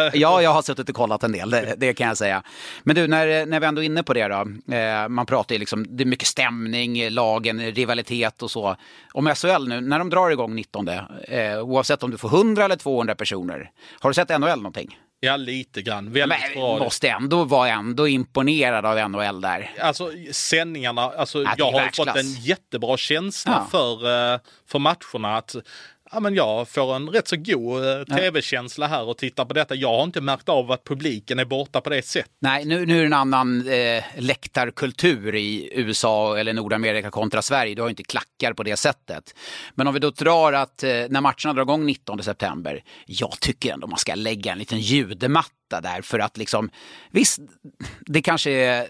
eh, 0.06 0.10
Ja, 0.14 0.42
jag 0.42 0.50
har 0.50 0.62
suttit 0.62 0.88
och 0.88 0.94
kollat 0.96 1.22
en 1.24 1.32
del, 1.32 1.50
det, 1.50 1.74
det 1.76 1.94
kan 1.94 2.08
jag 2.08 2.16
säga. 2.16 2.42
Men 2.82 2.96
du, 2.96 3.06
när, 3.06 3.46
när 3.46 3.60
vi 3.60 3.66
ändå 3.66 3.82
är 3.82 3.86
inne 3.86 4.02
på 4.02 4.14
det 4.14 4.28
då. 4.28 4.74
Eh, 4.74 5.08
man 5.08 5.26
pratar 5.26 5.54
ju 5.54 5.58
liksom, 5.58 5.86
det 5.96 6.02
är 6.04 6.06
mycket 6.06 6.28
stämning, 6.28 7.10
lagen, 7.10 7.60
rivalitet 7.72 8.42
och 8.42 8.50
så. 8.50 8.76
Om 9.12 9.34
SHL 9.34 9.68
nu, 9.68 9.80
när 9.80 9.98
de 9.98 10.10
drar 10.10 10.30
igång 10.30 10.54
19, 10.54 10.88
eh, 10.88 11.58
oavsett 11.62 12.02
om 12.02 12.10
du 12.10 12.18
får 12.18 12.28
100 12.28 12.64
eller 12.64 12.76
200 12.76 13.14
personer. 13.14 13.70
Har 14.00 14.10
du 14.10 14.14
sett 14.14 14.28
NHL 14.40 14.56
någonting? 14.56 14.98
Ja, 15.20 15.36
lite 15.36 15.82
grann. 15.82 16.12
Väldigt 16.12 16.38
Men 16.56 16.78
måste 16.78 17.08
ändå 17.08 17.44
vara 17.44 17.68
ändå 17.68 18.08
imponerad 18.08 18.86
av 18.86 19.10
NHL 19.10 19.40
där. 19.40 19.70
Alltså 19.80 20.10
sändningarna, 20.32 21.02
alltså, 21.02 21.42
Ja, 21.42 21.54
jag 21.58 21.72
har 21.72 21.90
fått 21.96 22.16
en 22.16 22.32
jättebra 22.34 22.96
känsla 22.96 23.52
Ja. 23.52 23.66
för, 23.70 24.32
eh, 24.34 24.38
för 24.68 24.78
matcherna. 24.78 25.36
Att, 25.36 25.56
ja, 26.14 26.20
men 26.20 26.34
jag 26.34 26.68
får 26.68 26.96
en 26.96 27.08
rätt 27.08 27.28
så 27.28 27.36
god 27.36 27.84
eh, 27.84 28.16
tv-känsla 28.16 28.86
här 28.86 29.08
och 29.08 29.18
tittar 29.18 29.44
på 29.44 29.54
detta. 29.54 29.74
Jag 29.74 29.96
har 29.96 30.04
inte 30.04 30.20
märkt 30.20 30.48
av 30.48 30.72
att 30.72 30.84
publiken 30.84 31.38
är 31.38 31.44
borta 31.44 31.80
på 31.80 31.90
det 31.90 32.02
sättet. 32.02 32.30
Nej, 32.38 32.64
nu, 32.64 32.86
nu 32.86 32.96
är 32.96 33.00
det 33.00 33.06
en 33.06 33.12
annan 33.12 33.68
eh, 33.68 34.04
läktarkultur 34.16 35.34
i 35.34 35.70
USA 35.74 36.38
eller 36.38 36.52
Nordamerika 36.52 37.10
kontra 37.10 37.42
Sverige. 37.42 37.74
Du 37.74 37.82
har 37.82 37.88
inte 37.88 38.02
klackar 38.02 38.52
på 38.52 38.62
det 38.62 38.76
sättet. 38.76 39.34
Men 39.74 39.86
om 39.86 39.94
vi 39.94 40.00
då 40.00 40.10
drar 40.10 40.52
att 40.52 40.82
eh, 40.82 40.90
när 40.90 41.20
matcherna 41.20 41.52
drar 41.52 41.62
igång 41.62 41.86
19 41.86 42.22
september, 42.22 42.82
jag 43.06 43.40
tycker 43.40 43.72
ändå 43.72 43.86
man 43.86 43.98
ska 43.98 44.14
lägga 44.14 44.52
en 44.52 44.58
liten 44.58 44.80
ljudmatta 44.80 45.80
där 45.82 46.02
för 46.02 46.18
att 46.18 46.36
liksom, 46.36 46.70
visst, 47.10 47.38
det 48.00 48.22
kanske 48.22 48.50
är, 48.50 48.86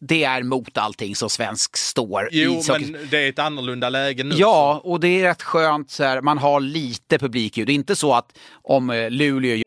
det 0.00 0.24
är 0.24 0.42
mot 0.42 0.78
allting 0.78 1.16
som 1.16 1.30
svensk 1.30 1.76
står. 1.76 2.28
Jo, 2.32 2.52
Ishockey- 2.52 2.92
men 2.92 3.08
det 3.10 3.24
är 3.24 3.28
ett 3.28 3.38
annorlunda 3.38 3.88
läge 3.88 4.24
nu. 4.24 4.34
Ja, 4.38 4.80
och 4.84 5.00
det 5.00 5.08
är 5.08 5.22
rätt 5.22 5.42
skönt 5.42 5.90
så 5.90 6.04
här, 6.04 6.20
man 6.20 6.38
har 6.38 6.60
lite 6.60 7.18
publikljud. 7.18 7.66
Det 7.66 7.72
är 7.72 7.74
inte 7.74 7.96
så 7.96 8.14
att 8.14 8.38
om 8.62 8.90
eh, 8.90 9.10
Luleå 9.10 9.62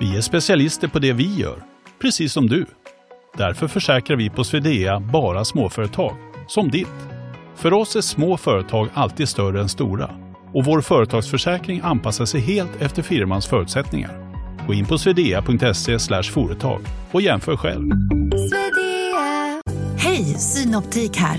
Vi 0.00 0.16
är 0.16 0.20
specialister 0.20 0.88
på 0.88 0.98
det 0.98 1.12
vi 1.12 1.34
gör, 1.34 1.62
precis 2.00 2.32
som 2.32 2.46
du. 2.46 2.66
Därför 3.36 3.68
försäkrar 3.68 4.16
vi 4.16 4.30
på 4.30 4.44
Swedea 4.44 5.00
bara 5.00 5.44
småföretag, 5.44 6.16
som 6.48 6.70
ditt. 6.70 6.88
För 7.56 7.72
oss 7.72 7.96
är 7.96 8.00
små 8.00 8.36
företag 8.36 8.88
alltid 8.94 9.28
större 9.28 9.60
än 9.60 9.68
stora 9.68 10.10
och 10.54 10.64
vår 10.64 10.80
företagsförsäkring 10.80 11.80
anpassar 11.84 12.24
sig 12.24 12.40
helt 12.40 12.82
efter 12.82 13.02
firmans 13.02 13.46
förutsättningar. 13.46 14.27
Gå 14.68 14.74
in 14.74 14.86
på 14.86 14.98
swedea.se 14.98 16.22
företag 16.22 16.80
och 17.10 17.22
jämför 17.22 17.56
själv. 17.56 17.90
Hej, 19.96 20.24
Synoptik 20.24 21.16
här. 21.16 21.38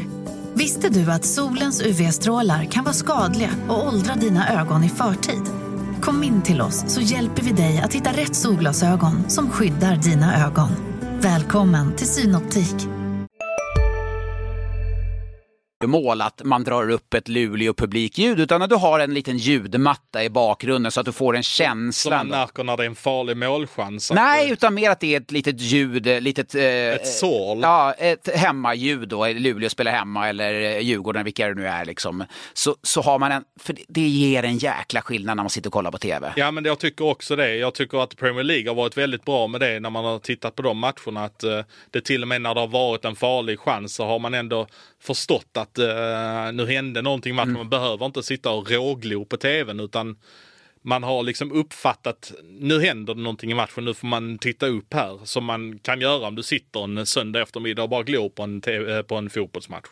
Visste 0.53 0.89
du 0.89 1.11
att 1.11 1.25
solens 1.25 1.81
UV-strålar 1.81 2.63
kan 2.63 2.83
vara 2.83 2.93
skadliga 2.93 3.49
och 3.67 3.87
åldra 3.87 4.15
dina 4.15 4.61
ögon 4.61 4.83
i 4.83 4.89
förtid? 4.89 5.43
Kom 6.01 6.23
in 6.23 6.41
till 6.41 6.61
oss 6.61 6.83
så 6.87 7.01
hjälper 7.01 7.43
vi 7.43 7.51
dig 7.51 7.81
att 7.83 7.93
hitta 7.93 8.09
rätt 8.09 8.35
solglasögon 8.35 9.29
som 9.29 9.49
skyddar 9.49 9.95
dina 9.95 10.45
ögon. 10.47 10.69
Välkommen 11.21 11.95
till 11.95 12.07
Synoptik. 12.07 12.98
Mål 15.87 16.21
att 16.21 16.41
man 16.43 16.63
drar 16.63 16.89
upp 16.89 17.13
ett 17.13 17.27
Luleå-publikljud 17.27 18.39
utan 18.39 18.61
att 18.61 18.69
du 18.69 18.75
har 18.75 18.99
en 18.99 19.13
liten 19.13 19.37
ljudmatta 19.37 20.23
i 20.23 20.29
bakgrunden 20.29 20.91
så 20.91 20.99
att 20.99 21.05
du 21.05 21.11
får 21.11 21.35
en 21.37 21.43
Som 21.43 21.65
känsla. 21.65 22.17
man 22.17 22.27
märker 22.27 22.63
när 22.63 22.77
det 22.77 22.83
är 22.83 22.87
en 22.87 22.95
farlig 22.95 23.37
målchans. 23.37 24.11
Nej, 24.15 24.45
eh, 24.47 24.51
utan 24.53 24.73
mer 24.73 24.89
att 24.89 24.99
det 24.99 25.15
är 25.15 25.21
ett 25.21 25.31
litet 25.31 25.61
ljud, 25.61 26.07
eh, 26.07 26.21
litet... 26.21 26.55
Eh, 26.55 26.63
Ett 26.63 27.07
sorl. 27.07 27.59
Ja, 27.61 27.93
ett 27.93 28.29
hemmaljud 28.35 29.07
då. 29.09 29.27
Luleå 29.27 29.69
spelar 29.69 29.91
hemma 29.91 30.29
eller 30.29 30.61
eh, 30.61 30.79
Djurgården, 30.79 31.23
vilka 31.25 31.47
det 31.47 31.53
nu 31.53 31.67
är 31.67 31.85
liksom. 31.85 32.23
Så, 32.53 32.75
så 32.83 33.01
har 33.01 33.19
man 33.19 33.31
en... 33.31 33.43
För 33.59 33.73
det- 33.73 33.83
det 33.87 34.01
ger 34.07 34.43
en 34.43 34.57
jäkla 34.57 35.01
skillnad 35.01 35.35
när 35.37 35.43
man 35.43 35.49
sitter 35.49 35.69
och 35.69 35.73
kollar 35.73 35.91
på 35.91 35.97
tv. 35.97 36.33
Ja, 36.35 36.51
men 36.51 36.65
jag 36.65 36.79
tycker 36.79 37.05
också 37.05 37.35
det. 37.35 37.55
Jag 37.55 37.73
tycker 37.73 38.03
att 38.03 38.17
Premier 38.17 38.43
League 38.43 38.69
har 38.69 38.75
varit 38.75 38.97
väldigt 38.97 39.25
bra 39.25 39.47
med 39.47 39.61
det 39.61 39.79
när 39.79 39.89
man 39.89 40.05
har 40.05 40.19
tittat 40.19 40.55
på 40.55 40.61
de 40.61 40.77
matcherna. 40.77 41.23
Att 41.23 41.43
eh, 41.43 41.59
det 41.91 42.01
till 42.01 42.21
och 42.21 42.27
med 42.27 42.41
när 42.41 42.53
det 42.55 42.59
har 42.59 42.67
varit 42.67 43.05
en 43.05 43.15
farlig 43.15 43.59
chans 43.59 43.95
så 43.95 44.05
har 44.05 44.19
man 44.19 44.33
ändå 44.33 44.67
förstått 45.01 45.57
att 45.57 45.77
eh, 45.77 46.51
nu 46.53 46.65
hände 46.67 47.01
någonting 47.01 47.29
i 47.29 47.33
matchen. 47.33 47.53
Man 47.53 47.69
behöver 47.69 48.05
inte 48.05 48.23
sitta 48.23 48.51
och 48.51 48.71
råglo 48.71 49.25
på 49.25 49.37
tvn 49.37 49.79
utan 49.79 50.17
man 50.81 51.03
har 51.03 51.23
liksom 51.23 51.51
uppfattat, 51.51 52.31
nu 52.43 52.81
händer 52.81 53.15
det 53.15 53.21
någonting 53.21 53.51
i 53.51 53.53
matchen, 53.53 53.85
nu 53.85 53.93
får 53.93 54.07
man 54.07 54.37
titta 54.37 54.67
upp 54.67 54.93
här. 54.93 55.19
Som 55.23 55.45
man 55.45 55.79
kan 55.79 56.01
göra 56.01 56.27
om 56.27 56.35
du 56.35 56.43
sitter 56.43 56.83
en 56.83 57.05
söndag 57.05 57.41
eftermiddag 57.41 57.83
och 57.83 57.89
bara 57.89 58.03
glor 58.03 58.29
på 58.29 58.43
en, 58.43 58.61
TV, 58.61 58.97
eh, 58.97 59.01
på 59.01 59.15
en 59.15 59.29
fotbollsmatch. 59.29 59.87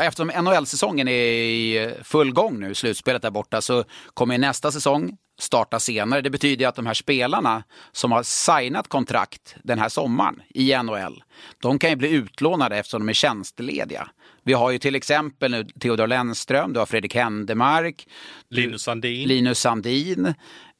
Eftersom 0.00 0.28
NHL-säsongen 0.44 1.08
är 1.08 1.24
i 1.32 1.94
full 2.02 2.32
gång 2.32 2.60
nu, 2.60 2.74
slutspelet 2.74 3.22
där 3.22 3.30
borta, 3.30 3.60
så 3.60 3.84
kommer 4.14 4.38
nästa 4.38 4.72
säsong 4.72 5.16
starta 5.38 5.80
senare. 5.80 6.20
Det 6.20 6.30
betyder 6.30 6.66
att 6.66 6.74
de 6.74 6.86
här 6.86 6.94
spelarna 6.94 7.64
som 7.92 8.12
har 8.12 8.22
signat 8.22 8.88
kontrakt 8.88 9.56
den 9.62 9.78
här 9.78 9.88
sommaren 9.88 10.42
i 10.48 10.76
NHL, 10.82 11.22
de 11.58 11.78
kan 11.78 11.90
ju 11.90 11.96
bli 11.96 12.10
utlånade 12.10 12.76
eftersom 12.76 13.00
de 13.00 13.08
är 13.08 13.12
tjänstlediga. 13.12 14.08
Vi 14.42 14.52
har 14.52 14.70
ju 14.70 14.78
till 14.78 14.94
exempel 14.94 15.50
nu 15.50 15.64
Theodor 15.64 16.06
Lennström, 16.06 16.72
du 16.72 16.78
har 16.78 16.86
Fredrik 16.86 17.14
Händemark, 17.14 18.08
Linus 18.50 18.82
Sandin. 18.82 19.28
Linus 19.28 19.60
Sandin. 19.60 20.26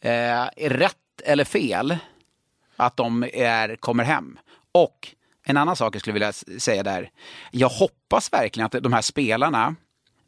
Eh, 0.01 0.13
är 0.57 0.71
rätt 0.71 0.95
eller 1.25 1.45
fel 1.45 1.97
att 2.77 2.97
de 2.97 3.25
är, 3.33 3.77
kommer 3.77 4.05
hem? 4.05 4.39
Och 4.73 5.09
en 5.45 5.57
annan 5.57 5.77
sak 5.77 5.95
jag 5.95 6.01
skulle 6.01 6.15
vilja 6.15 6.33
säga 6.33 6.83
där. 6.83 7.11
Jag 7.51 7.69
hoppas 7.69 8.33
verkligen 8.33 8.67
att 8.67 8.83
de 8.83 8.93
här 8.93 9.03
spelarna, 9.03 9.75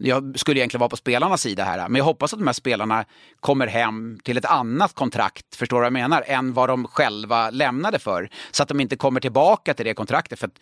jag 0.02 0.38
skulle 0.38 0.60
egentligen 0.60 0.80
vara 0.80 0.88
på 0.88 0.96
spelarnas 0.96 1.42
sida 1.42 1.64
här, 1.64 1.88
men 1.88 1.98
jag 1.98 2.04
hoppas 2.04 2.32
att 2.32 2.38
de 2.38 2.46
här 2.46 2.52
spelarna 2.52 3.04
kommer 3.40 3.66
hem 3.66 4.18
till 4.24 4.36
ett 4.36 4.44
annat 4.44 4.94
kontrakt, 4.94 5.56
förstår 5.56 5.76
du 5.76 5.80
vad 5.80 5.86
jag 5.86 5.92
menar, 5.92 6.24
än 6.26 6.52
vad 6.52 6.68
de 6.68 6.86
själva 6.86 7.50
lämnade 7.50 7.98
för. 7.98 8.30
Så 8.50 8.62
att 8.62 8.68
de 8.68 8.80
inte 8.80 8.96
kommer 8.96 9.20
tillbaka 9.20 9.74
till 9.74 9.86
det 9.86 9.94
kontraktet. 9.94 10.38
För 10.38 10.46
att 10.46 10.58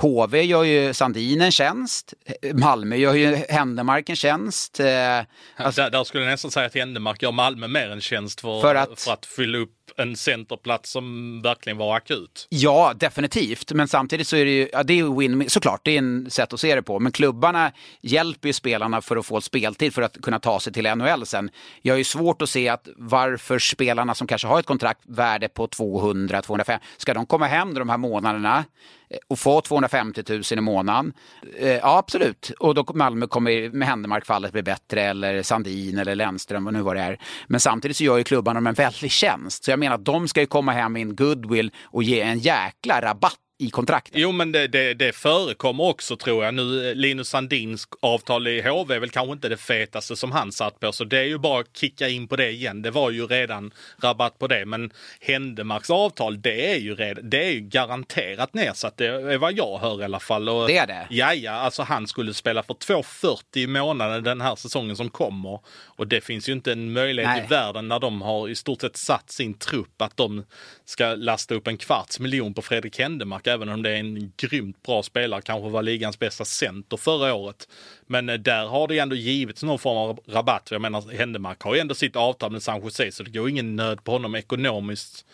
HV 0.00 0.42
gör 0.42 0.64
ju 0.64 0.94
Sandin 0.94 1.40
en 1.40 1.52
tjänst, 1.52 2.14
Malmö 2.54 2.96
gör 2.96 3.14
ju 3.14 3.34
Händemark 3.48 4.08
en 4.08 4.16
tjänst. 4.16 4.80
Eh, 4.80 4.86
alltså- 5.56 5.82
där, 5.82 5.90
där 5.90 6.04
skulle 6.04 6.24
jag 6.24 6.30
nästan 6.30 6.50
säga 6.50 6.66
att 6.66 6.74
Händemark 6.74 7.22
gör 7.22 7.32
Malmö 7.32 7.68
mer 7.68 7.90
en 7.90 8.00
tjänst 8.00 8.40
för, 8.40 8.60
För 8.60 8.74
att- 8.74 9.00
för 9.00 9.12
att 9.12 9.26
fylla 9.26 9.58
upp 9.58 9.70
en 9.96 10.16
centerplats 10.16 10.90
som 10.90 11.40
verkligen 11.42 11.76
var 11.78 11.96
akut. 11.96 12.46
Ja, 12.50 12.92
definitivt. 12.96 13.72
Men 13.72 13.88
samtidigt 13.88 14.28
så 14.28 14.36
är 14.36 14.44
det 14.44 14.50
ju, 14.50 14.68
ja, 14.72 14.82
det 14.82 14.92
är 14.92 14.96
ju 14.96 15.16
win 15.18 15.50
såklart, 15.50 15.80
det 15.84 15.90
är 15.90 15.98
en 15.98 16.30
sätt 16.30 16.52
att 16.52 16.60
se 16.60 16.74
det 16.74 16.82
på. 16.82 16.98
Men 16.98 17.12
klubbarna 17.12 17.72
hjälper 18.00 18.48
ju 18.48 18.52
spelarna 18.52 19.00
för 19.00 19.16
att 19.16 19.26
få 19.26 19.40
speltid 19.40 19.94
för 19.94 20.02
att 20.02 20.16
kunna 20.22 20.38
ta 20.38 20.60
sig 20.60 20.72
till 20.72 20.86
NHL 20.96 21.26
sen. 21.26 21.50
Jag 21.82 21.94
har 21.94 21.98
ju 21.98 22.04
svårt 22.04 22.42
att 22.42 22.50
se 22.50 22.68
att 22.68 22.88
varför 22.96 23.58
spelarna 23.58 24.14
som 24.14 24.26
kanske 24.26 24.48
har 24.48 24.60
ett 24.60 24.66
kontrakt 24.66 25.00
värde 25.08 25.48
på 25.48 25.66
200-205, 25.68 26.78
ska 26.96 27.14
de 27.14 27.26
komma 27.26 27.46
hem 27.46 27.74
de 27.74 27.88
här 27.88 27.98
månaderna 27.98 28.64
och 29.28 29.38
få 29.38 29.60
250 29.60 30.22
000 30.28 30.42
i 30.50 30.60
månaden? 30.60 31.12
Eh, 31.58 31.68
Ja, 31.68 31.98
absolut. 31.98 32.52
Och 32.58 32.74
då 32.74 32.84
Malmö 32.94 33.26
kommer 33.26 33.70
med 33.70 33.88
Händemark-fallet 33.88 34.52
bli 34.52 34.62
bättre, 34.62 35.02
eller 35.02 35.42
Sandin 35.42 35.98
eller 35.98 36.14
Lennström, 36.14 36.66
och 36.66 36.72
nu 36.72 36.82
vad 36.82 36.96
det 36.96 37.02
är. 37.02 37.18
Men 37.46 37.60
samtidigt 37.60 37.96
så 37.96 38.04
gör 38.04 38.18
ju 38.18 38.24
klubbarna 38.24 38.60
dem 38.60 38.66
en 38.66 38.74
väldig 38.74 39.10
tjänst. 39.10 39.64
Så 39.64 39.70
jag 39.70 39.78
menar 39.78 39.94
att 39.94 40.04
de 40.04 40.28
ska 40.28 40.40
ju 40.40 40.46
komma 40.46 40.72
hem 40.72 40.96
i 40.96 41.00
en 41.00 41.16
goodwill 41.16 41.72
och 41.84 42.02
ge 42.02 42.20
en 42.20 42.38
jäkla 42.38 43.00
rabatt 43.02 43.38
i 43.60 43.70
kontraktet. 43.70 44.12
Jo, 44.16 44.32
men 44.32 44.52
det, 44.52 44.68
det, 44.68 44.94
det 44.94 45.12
förekommer 45.12 45.84
också 45.84 46.16
tror 46.16 46.44
jag. 46.44 46.54
Nu 46.54 46.94
Linus 46.94 47.28
Sandins 47.28 47.88
avtal 48.00 48.48
i 48.48 48.62
HV 48.62 48.94
är 48.94 49.00
väl 49.00 49.10
kanske 49.10 49.32
inte 49.32 49.48
det 49.48 49.56
fetaste 49.56 50.16
som 50.16 50.32
han 50.32 50.52
satt 50.52 50.80
på, 50.80 50.92
så 50.92 51.04
det 51.04 51.18
är 51.18 51.24
ju 51.24 51.38
bara 51.38 51.60
att 51.60 51.76
kicka 51.76 52.08
in 52.08 52.28
på 52.28 52.36
det 52.36 52.50
igen. 52.50 52.82
Det 52.82 52.90
var 52.90 53.10
ju 53.10 53.26
redan 53.26 53.72
rabatt 54.02 54.38
på 54.38 54.46
det, 54.46 54.66
men 54.66 54.90
Händemarks 55.20 55.90
avtal, 55.90 56.42
det 56.42 56.72
är 56.72 56.76
ju, 56.76 56.94
redan, 56.94 57.30
det 57.30 57.44
är 57.44 57.50
ju 57.50 57.60
garanterat 57.60 58.54
nedsatt. 58.54 58.96
Det 58.96 59.06
är 59.06 59.38
vad 59.38 59.52
jag 59.52 59.78
hör 59.78 60.00
i 60.00 60.04
alla 60.04 60.20
fall. 60.20 60.48
Och, 60.48 60.66
Det 60.66 60.76
är 60.76 60.86
det? 60.86 61.06
Ja, 61.10 61.34
ja, 61.34 61.52
alltså 61.52 61.82
han 61.82 62.06
skulle 62.06 62.34
spela 62.34 62.62
för 62.62 62.74
2,40 62.74 63.58
i 63.58 63.66
månaden 63.66 64.24
den 64.24 64.40
här 64.40 64.56
säsongen 64.56 64.96
som 64.96 65.10
kommer. 65.10 65.60
Och 65.68 66.06
det 66.06 66.20
finns 66.20 66.48
ju 66.48 66.52
inte 66.52 66.72
en 66.72 66.92
möjlighet 66.92 67.30
Nej. 67.30 67.44
i 67.44 67.46
världen 67.46 67.88
när 67.88 68.00
de 68.00 68.22
har 68.22 68.48
i 68.48 68.54
stort 68.54 68.80
sett 68.80 68.96
satt 68.96 69.30
sin 69.30 69.54
trupp 69.54 70.02
att 70.02 70.16
de 70.16 70.44
ska 70.84 71.14
lasta 71.14 71.54
upp 71.54 71.66
en 71.66 71.76
kvarts 71.76 72.20
miljon 72.20 72.54
på 72.54 72.62
Fredrik 72.62 72.98
Händemark, 72.98 73.46
även 73.50 73.68
om 73.68 73.82
det 73.82 73.90
är 73.90 73.96
en 73.96 74.32
grymt 74.36 74.82
bra 74.82 75.02
spelare, 75.02 75.42
kanske 75.42 75.70
var 75.70 75.82
ligans 75.82 76.18
bästa 76.18 76.44
center 76.44 76.96
förra 76.96 77.34
året. 77.34 77.68
Men 78.06 78.28
eh, 78.28 78.34
där 78.34 78.66
har 78.66 78.88
det 78.88 78.98
ändå 78.98 79.16
givits 79.16 79.62
någon 79.62 79.78
form 79.78 79.96
av 79.96 80.20
rabatt. 80.26 80.68
Jag 80.70 80.80
menar, 80.80 81.16
Händemark 81.16 81.62
har 81.62 81.74
ju 81.74 81.80
ändå 81.80 81.94
sitt 81.94 82.16
avtal 82.16 82.52
med 82.52 82.62
San 82.62 82.82
Jose, 82.82 83.12
så 83.12 83.22
det 83.22 83.30
går 83.30 83.48
ingen 83.48 83.76
nöd 83.76 84.04
på 84.04 84.12
honom 84.12 84.34
ekonomiskt. 84.34 85.24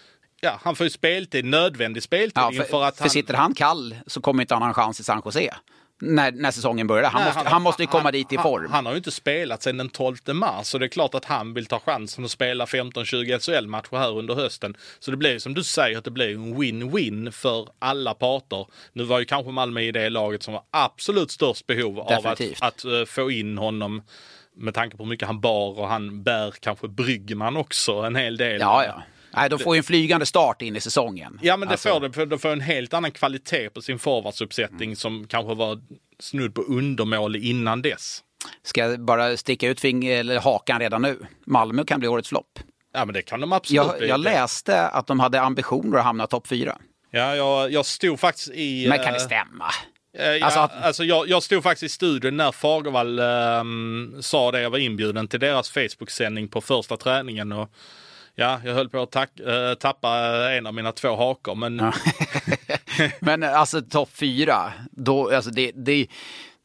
Ja, 0.40 0.60
han 0.62 0.76
får 0.76 0.84
ju 0.84 0.90
speltid, 0.90 1.44
nödvändig 1.44 2.02
speltid 2.02 2.32
Ja, 2.42 2.52
inför 2.52 2.64
för, 2.64 2.84
att 2.84 2.96
för 2.96 3.02
han... 3.02 3.10
sitter 3.10 3.34
han 3.34 3.54
kall 3.54 3.96
så 4.06 4.20
kommer 4.20 4.42
inte 4.42 4.54
han 4.54 4.62
ha 4.62 4.68
en 4.68 4.74
chans 4.74 5.00
i 5.00 5.02
San 5.02 5.22
Jose. 5.24 5.54
När, 6.00 6.32
när 6.32 6.50
säsongen 6.50 6.86
börjar. 6.86 7.10
Han, 7.10 7.22
Nej, 7.22 7.34
måste, 7.34 7.50
han, 7.50 7.62
måste 7.62 7.82
ju 7.82 7.86
komma 7.86 8.10
dit 8.10 8.32
i 8.32 8.36
han- 8.36 8.42
form. 8.42 8.70
Han 8.72 8.86
har 8.86 8.92
ju 8.92 8.96
inte 8.98 9.10
spelat 9.10 9.62
sedan 9.62 9.76
den 9.76 9.88
12 9.88 10.16
mars 10.32 10.66
så 10.66 10.78
det 10.78 10.86
är 10.86 10.88
klart 10.88 11.14
att 11.14 11.24
han 11.24 11.54
vill 11.54 11.66
ta 11.66 11.80
chansen 11.80 12.24
att 12.24 12.30
spela 12.30 12.64
15-20 12.64 13.38
SHL-matcher 13.38 13.96
här 13.96 14.18
under 14.18 14.34
hösten. 14.34 14.76
Så 14.98 15.10
det 15.10 15.16
blir 15.16 15.32
ju 15.32 15.40
som 15.40 15.54
du 15.54 15.62
säger 15.64 15.98
att 15.98 16.04
det 16.04 16.10
blir 16.10 16.34
en 16.34 16.54
win-win 16.56 17.30
för 17.30 17.68
alla 17.78 18.14
parter. 18.14 18.66
Nu 18.92 19.04
var 19.04 19.18
ju 19.18 19.24
kanske 19.24 19.52
Malmö 19.52 19.80
i 19.80 19.92
det 19.92 20.08
laget 20.10 20.42
som 20.42 20.54
var 20.54 20.62
absolut 20.70 21.30
störst 21.30 21.66
behov 21.66 22.00
av 22.00 22.06
att, 22.12 22.22
Definitivt. 22.22 22.62
att 22.62 22.84
eh, 22.84 23.04
få 23.06 23.30
in 23.30 23.58
honom 23.58 24.02
med 24.56 24.74
tanke 24.74 24.96
på 24.96 25.02
hur 25.02 25.10
mycket 25.10 25.26
han 25.28 25.40
bar 25.40 25.78
och 25.80 25.88
han 25.88 26.22
bär 26.22 26.54
kanske 26.60 26.88
Bryggman 26.88 27.56
också 27.56 27.92
en 27.92 28.16
hel 28.16 28.36
del. 28.36 28.60
Ja, 28.60 28.84
ja. 28.84 29.02
Nej, 29.36 29.50
de 29.50 29.58
får 29.58 29.74
ju 29.74 29.78
en 29.78 29.84
flygande 29.84 30.26
start 30.26 30.62
in 30.62 30.76
i 30.76 30.80
säsongen. 30.80 31.38
Ja 31.42 31.56
men 31.56 31.68
det 31.68 31.72
Alltså, 31.72 31.88
får 31.88 32.00
de, 32.00 32.12
för 32.12 32.26
de 32.26 32.38
får 32.38 32.48
en 32.48 32.60
helt 32.60 32.94
annan 32.94 33.10
kvalitet 33.10 33.70
på 33.70 33.82
sin 33.82 33.98
forwardsuppsättning 33.98 34.96
som 34.96 35.26
kanske 35.26 35.54
var 35.54 35.80
snudd 36.20 36.54
på 36.54 36.62
undermålig 36.62 37.44
innan 37.44 37.82
dess. 37.82 38.22
Ska 38.62 38.80
jag 38.80 39.00
bara 39.00 39.36
sticka 39.36 39.68
ut 39.68 39.80
fing 39.80 40.06
eller 40.06 40.40
hakan 40.40 40.80
redan 40.80 41.02
nu? 41.02 41.18
Malmö 41.46 41.84
kan 41.84 42.00
bli 42.00 42.08
årets 42.08 42.28
flopp. 42.28 42.58
Ja, 42.94 43.04
men 43.04 43.14
det 43.14 43.22
kan 43.22 43.40
de 43.40 43.52
absolut 43.52 43.86
Jag, 44.00 44.08
jag 44.08 44.20
läste 44.20 44.86
att 44.88 45.06
de 45.06 45.20
hade 45.20 45.40
ambitioner 45.40 45.98
att 45.98 46.04
hamna 46.04 46.26
topp 46.26 46.46
fyra. 46.46 46.78
Ja, 47.10 47.36
jag, 47.36 47.72
jag 47.72 47.86
stod 47.86 48.20
faktiskt 48.20 48.48
i... 48.54 48.88
Men 48.88 48.98
kan 48.98 49.12
det 49.12 49.18
eh, 49.20 49.24
stämma? 49.26 49.64
Eh, 50.18 50.30
Ja, 50.30 50.44
Alltså 50.46 50.60
alltså, 50.60 51.02
att- 51.02 51.08
jag, 51.08 51.28
jag 51.28 51.42
stod 51.42 51.62
faktiskt 51.62 51.82
i 51.92 51.94
studion 51.94 52.36
när 52.36 52.52
Fagervall 52.52 53.18
ehm, 53.18 54.14
sa 54.20 54.52
det. 54.52 54.60
Jag 54.60 54.70
var 54.70 54.78
inbjuden 54.78 55.28
till 55.28 55.40
deras 55.40 55.70
Facebook-sändning 55.70 56.48
på 56.48 56.60
första 56.60 56.96
träningen. 56.96 57.52
Och, 57.52 57.70
ja, 58.36 58.60
jag 58.64 58.74
höll 58.74 58.88
på 58.88 59.02
att 59.02 59.10
tack, 59.10 59.40
eh, 59.40 59.74
tappa 59.74 60.10
en 60.52 60.66
av 60.66 60.74
mina 60.74 60.92
två 60.92 61.16
hakor. 61.16 61.54
Men 61.54 61.92
Men 63.20 63.42
alltså 63.42 63.82
topp 63.82 64.10
fyra, 64.12 64.72
då, 64.90 65.30
alltså 65.34 65.50
det, 65.50 65.72
det, 65.74 66.06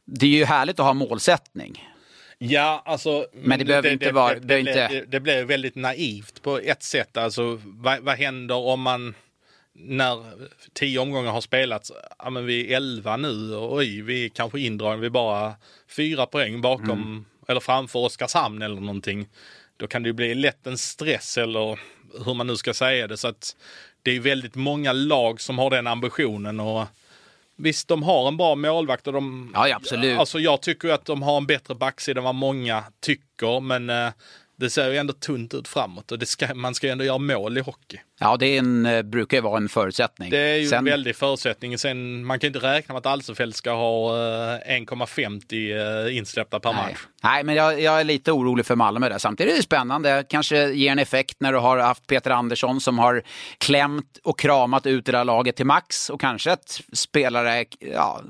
det 0.04 0.26
är 0.26 0.30
ju 0.30 0.44
härligt 0.44 0.80
att 0.80 0.86
ha 0.86 0.94
målsättning. 0.94 1.88
Ja, 2.38 2.82
alltså. 2.84 3.26
Men 3.32 3.58
det 3.58 3.64
behöver 3.64 3.90
inte 3.92 4.12
vara- 4.12 4.34
Det, 4.34 4.40
det 4.40 4.40
det, 4.40 4.64
behöver 4.64 4.88
blev- 4.88 4.90
inte- 4.90 4.94
det, 5.00 5.10
det 5.10 5.20
blev 5.20 5.46
väldigt 5.46 5.74
naivt 5.74 6.42
på 6.42 6.58
ett 6.58 6.82
sätt. 6.82 7.16
Alltså, 7.16 7.60
vad, 7.64 8.00
vad 8.00 8.16
händer 8.18 8.54
om 8.56 8.80
man 8.80 9.14
när 9.74 10.24
tio 10.74 10.98
omgångar 10.98 11.30
har 11.32 11.40
spelats, 11.40 11.92
ja 12.18 12.30
men 12.30 12.46
vi 12.46 12.72
är 12.72 12.76
elva 12.76 13.16
nu 13.16 13.54
och 13.54 13.74
oj, 13.76 14.02
vi 14.02 14.24
är 14.24 14.28
kanske 14.28 14.60
indragna, 14.60 14.96
vi 14.96 15.06
är 15.06 15.10
bara 15.10 15.52
fyra 15.96 16.26
poäng 16.26 16.60
bakom 16.60 16.90
Mm. 16.90 17.24
eller 17.48 17.60
framför 17.60 17.98
Oskarshamn 17.98 18.62
eller 18.62 18.80
någonting. 18.80 19.28
Då 19.76 19.86
kan 19.86 20.02
det 20.02 20.08
ju 20.08 20.12
bli 20.12 20.34
lätt 20.34 20.66
en 20.66 20.78
stress 20.78 21.38
eller 21.38 21.78
hur 22.24 22.34
man 22.34 22.46
nu 22.46 22.56
ska 22.56 22.74
säga 22.74 23.06
det. 23.06 23.16
Så 23.16 23.28
att 23.28 23.56
det 24.02 24.16
är 24.16 24.20
väldigt 24.20 24.54
många 24.54 24.92
lag 24.92 25.40
som 25.40 25.58
har 25.58 25.70
den 25.70 25.86
ambitionen 25.86 26.60
och 26.60 26.86
Visst, 27.56 27.88
de 27.88 28.02
har 28.02 28.28
en 28.28 28.36
bra 28.36 28.54
målvakt 28.54 29.06
och 29.06 29.12
de... 29.12 29.50
Ja, 29.54 29.68
ja, 29.68 29.76
absolut. 29.76 30.18
Alltså 30.18 30.38
jag 30.38 30.62
tycker 30.62 30.88
att 30.88 31.04
de 31.04 31.22
har 31.22 31.36
en 31.36 31.46
bättre 31.46 31.74
backsida 31.74 32.20
än 32.20 32.24
vad 32.24 32.34
många 32.34 32.84
tycker, 33.00 33.60
men 33.60 33.90
eh, 33.90 34.10
det 34.56 34.70
ser 34.70 34.90
ju 34.90 34.96
ändå 34.96 35.12
tunt 35.12 35.54
ut 35.54 35.68
framåt 35.68 36.12
och 36.12 36.18
det 36.18 36.26
ska, 36.26 36.54
man 36.54 36.74
ska 36.74 36.86
ju 36.86 36.90
ändå 36.90 37.04
göra 37.04 37.18
mål 37.18 37.58
i 37.58 37.60
hockey. 37.60 38.00
Ja, 38.20 38.36
det 38.36 38.56
en, 38.58 38.86
eh, 38.86 39.02
brukar 39.02 39.36
ju 39.36 39.40
vara 39.40 39.56
en 39.56 39.68
förutsättning. 39.68 40.30
Det 40.30 40.38
är 40.38 40.56
ju 40.56 40.66
Sen- 40.66 40.78
en 40.78 40.84
väldig 40.84 41.16
förutsättning. 41.16 41.78
Sen, 41.78 42.24
man 42.24 42.38
kan 42.40 42.46
inte 42.46 42.58
räkna 42.58 42.92
med 42.92 42.98
att 42.98 43.06
Alsefeld 43.06 43.54
ska 43.54 43.70
ha 43.72 44.10
eh, 44.16 44.58
1,50 44.80 46.06
eh, 46.08 46.16
insläppta 46.16 46.60
per 46.60 46.72
Nej. 46.72 46.82
match. 46.82 47.00
Nej, 47.24 47.44
men 47.44 47.54
jag, 47.54 47.80
jag 47.80 48.00
är 48.00 48.04
lite 48.04 48.32
orolig 48.32 48.66
för 48.66 48.76
Malmö 48.76 49.08
där. 49.08 49.18
Samtidigt 49.18 49.52
är 49.52 49.56
det 49.56 49.62
spännande. 49.62 50.24
Kanske 50.28 50.70
ger 50.72 50.92
en 50.92 50.98
effekt 50.98 51.36
när 51.40 51.52
du 51.52 51.58
har 51.58 51.78
haft 51.78 52.06
Peter 52.06 52.30
Andersson 52.30 52.80
som 52.80 52.98
har 52.98 53.22
klämt 53.58 54.18
och 54.22 54.38
kramat 54.38 54.86
ut 54.86 55.06
det 55.06 55.12
där 55.12 55.24
laget 55.24 55.56
till 55.56 55.66
max 55.66 56.10
och 56.10 56.20
kanske 56.20 56.52
ett 56.52 56.80
spelare, 56.92 57.64
ja, 57.80 58.20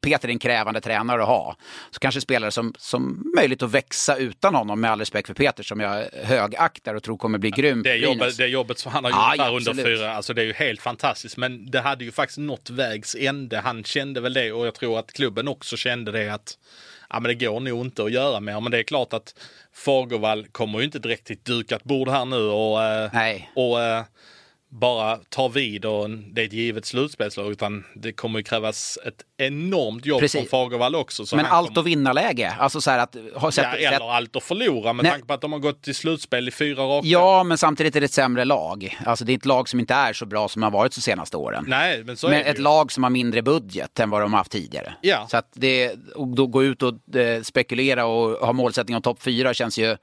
Peter 0.00 0.28
är 0.28 0.32
en 0.32 0.38
krävande 0.38 0.80
tränare 0.80 1.22
att 1.22 1.28
ha. 1.28 1.56
Så 1.90 2.00
kanske 2.00 2.20
spelare 2.20 2.50
som, 2.50 2.74
som 2.78 3.32
möjligt 3.36 3.62
att 3.62 3.70
växa 3.70 4.16
utan 4.16 4.54
honom 4.54 4.80
med 4.80 4.90
all 4.90 4.98
respekt 4.98 5.26
för 5.26 5.34
Peter 5.34 5.62
som 5.62 5.80
jag 5.80 6.04
högaktar 6.24 6.94
och 6.94 7.02
tror 7.02 7.16
kommer 7.16 7.38
bli 7.38 7.50
grym. 7.50 7.82
Det 7.82 7.96
jobbet, 7.96 8.36
det 8.36 8.46
jobbet 8.46 8.78
som 8.78 8.92
han 8.92 9.04
har 9.04 9.10
gjort 9.10 9.21
Ja, 9.38 9.48
under 9.48 9.84
fyra, 9.84 10.12
alltså 10.12 10.34
det 10.34 10.42
är 10.42 10.46
ju 10.46 10.52
helt 10.52 10.82
fantastiskt. 10.82 11.36
Men 11.36 11.70
det 11.70 11.80
hade 11.80 12.04
ju 12.04 12.12
faktiskt 12.12 12.38
nått 12.38 12.70
vägs 12.70 13.16
ände. 13.18 13.60
Han 13.60 13.84
kände 13.84 14.20
väl 14.20 14.32
det 14.32 14.52
och 14.52 14.66
jag 14.66 14.74
tror 14.74 14.98
att 14.98 15.12
klubben 15.12 15.48
också 15.48 15.76
kände 15.76 16.12
det 16.12 16.28
att 16.28 16.58
ja, 17.10 17.20
men 17.20 17.28
det 17.28 17.34
går 17.34 17.60
nog 17.60 17.86
inte 17.86 18.04
att 18.04 18.12
göra 18.12 18.40
mer. 18.40 18.60
Men 18.60 18.72
det 18.72 18.78
är 18.78 18.82
klart 18.82 19.12
att 19.12 19.34
Fagervall 19.74 20.46
kommer 20.46 20.78
ju 20.78 20.84
inte 20.84 20.98
direkt 20.98 21.26
till 21.26 21.36
ett 21.36 21.44
dukat 21.44 21.84
bord 21.84 22.08
här 22.08 22.24
nu 22.24 22.36
och, 22.36 22.82
eh, 22.82 23.10
Nej. 23.12 23.50
och 23.54 23.82
eh, 23.82 24.04
bara 24.74 25.16
tar 25.16 25.48
vid 25.48 25.84
och 25.84 26.10
det 26.10 26.42
är 26.42 26.46
ett 26.46 26.52
givet 26.52 26.84
slutspelslag. 26.86 27.52
Utan 27.52 27.84
det 27.94 28.12
kommer 28.12 28.42
krävas 28.42 28.98
ett 29.06 29.14
enormt 29.38 30.06
jobb 30.06 30.20
Precis. 30.20 30.40
från 30.40 30.48
Fagervall 30.48 30.94
också. 30.94 31.26
Så 31.26 31.36
Men 31.36 31.46
allt 31.46 31.68
kommer- 31.68 31.80
att 31.80 31.86
vinna-läge. 31.86 32.50
Alltså 32.58 32.80
så 32.80 32.90
att... 32.90 33.12
Sett, 33.14 33.22
Ja, 33.42 33.50
sett, 33.50 33.74
eller 33.74 34.10
allt 34.12 34.36
att 34.36 34.42
förlora 34.42 34.92
med 34.92 35.02
Nej. 35.02 35.12
tanke 35.12 35.26
på 35.26 35.34
att 35.34 35.40
de 35.40 35.52
har 35.52 35.58
gått 35.58 35.82
till 35.82 35.94
slutspel 35.94 36.48
i 36.48 36.50
fyra 36.50 36.82
raka. 36.82 37.06
ja, 37.08 37.44
men 37.44 37.58
samtidigt 37.58 37.96
är 37.96 38.00
det 38.00 38.04
ett 38.04 38.12
sämre 38.12 38.44
lag. 38.44 38.98
Alltså 39.06 39.24
det 39.24 39.32
är 39.32 39.36
ett 39.36 39.46
lag 39.46 39.68
som 39.68 39.80
inte 39.80 39.94
är 39.94 40.12
så 40.12 40.26
bra 40.26 40.48
som 40.48 40.62
har 40.62 40.70
varit 40.70 40.94
de 40.94 41.00
senaste 41.00 41.36
åren. 41.36 41.64
Nej, 41.68 42.04
men 42.04 42.16
så 42.16 42.26
är 42.26 42.30
Men 42.30 42.38
det 42.44 42.50
ett 42.50 42.58
ju. 42.58 42.62
lag 42.62 42.92
som 42.92 43.02
har 43.02 43.10
mindre 43.10 43.42
budget 43.42 44.00
än 44.00 44.10
vad 44.10 44.20
de 44.20 44.32
har 44.32 44.38
haft 44.38 44.52
tidigare. 44.52 44.94
Ja. 45.00 45.26
Så 45.30 45.36
att 45.36 45.48
det, 45.54 45.92
och 46.14 46.28
då 46.28 46.46
gå 46.46 46.64
ut 46.64 46.82
och 46.82 47.16
eh, 47.16 47.42
spekulera 47.42 48.04
och 48.06 48.46
ha 48.46 48.52
målsättning 48.52 48.96
om 48.96 49.02
topp 49.02 49.22
fyra 49.22 49.54
känns 49.54 49.78
ju 49.78 49.96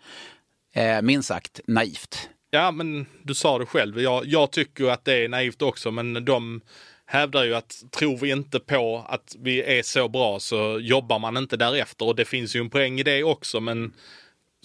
eh, 0.76 1.02
minst 1.02 1.28
sagt 1.28 1.60
naivt. 1.68 2.30
Ja, 2.52 2.72
men 2.72 3.06
du 3.24 3.34
sa 3.34 3.58
det 3.58 3.66
själv. 3.66 4.02
Jag, 4.02 4.26
jag 4.26 4.52
tycker 4.52 4.86
att 4.86 5.06
det 5.06 5.14
är 5.14 5.30
naivt 5.30 5.62
också, 5.62 5.92
men 5.92 6.26
de 6.26 6.62
hävdar 7.06 7.44
ju 7.44 7.56
att 7.56 7.84
tror 7.92 8.18
vi 8.18 8.32
inte 8.32 8.60
på 8.60 9.06
att 9.08 9.36
vi 9.40 9.80
är 9.80 9.84
så 9.84 10.08
bra 10.08 10.40
så 10.40 10.80
jobbar 10.82 11.20
man 11.20 11.38
inte 11.38 11.58
därefter. 11.58 12.06
Och 12.06 12.16
det 12.16 12.26
finns 12.26 12.56
ju 12.56 12.60
en 12.60 12.70
poäng 12.70 13.00
i 13.00 13.04
det 13.04 13.24
också, 13.24 13.60
men 13.60 13.94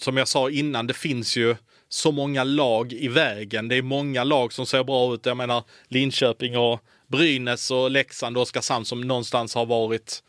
som 0.01 0.17
jag 0.17 0.27
sa 0.27 0.49
innan, 0.49 0.87
det 0.87 0.93
finns 0.93 1.37
ju 1.37 1.55
så 1.89 2.11
många 2.11 2.43
lag 2.43 2.93
i 2.93 3.07
vägen. 3.07 3.67
Det 3.67 3.75
är 3.75 3.81
många 3.81 4.23
lag 4.23 4.53
som 4.53 4.65
ser 4.65 4.83
bra 4.83 5.13
ut. 5.13 5.25
Jag 5.25 5.37
menar 5.37 5.63
Linköping 5.87 6.57
och 6.57 6.79
Brynäs 7.07 7.71
och 7.71 7.91
Leksand 7.91 8.37
och 8.37 8.43
Oskarshamn 8.43 8.85
som 8.85 9.01
någonstans 9.01 9.55
har 9.55 9.65
varit, 9.65 10.23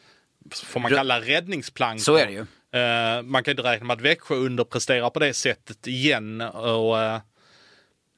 får 0.52 0.80
man 0.80 0.90
kalla 0.90 1.20
räddningsplank. 1.20 2.00
Så 2.00 2.16
är 2.16 2.26
det 2.26 2.32
ju. 2.32 2.46
Eh, 2.80 3.22
man 3.22 3.44
kan 3.44 3.52
inte 3.52 3.62
räkna 3.62 3.86
med 3.86 3.94
att 3.94 4.00
Växjö 4.00 4.34
underpresterar 4.34 5.10
på 5.10 5.18
det 5.18 5.34
sättet 5.34 5.86
igen. 5.86 6.40
Och, 6.40 7.02
eh, 7.02 7.20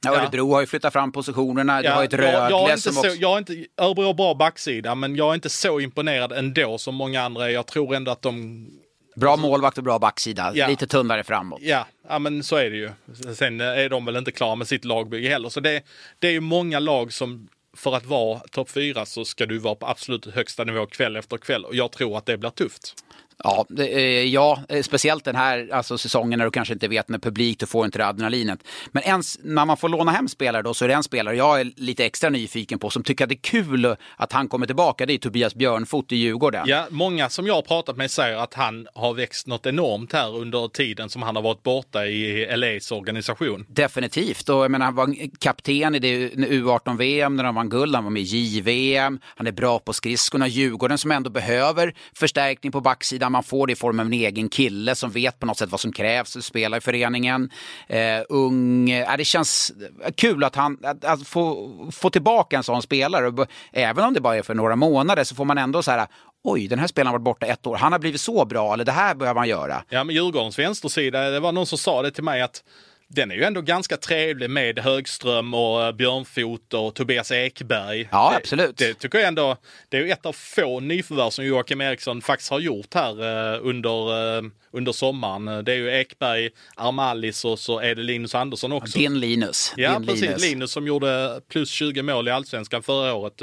Ja, 0.05 0.13
Ja. 0.13 0.21
Örebro 0.21 0.53
har 0.53 0.61
ju 0.61 0.67
flyttat 0.67 0.93
fram 0.93 1.11
positionerna. 1.11 1.81
du 1.81 1.89
har 1.89 2.01
ju 2.01 2.05
ett 2.05 2.13
jag, 2.13 2.23
jag, 2.23 2.51
Rögle 2.51 2.73
inte 2.73 2.81
som 2.81 2.93
så, 2.93 2.99
också... 2.99 3.21
jag 3.21 3.37
inte, 3.37 3.65
Örebro 3.77 4.03
har 4.03 4.13
bra 4.13 4.33
backsida, 4.33 4.95
men 4.95 5.15
jag 5.15 5.29
är 5.29 5.35
inte 5.35 5.49
så 5.49 5.79
imponerad 5.79 6.31
ändå 6.31 6.77
som 6.77 6.95
många 6.95 7.21
andra 7.21 7.45
är. 7.45 7.49
Jag 7.49 7.67
tror 7.67 7.95
ändå 7.95 8.11
att 8.11 8.21
de... 8.21 8.67
Bra 9.15 9.37
målvakt 9.37 9.77
och 9.77 9.83
bra 9.83 9.99
backsida. 9.99 10.51
Ja. 10.55 10.67
Lite 10.67 10.87
tunnare 10.87 11.23
framåt. 11.23 11.59
Ja, 11.61 11.87
ja, 12.09 12.19
men 12.19 12.43
så 12.43 12.55
är 12.55 12.69
det 12.69 12.77
ju. 12.77 12.91
Sen 13.35 13.61
är 13.61 13.89
de 13.89 14.05
väl 14.05 14.15
inte 14.15 14.31
klara 14.31 14.55
med 14.55 14.67
sitt 14.67 14.85
lagbygge 14.85 15.29
heller. 15.29 15.49
Så 15.49 15.59
det, 15.59 15.81
det 16.19 16.27
är 16.27 16.31
ju 16.31 16.39
många 16.39 16.79
lag 16.79 17.13
som, 17.13 17.47
för 17.77 17.95
att 17.95 18.05
vara 18.05 18.39
topp 18.39 18.69
fyra 18.69 19.05
så 19.05 19.25
ska 19.25 19.45
du 19.45 19.57
vara 19.57 19.75
på 19.75 19.87
absolut 19.87 20.25
högsta 20.25 20.63
nivå 20.63 20.85
kväll 20.85 21.15
efter 21.15 21.37
kväll. 21.37 21.65
Och 21.65 21.75
jag 21.75 21.91
tror 21.91 22.17
att 22.17 22.25
det 22.25 22.37
blir 22.37 22.49
tufft. 22.49 22.95
Ja, 23.43 23.65
det, 23.69 23.87
eh, 23.87 24.23
ja, 24.23 24.59
eh, 24.69 24.81
speciellt 24.81 25.25
den 25.25 25.35
här 25.35 25.69
alltså, 25.71 25.97
säsongen 25.97 26.39
när 26.39 26.45
du 26.45 26.51
kanske 26.51 26.73
inte 26.73 26.87
vet 26.87 27.09
med 27.09 27.23
publik, 27.23 27.59
du 27.59 27.65
får 27.65 27.85
inte 27.85 27.97
det 27.97 28.07
adrenalinet. 28.07 28.59
Men 28.91 29.03
ens, 29.03 29.39
när 29.43 29.65
man 29.65 29.77
får 29.77 29.89
låna 29.89 30.11
hem 30.11 30.27
spelare 30.27 30.61
då 30.61 30.73
så 30.73 30.85
är 30.85 30.89
det 30.89 30.93
en 30.93 31.03
spelare 31.03 31.35
jag 31.35 31.61
är 31.61 31.71
lite 31.75 32.05
extra 32.05 32.29
nyfiken 32.29 32.79
på 32.79 32.89
som 32.89 33.03
tycker 33.03 33.25
att 33.25 33.29
det 33.29 33.35
är 33.35 33.41
kul 33.41 33.95
att 34.17 34.31
han 34.33 34.47
kommer 34.47 34.65
tillbaka. 34.65 35.05
Det 35.05 35.13
är 35.13 35.17
Tobias 35.17 35.55
Björnfot 35.55 36.11
i 36.11 36.15
Djurgården. 36.15 36.63
Ja, 36.67 36.87
många 36.89 37.29
som 37.29 37.47
jag 37.47 37.53
har 37.53 37.61
pratat 37.61 37.97
med 37.97 38.11
säger 38.11 38.37
att 38.37 38.53
han 38.53 38.87
har 38.93 39.13
växt 39.13 39.47
något 39.47 39.65
enormt 39.65 40.13
här 40.13 40.35
under 40.35 40.67
tiden 40.67 41.09
som 41.09 41.21
han 41.21 41.35
har 41.35 41.43
varit 41.43 41.63
borta 41.63 42.05
i 42.05 42.47
LAs 42.57 42.91
organisation. 42.91 43.65
Definitivt. 43.69 44.49
Och 44.49 44.63
jag 44.63 44.71
menar, 44.71 44.85
han 44.85 44.95
var 44.95 45.15
kapten 45.39 45.95
i 45.95 45.99
det 45.99 46.29
U18-VM 46.29 47.35
när 47.35 47.43
de 47.43 47.55
vann 47.55 47.69
guld. 47.69 47.95
Han 47.95 48.03
var 48.03 48.11
med 48.11 48.21
i 48.21 48.25
JVM. 48.25 49.19
Han 49.23 49.47
är 49.47 49.51
bra 49.51 49.79
på 49.79 49.93
skridskorna. 49.93 50.47
Djurgården 50.47 50.97
som 50.97 51.11
ändå 51.11 51.29
behöver 51.29 51.93
förstärkning 52.13 52.71
på 52.71 52.81
backsidan. 52.81 53.28
Man 53.29 53.43
får 53.43 53.67
det 53.67 53.73
i 53.73 53.75
form 53.75 53.99
av 53.99 54.05
en 54.05 54.13
egen 54.13 54.49
kille 54.49 54.95
som 54.95 55.11
vet 55.11 55.39
på 55.39 55.45
något 55.45 55.57
sätt 55.57 55.69
vad 55.69 55.79
som 55.79 55.91
krävs 55.91 56.37
att 56.37 56.43
spela 56.43 56.77
i 56.77 56.81
föreningen. 56.81 57.49
Eh, 57.87 58.21
ung. 58.29 58.89
Eh, 58.89 59.17
det 59.17 59.25
känns 59.25 59.71
kul 60.15 60.43
att, 60.43 60.55
han, 60.55 60.77
att, 60.83 61.05
att 61.05 61.27
få, 61.27 61.71
få 61.91 62.09
tillbaka 62.09 62.57
en 62.57 62.63
sån 62.63 62.81
spelare. 62.81 63.47
Även 63.71 64.05
om 64.05 64.13
det 64.13 64.21
bara 64.21 64.37
är 64.37 64.41
för 64.41 64.55
några 64.55 64.75
månader 64.75 65.23
så 65.23 65.35
får 65.35 65.45
man 65.45 65.57
ändå 65.57 65.83
så 65.83 65.91
här 65.91 66.07
Oj, 66.43 66.67
den 66.67 66.79
här 66.79 66.87
spelaren 66.87 67.07
har 67.07 67.13
varit 67.13 67.23
borta 67.23 67.45
ett 67.45 67.67
år. 67.67 67.75
Han 67.75 67.91
har 67.91 67.99
blivit 67.99 68.21
så 68.21 68.45
bra, 68.45 68.73
eller 68.73 68.85
det 68.85 68.91
här 68.91 69.15
behöver 69.15 69.39
han 69.39 69.49
göra. 69.49 69.83
Ja, 69.89 70.03
men 70.03 70.15
Djurgårdens 70.15 70.59
vänstersida, 70.59 71.29
det 71.29 71.39
var 71.39 71.51
någon 71.51 71.65
som 71.65 71.77
sa 71.77 72.01
det 72.01 72.11
till 72.11 72.23
mig 72.23 72.41
att 72.41 72.63
den 73.11 73.31
är 73.31 73.35
ju 73.35 73.43
ändå 73.43 73.61
ganska 73.61 73.97
trevlig 73.97 74.49
med 74.49 74.79
Högström 74.79 75.53
och 75.53 75.83
eh, 75.85 75.91
Björnfot 75.91 76.73
och 76.73 76.95
Tobias 76.95 77.31
Ekberg. 77.31 78.09
Ja, 78.11 78.29
Det- 78.31 78.37
absolut. 78.37 78.77
Det, 78.77 78.93
tycker 78.93 79.17
jag 79.19 79.27
ändå, 79.27 79.57
det 79.89 79.97
är 79.97 80.01
ju 80.01 80.11
ett 80.11 80.25
av 80.25 80.33
få 80.33 80.79
nyförvärv 80.79 81.29
som 81.29 81.45
Joakim 81.45 81.81
Eriksson 81.81 82.21
faktiskt 82.21 82.51
har 82.51 82.59
gjort 82.59 82.93
här 82.93 83.53
eh, 83.53 83.59
under, 83.61 84.35
eh, 84.37 84.43
under 84.71 84.91
sommaren. 84.91 85.65
Det 85.65 85.71
är 85.71 85.75
ju 85.77 85.89
Ekberg, 85.91 86.49
Armalis 86.75 87.45
och 87.45 87.59
så 87.59 87.79
är 87.79 87.95
det 87.95 88.01
Linus 88.03 88.35
Andersson 88.35 88.71
också. 88.71 88.97
Din 88.99 89.19
Linus. 89.19 89.73
Ja, 89.77 89.99
Din 89.99 90.07
precis. 90.07 90.21
Linus. 90.21 90.41
Linus 90.41 90.71
som 90.71 90.87
gjorde 90.87 91.41
plus 91.51 91.69
20 91.69 92.01
mål 92.01 92.27
i 92.27 92.31
allsvenskan 92.31 92.83
förra 92.83 93.13
året. 93.13 93.41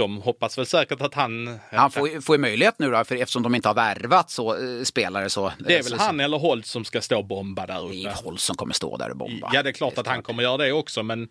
Eh, 0.00 0.06
De 0.06 0.22
hoppas 0.22 0.58
väl 0.58 0.66
säkert 0.66 1.00
att 1.00 1.14
han... 1.14 1.58
Han 1.70 1.90
får, 1.90 2.20
får 2.20 2.36
ju 2.36 2.40
möjlighet 2.40 2.74
nu 2.78 2.90
då, 2.90 3.04
för 3.04 3.16
eftersom 3.16 3.42
de 3.42 3.54
inte 3.54 3.68
har 3.68 3.74
värvat 3.74 4.30
så, 4.30 4.54
eh, 4.54 4.82
spelare 4.82 5.30
så... 5.30 5.52
Det 5.58 5.78
är 5.78 5.82
väl 5.82 5.92
så, 5.92 5.96
han 5.96 6.20
eller 6.20 6.38
Holt 6.38 6.66
som 6.66 6.84
ska 6.84 7.00
stå 7.00 7.18
och 7.18 7.26
bomba 7.26 7.66
där 7.66 7.88
Det 7.88 8.04
är 8.04 8.10
uppe. 8.10 8.24
Holt 8.24 8.40
som 8.40 8.56
kommer 8.56 8.74
stå 8.74 8.96
där 8.96 9.10
och 9.10 9.16
bomba. 9.16 9.50
Ja, 9.52 9.62
det 9.62 9.70
är 9.70 9.72
klart 9.72 9.98
att 9.98 10.06
han 10.06 10.22
kommer 10.22 10.42
göra 10.42 10.56
det 10.56 10.72
också, 10.72 11.02
men 11.02 11.28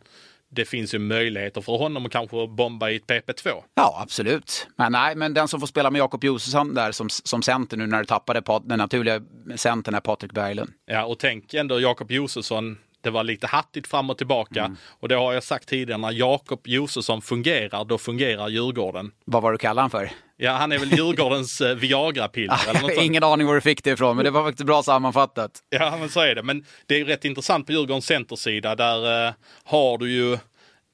det 0.55 0.65
finns 0.65 0.93
ju 0.93 0.99
möjligheter 0.99 1.61
för 1.61 1.77
honom 1.77 2.05
att 2.05 2.11
kanske 2.11 2.47
bomba 2.47 2.89
i 2.89 2.95
ett 2.95 3.07
PP2. 3.07 3.63
Ja, 3.75 3.99
absolut. 4.01 4.67
Men 4.75 4.91
nej, 4.91 5.15
men 5.15 5.33
den 5.33 5.47
som 5.47 5.59
får 5.59 5.67
spela 5.67 5.91
med 5.91 5.99
Jakob 5.99 6.23
Josefsson 6.23 6.73
där 6.73 6.91
som, 6.91 7.09
som 7.09 7.41
center 7.41 7.77
nu 7.77 7.87
när 7.87 7.99
du 7.99 8.05
tappade 8.05 8.41
Pat, 8.41 8.63
den 8.65 8.77
naturliga 8.77 9.21
centern 9.55 9.95
är 9.95 9.99
Patrik 9.99 10.31
Berglund. 10.31 10.69
Ja, 10.85 11.05
och 11.05 11.19
tänk 11.19 11.53
ändå 11.53 11.79
Jakob 11.79 12.11
Josefsson. 12.11 12.77
Det 13.03 13.09
var 13.09 13.23
lite 13.23 13.47
hattigt 13.47 13.87
fram 13.87 14.09
och 14.09 14.17
tillbaka. 14.17 14.59
Mm. 14.59 14.77
Och 14.99 15.09
det 15.09 15.15
har 15.15 15.33
jag 15.33 15.43
sagt 15.43 15.69
tidigare, 15.69 16.01
när 16.01 16.11
Jakob 16.11 16.67
Josefsson 16.67 17.21
fungerar, 17.21 17.85
då 17.85 17.97
fungerar 17.97 18.49
Djurgården. 18.49 19.11
Vad 19.25 19.41
var 19.41 19.51
du 19.51 19.57
kallade 19.57 19.81
han 19.81 19.89
för? 19.89 20.11
Ja, 20.37 20.51
han 20.51 20.71
är 20.71 20.77
väl 20.77 20.93
Djurgårdens 20.97 21.61
eh, 21.61 21.75
Viagra-piller 21.75 22.79
sånt. 22.79 23.03
Ingen 23.03 23.23
aning 23.23 23.47
var 23.47 23.55
du 23.55 23.61
fick 23.61 23.83
det 23.83 23.91
ifrån, 23.91 24.15
men 24.15 24.25
det 24.25 24.31
var 24.31 24.43
faktiskt 24.43 24.67
bra 24.67 24.83
sammanfattat. 24.83 25.51
Ja, 25.69 25.97
men 25.99 26.09
så 26.09 26.19
är 26.19 26.35
det. 26.35 26.43
Men 26.43 26.65
det 26.85 26.99
är 26.99 27.05
rätt 27.05 27.25
intressant 27.25 27.65
på 27.65 27.71
Djurgårdens 27.71 28.05
centersida. 28.05 28.75
Där 28.75 29.27
eh, 29.27 29.33
har 29.63 29.97
du 29.97 30.11
ju 30.11 30.37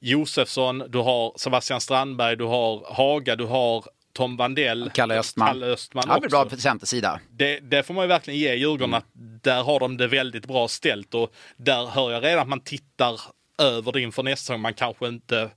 Josefsson, 0.00 0.82
du 0.88 0.98
har 0.98 1.32
Sebastian 1.36 1.80
Strandberg, 1.80 2.36
du 2.36 2.44
har 2.44 2.94
Haga, 2.94 3.36
du 3.36 3.44
har 3.44 3.84
Tom 4.12 4.36
Vandell. 4.36 4.90
Kalle 4.94 5.18
Östman. 5.18 5.48
Kalle 5.48 5.66
Östman 5.66 6.04
Ja, 6.08 6.16
också. 6.16 6.28
bra 6.28 6.44
på 6.44 6.56
centersida. 6.56 7.20
Det, 7.30 7.60
det 7.60 7.82
får 7.82 7.94
man 7.94 8.04
ju 8.04 8.08
verkligen 8.08 8.40
ge 8.40 8.54
Djurgården 8.54 8.94
att 8.94 9.04
där 9.42 9.62
har 9.62 9.80
de 9.80 9.96
det 9.96 10.06
väldigt 10.06 10.46
bra 10.46 10.68
ställt 10.68 11.14
och 11.14 11.32
där 11.56 11.86
hör 11.86 12.10
jag 12.12 12.24
redan 12.24 12.38
att 12.42 12.48
man 12.48 12.60
tittar 12.60 13.20
över 13.58 13.92
det 13.92 14.00
inför 14.00 14.22
nästa 14.22 14.40
säsong. 14.42 14.60
Man 14.60 14.74
kanske 14.74 15.08
inte... 15.08 15.50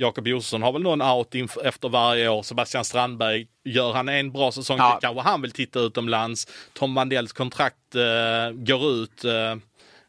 Jakob 0.00 0.28
Josefsson 0.28 0.62
har 0.62 0.72
väl 0.72 0.82
någon 0.82 1.02
out 1.02 1.34
inför, 1.34 1.66
efter 1.66 1.88
varje 1.88 2.28
år. 2.28 2.42
Sebastian 2.42 2.84
Strandberg, 2.84 3.46
gör 3.64 3.92
han 3.92 4.08
en 4.08 4.32
bra 4.32 4.52
säsong 4.52 4.78
Ja. 4.78 4.98
kanske 5.02 5.22
han 5.22 5.42
vill 5.42 5.50
titta 5.52 5.80
utomlands. 5.80 6.46
Tom 6.72 6.94
Wandells 6.94 7.32
kontrakt 7.32 7.94
eh, 7.94 8.50
går 8.54 8.90
ut. 8.90 9.24
Eh, 9.24 9.56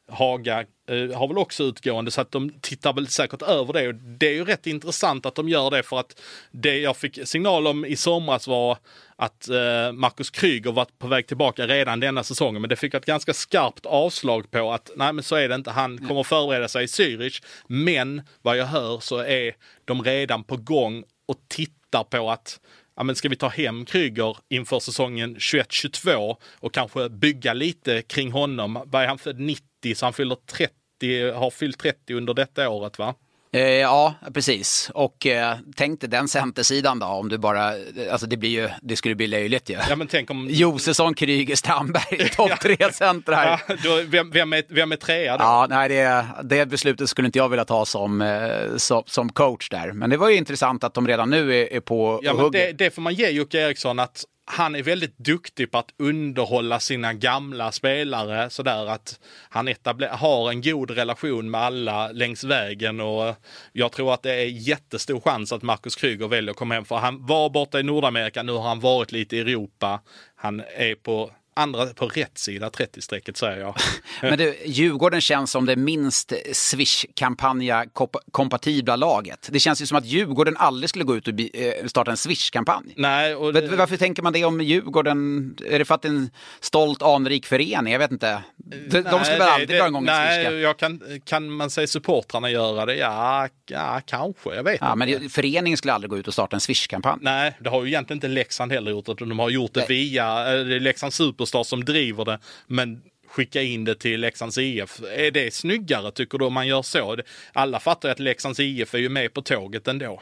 Haga 0.10 0.60
eh, 0.60 1.18
har 1.18 1.28
väl 1.28 1.38
också 1.38 1.64
utgående 1.64 2.12
så 2.12 2.22
att 2.22 2.32
de 2.32 2.51
tittar 2.62 2.93
väl 2.93 3.07
säkert 3.07 3.41
över 3.41 3.74
det. 3.74 3.88
Och 3.88 3.95
det 3.95 4.28
är 4.28 4.34
ju 4.34 4.45
rätt 4.45 4.68
intressant 4.68 5.26
att 5.26 5.36
de 5.36 5.49
gör 5.49 5.72
det 5.72 5.84
för 5.84 5.99
att 5.99 6.22
det 6.51 6.78
jag 6.78 6.97
fick 6.97 7.28
signal 7.28 7.68
om 7.68 7.86
i 7.86 7.95
somras 7.95 8.47
var 8.47 8.78
att 9.16 9.49
eh, 9.49 9.91
Marcus 9.91 10.30
Kryger 10.30 10.72
var 10.72 10.88
på 10.97 11.07
väg 11.07 11.28
tillbaka 11.28 11.68
redan 11.68 11.99
denna 11.99 12.24
säsongen. 12.24 12.62
Men 12.62 12.70
det 12.70 12.76
fick 12.76 12.93
ett 12.93 13.05
ganska 13.05 13.34
skarpt 13.34 13.86
avslag 13.86 14.51
på 14.51 14.72
att 14.72 14.91
nej 14.95 15.14
men 15.14 15.24
så 15.24 15.36
är 15.36 15.49
det 15.49 15.55
inte. 15.55 15.72
Han 15.72 16.07
kommer 16.07 16.24
förbereda 16.24 16.68
sig 16.68 16.84
i 16.84 16.88
Zürich. 16.88 17.43
Men 17.68 18.22
vad 18.41 18.57
jag 18.57 18.66
hör 18.66 18.99
så 18.99 19.18
är 19.18 19.55
de 19.86 20.03
redan 20.03 20.43
på 20.43 20.57
gång 20.57 21.03
och 21.28 21.38
tittar 21.47 22.03
på 22.03 22.32
att 22.32 22.60
ja, 23.00 23.04
men 23.04 23.16
ska 23.16 23.30
vi 23.30 23.36
ta 23.36 23.47
hem 23.47 23.86
Kryger 23.86 24.38
inför 24.50 24.80
säsongen 24.80 25.36
21-22 25.36 26.36
och 26.60 26.74
kanske 26.74 27.10
bygga 27.10 27.54
lite 27.54 28.02
kring 28.02 28.32
honom. 28.32 28.80
Vad 28.86 29.04
är 29.04 29.08
han 29.08 29.18
född 29.18 29.39
90 29.39 29.95
så 29.95 30.06
han 30.06 30.14
fyller 30.14 30.38
30, 30.45 31.32
har 31.32 31.52
fyllt 31.52 31.80
30 31.80 32.14
under 32.14 32.34
detta 32.34 32.70
året 32.70 33.00
va? 33.00 33.16
Eh, 33.52 33.62
ja, 33.62 34.16
precis. 34.34 34.91
Och 34.93 35.26
eh, 35.26 35.58
tänk 35.76 36.02
dig 36.02 36.10
den 36.10 36.28
centersidan 36.28 37.00
då, 37.00 37.06
om 37.06 37.30
du 37.30 37.38
bara, 37.38 37.74
alltså 38.12 38.28
det 38.28 38.38
blir 38.38 38.50
ju, 38.50 38.70
det 38.82 38.95
skulle 38.95 39.16
bli 39.16 39.28
löjligt 39.28 39.70
ju. 39.70 39.78
Ja 39.89 39.95
men 39.95 40.08
tänk 40.08 40.32
om... 40.32 40.47
Josefsson, 40.50 41.14
Kryger, 41.14 41.56
Strandberg, 41.56 42.30
topp 42.36 42.60
tre 42.62 42.91
centrar. 42.93 43.62
Ja, 43.68 43.76
då, 43.84 44.02
vem, 44.08 44.32
vem, 44.32 44.54
är, 44.54 44.64
vem 44.70 44.91
är 44.91 44.95
trea 44.95 45.38
då? 45.38 45.43
Ja, 45.43 45.68
nej, 45.70 45.89
det, 45.89 46.26
det 46.43 46.66
beslutet 46.66 47.10
skulle 47.10 47.26
inte 47.26 47.39
jag 47.39 47.50
vilja 47.50 47.66
ta 47.66 47.86
som, 47.86 48.22
eh, 48.22 48.78
som, 48.78 49.04
som 49.06 49.30
coach 49.30 49.70
där. 49.70 49.91
Men 49.91 50.10
det 50.10 50.18
var 50.18 50.30
ju 50.30 50.36
intressant 50.36 50.84
att 50.84 50.93
de 50.93 51.08
redan 51.08 51.30
nu 51.30 51.56
är, 51.62 51.74
är 51.74 51.80
på 51.80 52.20
Ja, 52.24 52.34
men 52.34 52.45
hugger. 52.45 52.60
det, 52.68 52.72
det 52.72 52.95
får 52.95 53.02
man 53.02 53.14
ge 53.14 53.30
Jocke 53.30 53.58
Eriksson 53.60 54.00
att 54.00 54.26
han 54.52 54.76
är 54.76 54.84
väldigt 54.84 55.18
duktig 55.18 55.72
på 55.72 55.78
att 55.78 55.93
underhålla 55.97 56.80
sina 56.80 57.14
gamla 57.14 57.72
spelare 57.72 58.50
sådär 58.50 58.86
att 58.86 59.20
han 59.50 59.68
etabler- 59.68 60.10
har 60.10 60.50
en 60.50 60.62
god 60.62 60.91
relation 60.91 61.52
med 61.52 61.62
alla 61.62 62.12
längs 62.12 62.43
vägen 62.43 63.00
och 63.00 63.36
jag 63.74 63.91
tror 63.91 64.14
att 64.14 64.24
det 64.24 64.34
är 64.34 64.45
jättestor 64.45 65.20
chans 65.20 65.54
att 65.54 65.62
Marcus 65.62 65.95
Kryger 65.95 66.28
väljer 66.28 66.52
att 66.52 66.58
komma 66.58 66.74
hem 66.74 66.86
för 66.86 66.95
han 66.95 67.26
var 67.26 67.50
borta 67.50 67.80
i 67.80 67.84
Nordamerika, 67.84 68.43
nu 68.43 68.52
har 68.52 68.68
han 68.68 68.80
varit 68.80 69.12
lite 69.12 69.38
i 69.38 69.39
Europa. 69.39 70.02
Han 70.36 70.60
är 70.60 70.95
på 70.95 71.32
andra, 71.60 71.86
på 71.86 72.07
rätt 72.07 72.38
sida 72.38 72.70
30-strecket 72.70 73.38
säger 73.38 73.60
jag. 73.60 73.76
Men 74.22 74.38
du, 74.38 74.55
Djurgården 74.66 75.22
känns 75.22 75.51
som 75.51 75.66
det 75.66 75.76
minst 75.76 76.34
Swish-kampanja-kompatibla 76.53 78.95
laget. 78.95 79.49
Det 79.51 79.60
känns 79.60 79.82
ju 79.82 79.86
som 79.86 79.97
att 79.97 80.05
Djurgården 80.05 80.57
aldrig 80.57 80.89
skulle 80.89 81.05
gå 81.05 81.18
ut 81.18 81.28
och 81.28 81.34
eh, 81.39 81.86
starta 81.88 82.12
en 82.12 82.18
Swish-kampanj. 82.18 82.93
Nej, 82.97 83.36
och 83.36 83.55
Vet- 83.55 83.72
Varför 83.72 83.97
tänker 83.97 84.24
man 84.24 84.34
det 84.34 84.45
om 84.45 84.62
Djurgården? 84.62 85.55
Är 85.66 85.80
det 85.80 85.86
för 85.86 85.95
att 85.95 86.01
det 86.01 86.07
är 86.07 86.10
en 86.10 86.30
stolt, 86.60 87.01
anrik 87.01 87.45
förening? 87.45 87.93
Jag 87.93 87.99
vet 87.99 88.12
inte. 88.12 88.43
De, 88.57 88.88
de 88.89 89.01
skulle 89.01 89.20
väl 89.20 89.39
det- 89.39 89.51
aldrig 89.51 89.70
det- 89.70 89.78
dra 89.78 89.88
igång 89.88 90.01
en 90.01 90.05
Nej, 90.05 90.28
Swish-kampanj? 90.36 90.62
jag 90.62 90.78
kan, 90.78 91.01
kan 91.26 91.49
man 91.51 91.70
säga 91.70 91.88
supportrarna 91.88 92.49
göra 92.49 92.86
det? 92.86 92.95
Ja, 92.95 93.47
ja 93.70 94.01
kanske. 94.05 94.55
Jag 94.55 94.64
vet 94.64 94.78
Ja, 94.82 94.88
inte. 94.93 94.97
men 94.97 95.07
det- 95.24 95.30
föreningen 95.30 95.78
skulle 95.78 95.93
aldrig 95.93 96.10
gå 96.10 96.18
ut 96.18 96.28
och 96.28 96.34
starta 96.34 96.55
en 96.55 96.60
Swish-kampanj. 96.62 97.20
Nej, 97.22 97.57
det 97.60 97.70
har 97.70 97.84
ju 97.84 97.88
egentligen 97.89 98.18
inte 98.18 98.28
Leksand 98.28 98.72
heller 98.72 98.91
gjort. 98.91 99.10
Utan 99.10 99.30
de 99.30 99.39
har 99.39 99.49
gjort 99.49 99.74
det 99.74 99.80
Nej. 99.80 99.88
via 99.89 100.53
eh, 100.60 100.66
det 100.66 100.80
Leksand 100.80 101.14
Superstar 101.50 101.64
som 101.64 101.86
driver 101.86 102.26
det. 102.26 102.39
Men 102.68 103.02
skicka 103.28 103.62
in 103.62 103.86
det 103.86 103.95
till 103.95 104.22
Leksands 104.22 104.58
IF. 104.58 105.02
Är 105.04 105.32
det 105.32 105.54
snyggare 105.54 106.12
tycker 106.12 106.38
du 106.38 106.45
om 106.45 106.54
man 106.54 106.68
gör 106.68 106.82
så? 106.82 107.18
Alla 107.54 107.80
fattar 107.80 108.10
ju 108.10 108.12
att 108.12 108.20
Leksands 108.20 108.60
IF 108.60 108.93
är 108.93 108.97
ju 108.97 109.10
med 109.10 109.34
på 109.34 109.41
tåget 109.41 109.88
ändå. 109.88 110.22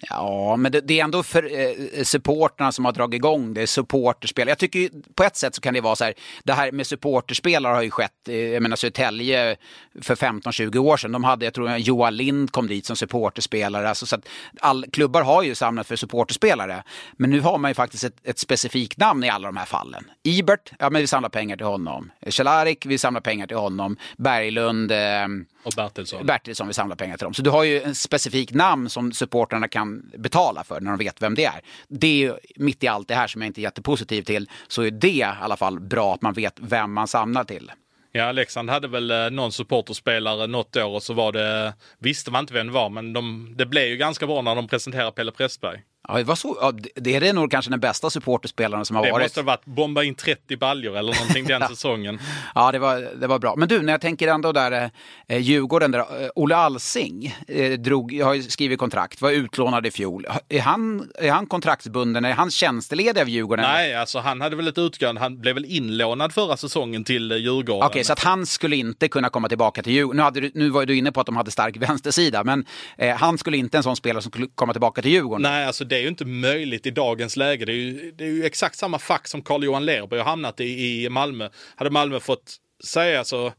Ja, 0.00 0.56
men 0.56 0.72
det, 0.72 0.80
det 0.80 1.00
är 1.00 1.04
ändå 1.04 1.22
för 1.22 1.58
eh, 1.58 2.02
supporterna 2.04 2.72
som 2.72 2.84
har 2.84 2.92
dragit 2.92 3.18
igång 3.18 3.54
det, 3.54 3.66
supporterspel. 3.66 4.48
Jag 4.48 4.58
tycker 4.58 4.78
ju, 4.78 4.90
på 5.14 5.24
ett 5.24 5.36
sätt 5.36 5.54
så 5.54 5.60
kan 5.60 5.74
det 5.74 5.80
vara 5.80 5.96
så 5.96 6.04
här, 6.04 6.14
det 6.44 6.52
här 6.52 6.72
med 6.72 6.86
supporterspelare 6.86 7.74
har 7.74 7.82
ju 7.82 7.90
skett, 7.90 8.28
eh, 8.28 8.36
jag 8.36 8.62
menar 8.62 8.76
Södertälje 8.76 9.56
för 10.02 10.14
15-20 10.14 10.78
år 10.78 10.96
sedan, 10.96 11.12
de 11.12 11.24
hade, 11.24 11.44
jag 11.44 11.54
tror 11.54 11.76
Johan 11.76 12.16
Lind 12.16 12.52
kom 12.52 12.66
dit 12.66 12.86
som 12.86 12.96
supporterspelare, 12.96 13.88
alltså 13.88 14.06
så 14.06 14.16
att 14.16 14.28
all, 14.60 14.84
klubbar 14.92 15.22
har 15.22 15.42
ju 15.42 15.54
samlat 15.54 15.86
för 15.86 15.96
supporterspelare. 15.96 16.82
Men 17.12 17.30
nu 17.30 17.40
har 17.40 17.58
man 17.58 17.70
ju 17.70 17.74
faktiskt 17.74 18.04
ett, 18.04 18.16
ett 18.24 18.38
specifikt 18.38 18.98
namn 18.98 19.24
i 19.24 19.28
alla 19.28 19.48
de 19.48 19.56
här 19.56 19.64
fallen. 19.64 20.04
Ibert, 20.22 20.72
ja 20.78 20.90
men 20.90 21.00
vi 21.00 21.06
samlar 21.06 21.28
pengar 21.28 21.56
till 21.56 21.66
honom. 21.66 22.10
Cehlárik, 22.30 22.86
vi 22.86 22.98
samlar 22.98 23.20
pengar 23.20 23.46
till 23.46 23.56
honom. 23.56 23.96
Berglund, 24.16 24.92
eh, 24.92 25.26
Och 25.64 25.72
Bertilsson. 25.76 26.26
Bertilsson 26.26 26.66
vill 26.66 26.74
samla 26.74 26.96
pengar 26.96 27.16
till 27.16 27.24
dem. 27.24 27.34
Så 27.34 27.42
du 27.42 27.50
har 27.50 27.64
ju 27.64 27.82
en 27.82 27.94
specifik 27.94 28.54
namn 28.54 28.90
som 28.90 29.12
supportrarna 29.12 29.68
kan 29.68 29.87
betala 30.18 30.64
för 30.64 30.80
när 30.80 30.90
de 30.90 30.98
vet 30.98 31.22
vem 31.22 31.34
det 31.34 31.44
är. 31.44 31.60
Det 31.88 32.06
är 32.06 32.16
ju, 32.16 32.34
mitt 32.56 32.84
i 32.84 32.88
allt 32.88 33.08
det 33.08 33.14
här 33.14 33.26
som 33.26 33.42
jag 33.42 33.46
inte 33.46 33.60
är 33.60 33.62
jättepositiv 33.62 34.22
till, 34.22 34.50
så 34.68 34.82
är 34.82 34.90
det 34.90 35.08
i 35.08 35.22
alla 35.22 35.56
fall 35.56 35.80
bra 35.80 36.14
att 36.14 36.22
man 36.22 36.34
vet 36.34 36.54
vem 36.60 36.92
man 36.92 37.08
samlar 37.08 37.44
till. 37.44 37.72
Ja, 38.12 38.32
Leksand 38.32 38.70
hade 38.70 38.88
väl 38.88 39.10
eh, 39.10 39.30
någon 39.30 39.52
supporterspelare 39.52 40.46
något 40.46 40.76
år 40.76 40.94
och 40.94 41.02
så 41.02 41.14
var 41.14 41.32
det, 41.32 41.74
visste 41.98 42.30
man 42.30 42.40
inte 42.40 42.54
vem 42.54 42.66
det 42.66 42.72
var, 42.72 42.90
men 42.90 43.12
de, 43.12 43.54
det 43.56 43.66
blev 43.66 43.88
ju 43.88 43.96
ganska 43.96 44.26
bra 44.26 44.42
när 44.42 44.54
de 44.54 44.68
presenterade 44.68 45.12
Pelle 45.12 45.32
Pressberg. 45.32 45.82
Ja, 46.08 46.14
det, 46.16 46.24
var 46.24 46.34
så, 46.34 46.58
ja, 46.60 46.72
det- 46.72 46.88
det 46.94 47.16
är 47.16 47.20
det 47.20 47.32
nog 47.32 47.50
kanske 47.50 47.70
den 47.70 47.80
bästa 47.80 48.10
supporterspelaren 48.10 48.84
som 48.84 48.96
har 48.96 49.04
Det 49.06 49.12
varit. 49.12 49.24
måste 49.24 49.40
ha 49.40 49.44
varit 49.44 49.64
bomba 49.64 50.02
in 50.02 50.14
30 50.14 50.56
baljor 50.56 50.96
eller 50.96 51.12
någonting 51.14 51.44
den 51.46 51.68
säsongen. 51.68 52.18
Ja, 52.54 52.72
det 52.72 52.78
var, 52.78 53.20
det 53.20 53.26
var 53.26 53.38
bra. 53.38 53.54
Men 53.56 53.68
du, 53.68 53.82
när 53.82 53.92
jag 53.92 54.00
tänker 54.00 54.28
ändå 54.28 54.52
där 54.52 54.90
eh, 55.28 55.38
Djurgården, 55.38 55.90
där, 55.90 55.98
eh, 55.98 56.28
Olle 56.34 56.56
Alsing 56.56 57.36
eh, 57.48 57.72
drog, 57.72 58.12
jag 58.12 58.26
har 58.26 58.34
ju 58.34 58.42
skrivit 58.42 58.78
kontrakt, 58.78 59.20
var 59.22 59.30
utlånad 59.30 59.86
i 59.86 59.90
fjol. 59.90 60.26
Är 60.48 60.60
han, 60.60 61.08
är 61.18 61.30
han 61.30 61.46
kontraktsbunden? 61.46 62.24
Är 62.24 62.32
han 62.32 62.50
tjänsteledig 62.50 63.20
av 63.20 63.28
Djurgården? 63.28 63.64
Nej, 63.68 63.94
alltså 63.94 64.18
han 64.18 64.40
hade 64.40 64.56
väl 64.56 64.68
ett 64.68 64.78
utgående. 64.78 65.20
Han 65.20 65.40
blev 65.40 65.54
väl 65.54 65.64
inlånad 65.64 66.32
förra 66.32 66.56
säsongen 66.56 67.04
till 67.04 67.32
eh, 67.32 67.38
Djurgården. 67.38 67.86
Okej, 67.88 68.04
så 68.04 68.12
att 68.12 68.24
han 68.24 68.46
skulle 68.46 68.76
inte 68.76 69.08
kunna 69.08 69.28
komma 69.28 69.48
tillbaka 69.48 69.82
till 69.82 69.92
Djurgården. 69.92 70.16
Nu, 70.16 70.22
hade 70.22 70.40
du, 70.40 70.50
nu 70.54 70.68
var 70.70 70.86
du 70.86 70.96
inne 70.96 71.12
på 71.12 71.20
att 71.20 71.26
de 71.26 71.36
hade 71.36 71.50
stark 71.50 71.76
vänstersida, 71.88 72.44
men 72.44 72.64
eh, 72.98 73.16
han 73.16 73.38
skulle 73.38 73.56
inte 73.56 73.76
en 73.76 73.82
sån 73.82 73.96
spelare 73.96 74.22
som 74.22 74.30
skulle 74.32 74.46
komma 74.54 74.72
tillbaka 74.72 75.02
till 75.02 75.10
Djurgården. 75.10 75.42
Nej, 75.42 75.66
alltså 75.66 75.84
det 75.84 75.97
är 75.98 76.02
ju 76.02 76.08
inte 76.08 76.24
möjligt 76.24 76.86
i 76.86 76.90
dagens 76.90 77.36
läge. 77.36 77.64
Det 77.64 77.72
är 77.72 77.76
ju, 77.76 78.12
det 78.16 78.24
är 78.24 78.28
ju 78.28 78.44
exakt 78.44 78.78
samma 78.78 78.98
fack 78.98 79.28
som 79.28 79.42
Carl-Johan 79.42 79.84
Lerby 79.84 80.16
har 80.16 80.24
hamnat 80.24 80.60
i 80.60 81.04
i 81.04 81.08
Malmö. 81.08 81.48
Hade 81.76 81.90
Malmö 81.90 82.20
fått 82.20 82.56
säga 82.84 83.24
så, 83.24 83.52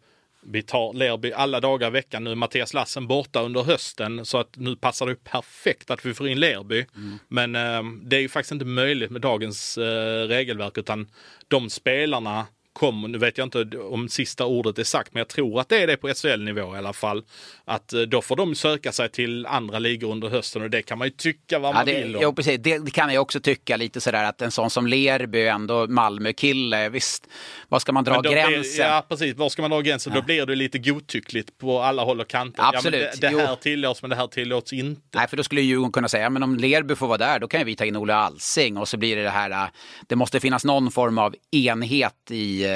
vi 0.44 0.62
tar 0.62 0.94
Lerby 0.94 1.32
alla 1.32 1.60
dagar 1.60 1.88
i 1.88 1.92
veckan 1.92 2.24
nu, 2.24 2.36
Mattias 2.36 2.74
Lassen 2.74 3.08
borta 3.08 3.42
under 3.42 3.64
hösten, 3.64 4.26
så 4.26 4.38
att 4.38 4.56
nu 4.56 4.76
passar 4.76 5.08
det 5.08 5.16
perfekt 5.16 5.92
att 5.92 6.06
vi 6.06 6.14
får 6.14 6.28
in 6.28 6.40
Lerby. 6.40 6.86
Men 7.28 7.56
eh, 7.56 7.84
det 8.04 8.16
är 8.16 8.22
ju 8.22 8.30
faktiskt 8.30 8.52
inte 8.52 8.66
möjligt 8.66 9.12
med 9.12 9.22
dagens 9.22 9.78
eh, 9.78 10.28
regelverk, 10.28 10.78
utan 10.78 11.08
de 11.48 11.70
spelarna 11.70 12.46
kommer, 12.80 13.08
nu 13.08 13.18
vet 13.18 13.38
jag 13.38 13.46
inte 13.46 13.78
om 13.78 14.10
sista 14.10 14.46
ordet 14.46 14.80
är 14.80 14.84
sagt, 14.84 15.14
men 15.14 15.20
jag 15.20 15.28
tror 15.28 15.60
att 15.60 15.70
det 15.70 15.78
är 15.84 15.88
det 15.88 15.98
på 15.98 16.08
SHL-nivå 16.14 16.76
i 16.76 16.78
alla 16.78 16.94
fall. 16.94 17.24
Att 17.66 17.94
eh, 17.94 18.02
då 18.02 18.22
får 18.22 18.36
de 18.36 18.56
söka 18.56 18.92
sig 18.92 19.10
till 19.10 19.46
andra 19.46 19.80
ligor 19.80 20.12
under 20.12 20.30
hösten 20.30 20.62
och 20.62 20.70
det 20.70 20.82
kan 20.82 20.98
man 20.98 21.08
ju 21.08 21.12
tycka 21.12 21.60
vad 21.60 21.70
Ja, 21.70 21.74
man 21.74 21.86
det, 21.86 21.94
vill 22.04 22.16
om. 22.16 22.22
jo, 22.24 22.34
precis. 22.34 22.60
Det, 22.60 22.78
det 22.78 22.92
kan 22.92 23.14
jag 23.14 23.22
också 23.22 23.40
tycka 23.40 23.78
lite 23.78 24.02
sådär 24.02 24.24
att 24.24 24.42
en 24.42 24.52
sån 24.52 24.70
som 24.70 24.88
Lerby 24.88 25.46
ändå 25.48 25.88
Malmö-kille. 25.88 26.90
Visst, 26.90 27.28
var 27.70 27.80
ska 27.80 27.92
man 27.92 28.04
dra 28.04 28.22
gränsen? 28.22 28.62
Blir, 28.62 28.80
ja, 28.80 29.06
precis. 29.10 29.36
Var 29.36 29.50
ska 29.50 29.62
man 29.62 29.72
dra 29.72 29.82
gränsen? 29.82 30.14
Då 30.14 30.22
blir 30.22 30.46
det 30.46 30.56
lite 30.56 30.78
godtyckligt 30.78 31.58
på 31.58 31.80
alla 31.80 32.04
håll 32.04 32.20
och 32.20 32.28
kanter. 32.28 32.64
Absolut. 32.76 33.02
Ja, 33.22 33.30
det, 33.30 33.38
det 33.38 33.48
här 33.48 33.56
tillåts, 33.56 34.02
men 34.02 34.10
det 34.10 34.16
här 34.16 34.28
tillåts 34.28 34.74
inte. 34.74 35.02
Nej, 35.16 35.28
för 35.28 35.38
då 35.38 35.44
skulle 35.44 35.62
Djurgården 35.62 35.92
kunna 35.92 36.08
säga, 36.08 36.30
men 36.30 36.44
om 36.44 36.58
Lerby 36.58 36.96
får 36.96 37.08
vara 37.08 37.18
där, 37.18 37.40
då 37.40 37.48
kan 37.48 37.60
ju 37.60 37.66
vi 37.66 37.76
ta 37.76 37.86
in 37.86 37.96
Olle 37.96 38.16
Alsing 38.16 38.78
och 38.78 38.88
så 38.88 38.98
blir 38.98 39.16
det 39.16 39.24
det 39.24 39.30
här, 39.30 39.52
äh, 39.52 39.70
det 40.08 40.16
måste 40.16 40.40
finnas 40.40 40.66
någon 40.66 40.92
form 40.92 41.18
av 41.18 41.36
enhet 41.52 42.32
i, 42.32 42.64
eh, 42.66 42.69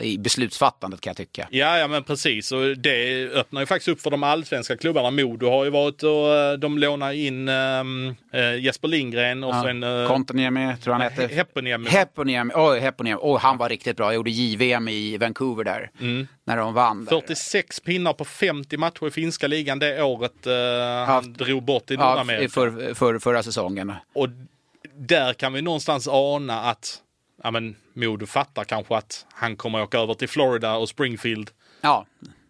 i 0.00 0.18
beslutsfattandet 0.18 1.00
kan 1.00 1.10
jag 1.10 1.16
tycka. 1.16 1.48
Ja, 1.50 1.78
ja 1.78 1.88
men 1.88 2.02
precis. 2.02 2.52
Och 2.52 2.78
det 2.78 3.28
öppnar 3.28 3.60
ju 3.60 3.66
faktiskt 3.66 3.88
upp 3.88 4.00
för 4.00 4.10
de 4.10 4.22
allsvenska 4.22 4.76
klubbarna. 4.76 5.10
Modo 5.10 5.50
har 5.50 5.64
ju 5.64 5.70
varit 5.70 6.02
och 6.02 6.34
eh, 6.34 6.52
de 6.52 6.78
lånar 6.78 7.12
in 7.12 7.48
äh, 7.48 8.54
Jesper 8.60 8.88
Lindgren 8.88 9.44
och 9.44 9.54
Ja. 9.54 9.62
sen... 9.62 9.84
Kontaniemi 10.08 10.76
tror 10.82 10.94
jag 10.96 11.00
han 11.02 11.12
hette. 11.12 11.34
Heponiemi. 11.34 11.88
Heponiemi. 11.90 12.52
Oj, 12.56 12.78
Heponiemi. 12.80 13.18
Oj, 13.22 13.38
han 13.42 13.58
var 13.58 13.68
riktigt 13.68 13.96
bra. 13.96 14.06
Jag 14.06 14.14
gjorde 14.14 14.30
JVM 14.30 14.88
i 14.88 15.16
Vancouver 15.18 15.64
där. 15.64 15.90
När 16.46 16.56
de 16.56 16.74
vann. 16.74 17.04
Där. 17.04 17.10
46 17.20 17.80
pinnar 17.80 18.12
på 18.12 18.24
50 18.24 18.76
matcher 18.76 19.06
i 19.06 19.10
finska 19.10 19.46
ligan 19.46 19.78
det 19.78 20.02
året 20.02 20.46
eh, 20.46 20.52
han 21.06 21.32
drog 21.32 21.62
bort 21.62 21.90
i 21.90 21.94
Ja, 21.94 22.08
Nordamerika. 22.08 22.48
för, 22.48 22.94
för, 22.94 23.18
förra 23.18 23.42
säsongen. 23.42 23.92
Och 24.14 24.28
där 24.98 25.32
kan 25.32 25.52
vi 25.52 25.62
någonstans 25.62 26.08
ana 26.08 26.60
att 26.62 27.00
ja, 27.44 27.50
men, 27.50 27.76
Modo 27.92 28.26
fattar 28.26 28.64
kanske 28.64 28.96
att 28.96 29.26
han 29.32 29.56
kommer 29.56 29.82
åka 29.82 29.98
över 29.98 30.14
till 30.14 30.28
Florida 30.28 30.74
och 30.76 30.88
Springfield. 30.88 31.50
Ja, 31.80 32.06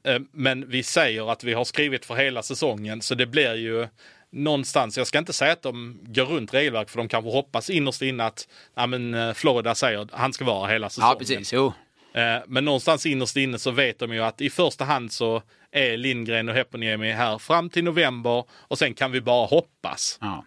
Eh, 0.06 0.18
Men 0.32 0.68
vi 0.70 0.82
säger 0.82 1.32
att 1.32 1.44
vi 1.44 1.52
har 1.52 1.64
skrivit 1.64 2.04
för 2.04 2.14
hela 2.14 2.42
säsongen 2.42 3.02
så 3.02 3.14
det 3.14 3.26
blir 3.26 3.54
ju 3.54 3.88
någonstans, 4.30 4.98
jag 4.98 5.06
ska 5.06 5.18
inte 5.18 5.32
säga 5.32 5.52
att 5.52 5.62
de 5.62 5.98
går 6.02 6.24
runt 6.24 6.54
regelverk 6.54 6.90
för 6.90 6.98
de 6.98 7.08
kanske 7.08 7.30
hoppas 7.30 7.70
innerst 7.70 8.02
inne 8.02 8.24
att 8.24 8.48
ja, 8.74 8.86
men, 8.86 9.14
eh, 9.14 9.32
Florida 9.32 9.74
säger 9.74 9.98
att 9.98 10.10
han 10.12 10.32
ska 10.32 10.44
vara 10.44 10.70
hela 10.72 10.90
säsongen. 10.90 11.08
ja 11.10 11.18
precis. 11.18 11.52
Jo. 11.52 11.72
Eh, 12.14 12.42
Men 12.46 12.64
någonstans 12.64 13.06
innerst 13.06 13.36
inne 13.36 13.58
så 13.58 13.70
vet 13.70 13.98
de 13.98 14.12
ju 14.14 14.20
att 14.20 14.40
i 14.40 14.50
första 14.50 14.84
hand 14.84 15.12
så 15.12 15.42
är 15.70 15.96
Lindgren 15.96 16.48
och 16.48 16.54
Heponiemi 16.54 17.12
här 17.12 17.38
fram 17.38 17.70
till 17.70 17.84
november 17.84 18.44
och 18.52 18.78
sen 18.78 18.94
kan 18.94 19.12
vi 19.12 19.20
bara 19.20 19.46
hoppas. 19.46 20.18
Ja. 20.20 20.44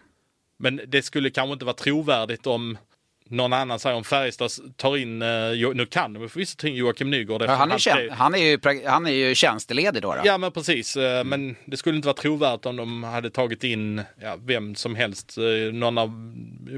Men 0.57 0.81
det 0.87 1.01
skulle 1.01 1.29
kanske 1.29 1.53
inte 1.53 1.65
vara 1.65 1.75
trovärdigt 1.75 2.47
om 2.47 2.77
någon 3.29 3.53
annan 3.53 3.79
säger 3.79 3.95
om 3.95 4.03
Färjestad 4.03 4.51
tar 4.75 4.97
in, 4.97 5.21
eh, 5.21 5.27
nu 5.73 5.85
kan 5.89 6.13
de 6.13 6.29
förvisso 6.29 6.55
ta 6.57 6.67
in 6.67 6.75
Joakim 6.75 7.09
Nygård. 7.09 7.41
Ja, 7.41 7.55
Han, 7.55 7.71
är 7.71 7.77
tjän- 7.77 8.09
han, 8.11 8.35
är 8.35 8.37
ju, 8.37 8.59
han 8.87 9.05
är 9.07 9.11
ju 9.11 9.35
tjänsteledig 9.35 10.01
då. 10.01 10.13
då. 10.13 10.21
Ja 10.25 10.37
men 10.37 10.51
precis, 10.51 10.97
eh, 10.97 11.23
men 11.23 11.55
det 11.65 11.77
skulle 11.77 11.95
inte 11.95 12.05
vara 12.07 12.17
trovärdigt 12.17 12.65
om 12.65 12.75
de 12.75 13.03
hade 13.03 13.29
tagit 13.29 13.63
in 13.63 14.01
ja, 14.21 14.37
vem 14.45 14.75
som 14.75 14.95
helst, 14.95 15.37
eh, 15.37 15.73
någon 15.73 15.97
av 15.97 16.09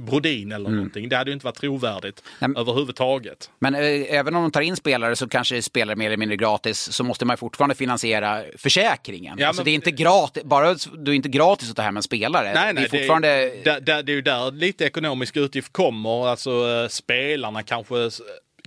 Brodin 0.02 0.52
eller 0.52 0.70
någonting. 0.70 1.10
Det 1.10 1.16
hade 1.16 1.30
ju 1.30 1.34
inte 1.34 1.46
varit 1.46 1.58
trovärdigt 1.58 2.24
Nej, 2.40 2.50
men- 2.50 2.58
överhuvudtaget. 2.58 3.50
Men 3.60 3.76
även 3.76 4.36
om 4.36 4.42
de 4.42 4.52
tar 4.52 4.62
in 4.62 4.76
spelare 4.76 5.16
så 5.16 5.28
kanske 5.28 5.56
det 5.56 5.62
spelar 5.62 5.96
mer 5.96 6.06
eller 6.08 6.18
mindre 6.18 6.36
gratis 6.38 6.80
så 6.92 7.04
måste 7.04 7.26
man 7.26 7.38
fortfarande 7.38 7.76
finansiera 7.76 8.44
försäkringen. 8.58 9.36
Ja, 9.40 9.48
alltså, 9.48 9.60
men- 9.60 9.66
det 9.66 9.72
är 9.72 9.76
inte 9.76 9.92
gratis, 9.92 10.44
bara 10.44 10.76
du 10.98 11.12
är 11.12 11.16
inte 11.16 11.30
gratis 11.30 11.70
att 11.70 11.76
ta 11.76 11.82
hem 11.82 11.98
en 11.98 12.04
spelare. 12.04 12.54
Nej, 12.54 12.74
nej, 12.74 12.88
det 12.92 12.98
är 12.98 13.00
fortfarande... 13.00 13.28
det, 13.64 13.80
där, 13.80 14.04
det 14.04 14.12
är 14.12 14.16
ju 14.16 14.22
där 14.22 14.52
lite 14.52 14.86
ekonomisk 14.86 15.38
utgift 15.38 15.74
kommer. 15.74 16.28
Alltså 16.40 16.70
eh, 16.70 16.88
spelarna 16.88 17.64
kanske, 17.64 18.10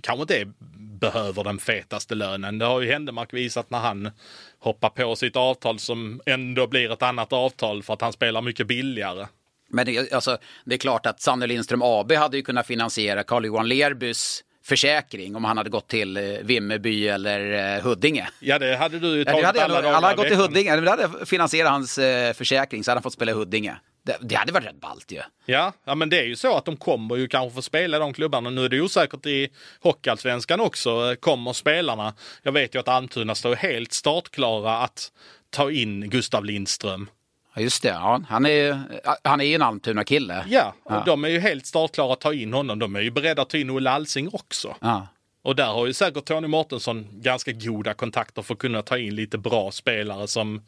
kanske 0.01 0.21
inte 0.21 0.51
behöver 0.99 1.43
den 1.43 1.59
fetaste 1.59 2.15
lönen. 2.15 2.57
Det 2.59 2.65
har 2.65 2.81
ju 2.81 2.91
Händemark 2.91 3.33
visat 3.33 3.69
när 3.69 3.79
han 3.79 4.11
hoppar 4.59 4.89
på 4.89 5.15
sitt 5.15 5.35
avtal 5.35 5.79
som 5.79 6.21
ändå 6.25 6.67
blir 6.67 6.91
ett 6.91 7.01
annat 7.01 7.33
avtal 7.33 7.83
för 7.83 7.93
att 7.93 8.01
han 8.01 8.13
spelar 8.13 8.41
mycket 8.41 8.67
billigare. 8.67 9.27
Men 9.69 9.85
det, 9.85 10.13
alltså, 10.13 10.37
det 10.65 10.75
är 10.75 10.79
klart 10.79 11.05
att 11.05 11.21
Sanne 11.21 11.47
Lindström 11.47 11.81
AB 11.81 12.11
hade 12.11 12.37
ju 12.37 12.43
kunnat 12.43 12.67
finansiera 12.67 13.23
Carl-Johan 13.23 13.67
Lerbys 13.67 14.43
försäkring 14.63 15.35
om 15.35 15.43
han 15.43 15.57
hade 15.57 15.69
gått 15.69 15.87
till 15.87 16.17
eh, 16.17 16.23
Vimmerby 16.23 17.07
eller 17.07 17.75
eh, 17.77 17.83
Huddinge. 17.83 18.29
Ja, 18.39 18.59
det 18.59 18.75
hade 18.75 18.99
du 18.99 19.07
ju 19.07 19.19
Ja, 19.19 19.25
tagit 19.25 19.41
det 19.41 19.47
hade, 19.47 19.63
alla 19.63 19.81
dagar 19.81 19.93
alla 19.93 20.13
gått 20.15 20.27
till. 20.27 20.37
Huddinge, 20.37 20.75
det 20.75 20.89
hade 20.89 21.25
finansierat 21.25 21.71
hans 21.71 21.95
försäkring 22.37 22.83
så 22.83 22.91
hade 22.91 22.97
han 22.97 23.03
fått 23.03 23.13
spela 23.13 23.31
i 23.31 23.35
Huddinge. 23.35 23.77
Det, 24.05 24.17
det 24.21 24.35
hade 24.35 24.51
varit 24.51 24.65
rätt 24.65 24.81
ballt 24.81 25.11
ju. 25.11 25.21
Ja, 25.45 25.73
ja, 25.85 25.95
men 25.95 26.09
det 26.09 26.19
är 26.19 26.23
ju 26.25 26.35
så 26.35 26.57
att 26.57 26.65
de 26.65 26.77
kommer 26.77 27.15
ju 27.15 27.27
kanske 27.27 27.55
få 27.55 27.61
spela 27.61 27.97
i 27.97 27.99
de 27.99 28.13
klubbarna. 28.13 28.49
Nu 28.49 28.65
är 28.65 28.69
det 28.69 28.81
osäkert 28.81 29.25
i 29.25 29.49
Hockeyallsvenskan 29.79 30.59
också. 30.59 30.89
Eh, 31.11 31.15
Kommer 31.15 31.53
spelarna? 31.53 32.13
Jag 32.43 32.51
vet 32.51 32.75
ju 32.75 32.79
att 32.79 32.87
Almtuna 32.87 33.35
står 33.35 33.55
helt 33.55 33.93
startklara 33.93 34.77
att 34.77 35.11
ta 35.49 35.71
in 35.71 36.09
Gustav 36.09 36.45
Lindström. 36.45 37.09
Ja, 37.55 37.61
just 37.61 37.83
det, 37.83 37.89
ja. 37.89 38.21
han, 38.29 38.45
är, 38.45 38.49
ju- 38.49 38.77
han 39.23 39.41
är 39.41 39.55
en 39.55 39.61
Almtuna-kille. 39.61 40.45
Ja, 40.49 40.73
och 40.83 41.05
de 41.05 41.23
är 41.23 41.29
ju 41.29 41.39
helt 41.39 41.65
startklara 41.65 42.13
att 42.13 42.21
ta 42.21 42.33
in 42.33 42.53
honom. 42.53 42.79
De 42.79 42.95
är 42.95 43.01
ju 43.01 43.11
beredda 43.11 43.41
att 43.41 43.49
ta 43.49 43.57
in 43.57 43.69
Olle 43.69 43.89
Alsing 43.91 44.29
också. 44.33 44.75
Ja. 44.81 45.07
Och 45.41 45.55
där 45.55 45.65
har 45.67 45.85
ju 45.87 45.93
säkert 45.93 46.25
Tony 46.25 46.47
Mårtensson 46.47 47.07
ganska 47.11 47.51
goda 47.51 47.93
kontakter 47.93 48.41
för 48.41 48.53
att 48.53 48.59
kunna 48.59 48.81
ta 48.81 48.97
in 48.97 49.15
lite 49.15 49.37
bra 49.37 49.71
spelare 49.71 50.27
som 50.27 50.61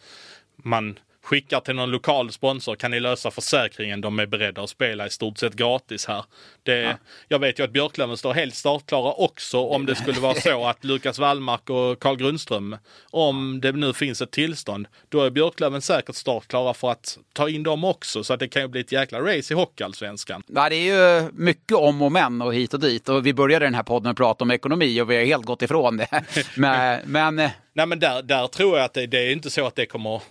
man 0.58 1.00
skickar 1.26 1.60
till 1.60 1.76
någon 1.76 1.92
lokal 1.92 2.32
sponsor. 2.32 2.76
Kan 2.76 2.92
ni 2.92 3.00
lösa 3.00 3.32
försäkringen? 3.32 4.02
De 4.02 4.20
är 4.20 4.26
beredda 4.26 4.62
att 4.62 4.70
spela 4.70 5.08
i 5.08 5.10
stort 5.10 5.38
sett 5.38 5.54
gratis 5.54 6.06
här. 6.06 6.24
Det, 6.64 6.98
Jag 7.28 7.40
vet 7.40 7.60
ju 7.60 7.64
att 7.64 7.72
Björklöven 7.72 8.18
står 8.18 8.34
helt 8.34 8.56
startklara 8.56 9.14
också 9.14 9.60
om 9.60 9.86
det 9.86 9.96
skulle 9.96 10.20
vara 10.20 10.36
så 10.36 10.68
att 10.68 10.84
Lukas 10.84 11.20
Wallmark 11.20 11.70
och 11.70 12.00
Carl 12.00 12.16
Grundström, 12.18 12.78
om 13.12 13.62
det 13.62 13.72
nu 13.72 13.94
finns 13.94 14.22
ett 14.22 14.32
tillstånd, 14.32 14.88
då 15.10 15.24
är 15.24 15.30
Björklöven 15.30 15.82
säkert 15.82 16.16
startklara 16.16 16.74
för 16.74 16.92
att 16.92 17.18
ta 17.34 17.50
in 17.50 17.64
dem 17.64 17.84
också. 17.84 18.24
Så 18.24 18.34
att 18.34 18.40
det 18.40 18.48
kan 18.48 18.62
ju 18.62 18.68
bli 18.68 18.82
ett 18.82 18.92
jäkla 18.92 19.20
race 19.20 19.54
i 19.54 19.58
Hockeyallsvenskan. 19.58 20.44
Ja, 20.48 20.70
det 20.70 20.76
är 20.76 21.22
ju 21.22 21.30
mycket 21.34 21.78
om 21.78 22.02
och 22.02 22.12
men 22.12 22.42
och 22.42 22.54
hit 22.54 22.74
och 22.74 22.80
dit. 22.80 23.10
Och 23.10 23.26
vi 23.26 23.34
började 23.34 23.66
den 23.66 23.76
här 23.76 23.84
podden 23.84 24.12
att 24.12 24.18
prata 24.18 24.44
om 24.44 24.52
ekonomi 24.52 25.02
och 25.02 25.12
vi 25.12 25.16
har 25.16 25.24
helt 25.24 25.46
gått 25.46 25.62
ifrån 25.62 25.98
det. 25.98 26.24
men, 26.56 27.02
men 27.06 27.50
Nej 27.74 27.86
men 27.86 28.00
där, 28.00 28.22
där 28.22 28.48
tror 28.48 28.78
jag 28.78 28.86
att 28.86 28.94
det, 28.94 29.08
det 29.08 29.18
är 29.18 29.32
inte 29.32 29.50
så 29.50 29.68
att 29.68 29.76
det 29.76 29.86
kommer 29.86 30.22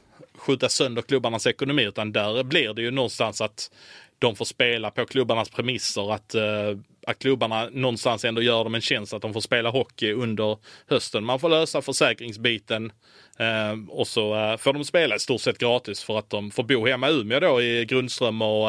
skjuta 0.45 0.69
sönder 0.69 1.03
klubbarnas 1.03 1.47
ekonomi 1.47 1.83
utan 1.83 2.13
där 2.13 2.43
blir 2.43 2.75
det 2.75 2.83
ju 2.83 2.91
någonstans 2.91 3.41
att 3.41 3.71
de 4.19 4.37
får 4.37 4.45
spela 4.45 4.91
på 4.91 5.07
klubbarnas 5.07 5.51
premisser. 5.51 6.13
Att, 6.13 6.35
eh, 6.35 6.79
att 7.07 7.19
klubbarna 7.19 7.69
någonstans 7.73 8.25
ändå 8.25 8.43
gör 8.43 8.65
dem 8.65 8.75
en 8.75 8.81
tjänst 8.81 9.15
att 9.15 9.23
de 9.23 9.33
får 9.33 9.41
spela 9.41 9.71
hockey 9.71 10.13
under 10.13 10.59
hösten. 10.87 11.25
Man 11.25 11.41
får 11.41 11.49
lösa 11.49 11.83
försäkringsbiten 11.83 12.93
eh, 13.39 13.89
och 13.89 14.07
så 14.07 14.35
eh, 14.35 14.57
får 14.57 14.73
de 14.73 14.85
spela 14.85 15.17
i 15.17 15.19
stort 15.19 15.41
sett 15.41 15.59
gratis 15.59 16.03
för 16.03 16.19
att 16.19 16.31
de 16.31 16.51
får 16.51 16.63
bo 16.63 16.87
hemma 16.87 17.11
i 17.11 17.13
Umeå 17.13 17.41
då 17.41 17.63
i 17.63 17.85
Grundström 17.85 18.43
och, 18.43 18.69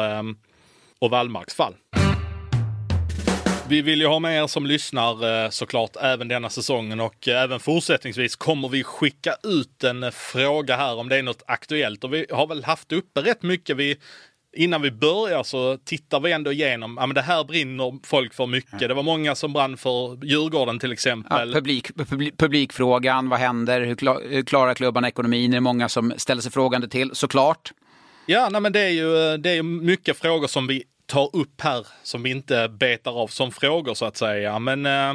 och 0.98 1.10
Wallmarks 1.10 1.54
fall. 1.54 1.74
Vi 3.68 3.82
vill 3.82 4.00
ju 4.00 4.06
ha 4.06 4.18
med 4.18 4.42
er 4.42 4.46
som 4.46 4.66
lyssnar 4.66 5.44
eh, 5.44 5.50
såklart 5.50 5.96
även 6.00 6.28
denna 6.28 6.50
säsongen 6.50 7.00
och 7.00 7.28
eh, 7.28 7.42
även 7.42 7.60
fortsättningsvis 7.60 8.36
kommer 8.36 8.68
vi 8.68 8.84
skicka 8.84 9.34
ut 9.42 9.84
en 9.84 10.02
eh, 10.02 10.10
fråga 10.10 10.76
här 10.76 10.98
om 10.98 11.08
det 11.08 11.16
är 11.16 11.22
något 11.22 11.42
aktuellt 11.46 12.04
och 12.04 12.14
vi 12.14 12.26
har 12.30 12.46
väl 12.46 12.64
haft 12.64 12.92
uppe 12.92 13.20
rätt 13.20 13.42
mycket. 13.42 13.76
Vi, 13.76 13.96
innan 14.56 14.82
vi 14.82 14.90
börjar 14.90 15.42
så 15.42 15.78
tittar 15.84 16.20
vi 16.20 16.32
ändå 16.32 16.52
igenom, 16.52 16.96
ja 17.00 17.06
men 17.06 17.14
det 17.14 17.22
här 17.22 17.44
brinner 17.44 17.98
folk 18.06 18.34
för 18.34 18.46
mycket. 18.46 18.78
Det 18.78 18.94
var 18.94 19.02
många 19.02 19.34
som 19.34 19.52
brann 19.52 19.76
för 19.76 20.24
Djurgården 20.24 20.78
till 20.78 20.90
ja, 20.90 20.94
exempel. 20.94 21.52
publik, 21.52 21.96
publik, 21.96 22.36
publikfrågan, 22.36 23.28
vad 23.28 23.38
händer? 23.38 23.80
Hur, 23.80 23.94
klar, 23.94 24.22
hur 24.28 24.42
klarar 24.42 24.74
klubbarna 24.74 25.08
ekonomin? 25.08 25.50
Det 25.50 25.56
är 25.56 25.60
många 25.60 25.88
som 25.88 26.12
ställer 26.16 26.42
sig 26.42 26.52
frågande 26.52 26.88
till, 26.88 27.10
såklart. 27.14 27.72
Ja, 28.26 28.48
nej, 28.48 28.60
men 28.60 28.72
det 28.72 28.80
är 28.80 28.90
ju 28.90 29.36
det 29.36 29.50
är 29.50 29.54
ju 29.54 29.62
mycket 29.62 30.18
frågor 30.18 30.46
som 30.46 30.66
vi 30.66 30.84
tar 31.06 31.36
upp 31.36 31.60
här 31.60 31.86
som 32.02 32.22
vi 32.22 32.30
inte 32.30 32.68
betar 32.68 33.12
av 33.12 33.26
som 33.28 33.52
frågor 33.52 33.94
så 33.94 34.04
att 34.04 34.16
säga. 34.16 34.58
Men 34.58 34.86
eh, 34.86 35.14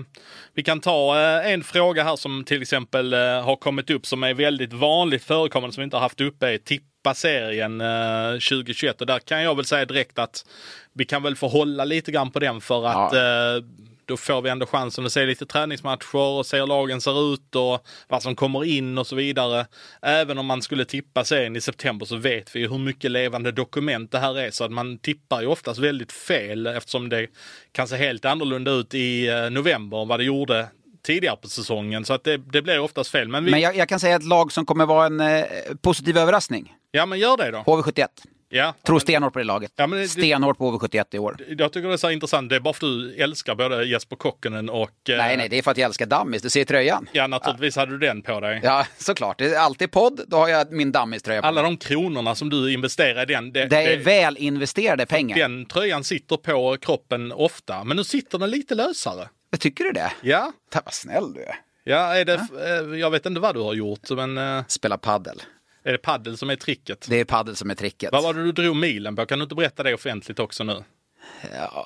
vi 0.53 0.63
kan 0.63 0.79
ta 0.79 1.19
eh, 1.19 1.51
en 1.51 1.63
fråga 1.63 2.03
här 2.03 2.15
som 2.15 2.43
till 2.43 2.61
exempel 2.61 3.13
eh, 3.13 3.19
har 3.19 3.55
kommit 3.55 3.89
upp 3.89 4.05
som 4.05 4.23
är 4.23 4.33
väldigt 4.33 4.73
vanligt 4.73 5.23
förekommande 5.23 5.73
som 5.73 5.81
vi 5.81 5.83
inte 5.83 5.97
har 5.97 6.01
haft 6.01 6.21
uppe 6.21 6.47
är 6.47 6.57
tippa 6.57 7.13
serien 7.13 7.81
eh, 7.81 8.31
2021 8.31 9.01
och 9.01 9.07
där 9.07 9.19
kan 9.19 9.43
jag 9.43 9.55
väl 9.55 9.65
säga 9.65 9.85
direkt 9.85 10.19
att 10.19 10.45
vi 10.93 11.05
kan 11.05 11.23
väl 11.23 11.35
få 11.35 11.47
hålla 11.47 11.85
lite 11.85 12.11
grann 12.11 12.31
på 12.31 12.39
den 12.39 12.61
för 12.61 12.87
att 12.87 13.13
eh, 13.13 13.65
då 14.11 14.17
får 14.17 14.41
vi 14.41 14.49
ändå 14.49 14.65
chansen 14.65 15.05
att 15.05 15.11
se 15.11 15.25
lite 15.25 15.45
träningsmatcher 15.45 16.15
och 16.15 16.45
se 16.45 16.59
hur 16.59 16.67
lagen 16.67 17.01
ser 17.01 17.33
ut 17.33 17.55
och 17.55 17.85
vad 18.07 18.23
som 18.23 18.35
kommer 18.35 18.65
in 18.65 18.97
och 18.97 19.07
så 19.07 19.15
vidare. 19.15 19.65
Även 20.01 20.37
om 20.37 20.45
man 20.45 20.61
skulle 20.61 20.85
tippa 20.85 21.23
serien 21.23 21.55
i 21.55 21.61
september 21.61 22.05
så 22.05 22.15
vet 22.15 22.55
vi 22.55 22.59
ju 22.59 22.69
hur 22.69 22.77
mycket 22.77 23.11
levande 23.11 23.51
dokument 23.51 24.11
det 24.11 24.19
här 24.19 24.39
är 24.39 24.51
så 24.51 24.63
att 24.63 24.71
man 24.71 24.97
tippar 24.97 25.41
ju 25.41 25.47
oftast 25.47 25.79
väldigt 25.79 26.11
fel 26.11 26.67
eftersom 26.67 27.09
det 27.09 27.27
kan 27.71 27.87
se 27.87 27.95
helt 27.95 28.25
annorlunda 28.25 28.71
ut 28.71 28.93
i 28.93 29.27
eh, 29.27 29.49
november 29.49 30.01
än 30.01 30.07
vad 30.07 30.19
det 30.19 30.23
gjorde 30.23 30.67
tidigare 31.03 31.35
på 31.35 31.47
säsongen. 31.47 32.05
Så 32.05 32.13
att 32.13 32.23
det, 32.23 32.37
det 32.37 32.61
blir 32.61 32.79
oftast 32.79 33.11
fel. 33.11 33.27
Men, 33.27 33.45
vi, 33.45 33.51
Men 33.51 33.61
jag, 33.61 33.75
jag 33.75 33.89
kan 33.89 33.99
säga 33.99 34.15
ett 34.15 34.23
lag 34.25 34.51
som 34.51 34.65
kommer 34.65 34.85
vara 34.85 35.05
en 35.05 35.19
eh, 35.19 35.45
positiv 35.81 36.17
överraskning. 36.17 36.73
ja 36.91 37.05
men 37.05 37.19
gör 37.19 37.37
det 37.37 37.51
då. 37.51 37.57
HV71. 37.57 38.07
Ja. 38.53 38.73
Tror 38.83 38.99
stenhårt 38.99 39.33
på 39.33 39.39
det 39.39 39.45
laget. 39.45 39.71
Ja, 39.75 39.87
det- 39.87 40.07
Stenhårt 40.07 40.57
på 40.57 40.71
HV71 40.71 41.05
i 41.11 41.19
år. 41.19 41.37
Jag 41.57 41.73
tycker 41.73 41.87
det 41.87 41.93
är 41.93 41.97
så 41.97 42.09
intressant. 42.11 42.49
Det 42.49 42.55
är 42.55 42.59
bara 42.59 42.73
för 42.73 42.85
att 42.87 42.91
du 42.91 43.15
älskar 43.15 43.55
både 43.55 43.83
Jesper 43.85 44.15
Kokkonen 44.15 44.69
och... 44.69 45.09
eh, 45.09 45.17
Nej, 45.17 45.37
nej, 45.37 45.49
det 45.49 45.57
är 45.57 45.61
för 45.61 45.71
att 45.71 45.77
jag 45.77 45.85
älskar 45.85 46.05
Dammis. 46.05 46.41
Du 46.41 46.49
ser 46.49 46.65
tröjan. 46.65 47.09
Ja, 47.11 47.27
naturligtvis 47.27 47.75
hade 47.75 47.91
du 47.91 47.97
den 48.07 48.21
på 48.21 48.39
dig. 48.39 48.59
Ja, 48.63 48.85
såklart. 48.97 49.37
Det 49.39 49.45
är 49.45 49.59
alltid 49.59 49.91
podd, 49.91 50.21
då 50.27 50.37
har 50.37 50.47
jag 50.47 50.71
min 50.71 50.91
Dammis-tröja 50.91 51.41
på 51.41 51.47
Alla 51.47 51.61
mig. 51.61 51.71
de 51.71 51.77
kronorna 51.77 52.35
som 52.35 52.49
du 52.49 52.73
investerar 52.73 53.21
i 53.31 53.33
den. 53.33 53.51
Det, 53.53 53.65
Det 53.65 53.77
är 53.77 53.89
det- 53.97 54.03
väl 54.03 54.37
investerade 54.37 55.05
pengar. 55.05 55.37
Den 55.37 55.65
tröjan 55.65 56.03
sitter 56.03 56.37
på 56.37 56.77
kroppen 56.81 57.31
ofta, 57.31 57.83
men 57.83 57.97
nu 57.97 58.03
sitter 58.03 58.37
den 58.39 58.49
lite 58.49 58.75
lösare. 58.75 59.29
Tycker 59.59 59.83
du 59.83 59.91
det? 59.91 60.11
Ja, 60.21 60.51
Ta, 60.71 60.81
vad 60.85 60.93
snäll 60.93 61.33
du 61.33 61.43
är. 61.43 61.55
ja 61.83 62.15
är 62.17 62.25
det, 62.25 62.33
eh, 62.33 62.99
jag 62.99 63.11
vet 63.11 63.25
inte 63.25 63.39
vad 63.39 63.55
du 63.55 63.59
har 63.59 63.73
gjort, 63.73 64.09
men 64.09 64.37
eh, 64.37 64.63
Spela 64.67 64.97
paddel. 64.97 65.41
Är 65.83 65.91
det 65.91 65.97
paddel 65.97 66.37
som 66.37 66.49
är 66.49 66.55
tricket? 66.55 67.05
Det 67.09 67.19
är 67.19 67.25
paddel 67.25 67.55
som 67.55 67.69
är 67.69 67.75
tricket. 67.75 68.11
Vad 68.11 68.23
var 68.23 68.33
det 68.33 68.43
du 68.43 68.51
drog 68.51 68.75
milen 68.75 69.15
på? 69.15 69.25
Kan 69.25 69.39
du 69.39 69.43
inte 69.43 69.55
berätta 69.55 69.83
det 69.83 69.93
offentligt 69.93 70.39
också 70.39 70.63
nu? 70.63 70.83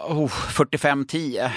Oh, 0.08 0.32
45-10. 0.32 1.52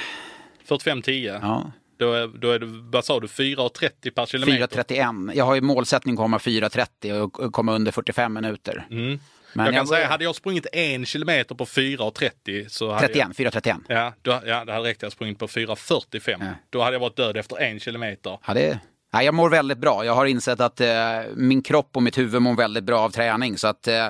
45-10? 0.69 1.39
Ja. 1.43 1.73
Då 1.99 2.13
är, 2.13 2.27
då 2.27 2.51
är 2.51 2.59
det, 2.59 2.67
vad 2.67 3.05
sa 3.05 3.21
du, 3.21 3.27
4,30 3.27 4.11
per 4.11 4.27
kilometer? 4.27 4.83
4.31. 4.83 5.33
Jag 5.35 5.45
har 5.45 5.55
ju 5.55 5.61
målsättning 5.61 6.15
att 6.15 6.19
komma 6.19 6.39
4.30 6.39 7.21
och 7.21 7.53
komma 7.53 7.73
under 7.73 7.93
45 7.93 8.33
minuter. 8.33 8.87
Mm. 8.91 9.21
Men 9.53 9.67
jag 9.67 9.75
kan 9.75 9.87
säga, 9.87 10.07
hade 10.07 10.25
jag 10.25 10.35
sprungit 10.35 10.67
en 10.73 11.07
kilometer 11.07 11.55
på 11.55 11.65
4.30 11.65 12.69
så 12.69 12.93
hade 12.93 13.07
31, 13.07 13.29
4.31. 13.29 13.81
Jag, 13.89 13.99
ja, 13.99 14.13
då, 14.23 14.41
ja, 14.47 14.65
det 14.65 14.73
hade 14.73 14.89
räckt 14.89 15.05
att 15.05 15.13
sprungit 15.13 15.39
på 15.39 15.47
4.45. 15.47 16.37
Ja. 16.41 16.47
Då 16.71 16.83
hade 16.83 16.95
jag 16.95 17.01
varit 17.01 17.17
död 17.17 17.37
efter 17.37 17.57
en 17.57 17.81
kilometer. 17.81 18.39
Ja, 18.47 18.55
det, 18.55 18.81
ja, 19.13 19.23
jag 19.23 19.35
mår 19.35 19.51
väldigt 19.51 19.79
bra. 19.79 20.05
Jag 20.05 20.15
har 20.15 20.27
insett 20.27 20.61
att 20.61 20.81
eh, 20.81 20.89
min 21.37 21.63
kropp 21.63 21.91
och 21.95 22.03
mitt 22.03 22.19
huvud 22.19 22.43
mår 22.43 22.57
väldigt 22.57 22.85
bra 22.85 23.01
av 23.01 23.11
träning. 23.11 23.59
Så 23.59 23.69
att, 23.69 23.89
eh, 23.89 24.07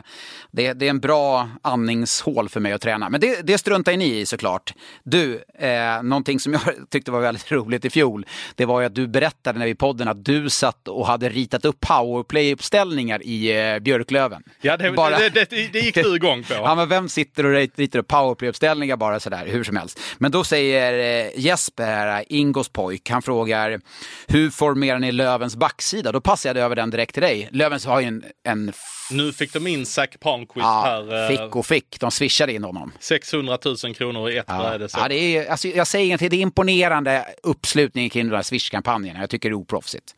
det, 0.50 0.72
det 0.72 0.86
är 0.86 0.90
en 0.90 1.00
bra 1.00 1.48
andningshål 1.62 2.48
för 2.48 2.60
mig 2.60 2.72
att 2.72 2.80
träna. 2.80 3.10
Men 3.10 3.20
det, 3.20 3.46
det 3.46 3.58
struntar 3.58 3.96
ni 3.96 4.18
i 4.18 4.26
såklart. 4.26 4.74
Du, 5.02 5.42
eh, 5.58 6.02
någonting 6.02 6.40
som 6.40 6.52
jag 6.52 6.62
tyckte 6.90 7.10
var 7.10 7.20
väldigt 7.20 7.52
roligt 7.52 7.84
i 7.84 7.90
fjol, 7.90 8.26
det 8.54 8.64
var 8.64 8.80
ju 8.80 8.86
att 8.86 8.94
du 8.94 9.06
berättade 9.06 9.58
när 9.58 9.66
vi 9.66 9.74
podden 9.74 10.08
att 10.08 10.24
du 10.24 10.50
satt 10.50 10.88
och 10.88 11.06
hade 11.06 11.28
ritat 11.28 11.64
upp 11.64 11.80
powerplay-uppställningar 11.80 13.22
i 13.22 13.72
eh, 13.72 13.78
Björklöven. 13.78 14.42
Ja, 14.60 14.76
det, 14.76 14.92
Bara- 14.92 15.18
det, 15.18 15.50
det, 15.50 15.78
gick 15.80 15.94
du 15.94 16.16
igång 16.16 16.42
på. 16.42 16.54
Ja, 16.68 16.74
men 16.74 16.88
vem 16.88 17.08
sitter 17.08 17.46
och 17.46 17.68
ritar 17.76 17.98
upp 17.98 18.08
powerplay-uppställningar 18.08 18.96
bara 18.96 19.20
sådär, 19.20 19.46
hur 19.46 19.64
som 19.64 19.76
helst. 19.76 20.00
Men 20.18 20.30
då 20.30 20.44
säger 20.44 21.24
eh, 21.26 21.40
Jesper, 21.40 22.24
Ingos 22.28 22.68
pojk, 22.68 23.10
han 23.10 23.22
frågar 23.22 23.80
hur 24.26 24.50
formerar 24.50 24.87
ni 24.98 25.12
Lövens 25.12 25.56
backsida? 25.56 26.12
Då 26.12 26.20
passar 26.20 26.50
jag 26.50 26.56
över 26.64 26.76
den 26.76 26.90
direkt 26.90 27.14
till 27.14 27.22
dig. 27.22 27.48
Lövens 27.52 27.86
har 27.86 28.00
ju 28.00 28.06
en, 28.06 28.24
en 28.48 28.72
Nu 29.10 29.32
fick 29.32 29.52
de 29.52 29.66
in 29.66 29.86
Zach 29.86 30.08
Palmquist 30.20 30.64
ja, 30.64 30.82
här. 30.84 31.22
eh, 31.22 31.28
fick 31.28 31.56
och 31.56 31.66
fick, 31.66 32.00
de 32.00 32.10
swishade 32.10 32.52
in 32.52 32.64
honom. 32.64 32.92
600 33.00 33.58
000 33.84 33.94
kronor 33.94 34.30
i 34.30 34.36
ett 34.36 34.44
Ja, 34.48 34.58
bräde. 34.58 34.88
ja, 34.92 35.08
det 35.08 35.14
är, 35.36 35.50
alltså, 35.50 35.68
jag 35.68 35.86
säger 35.86 36.06
ingenting, 36.06 36.28
det 36.28 36.36
är 36.36 36.40
imponerande 36.40 37.24
uppslutning 37.42 38.10
kring 38.10 38.28
de 38.28 38.36
här 38.36 38.42
Swish-kampanjerna. 38.42 39.20
Jag 39.20 39.30
tycker 39.30 39.48
det 39.48 39.52
är 39.52 39.56
oproffsigt. 39.58 40.14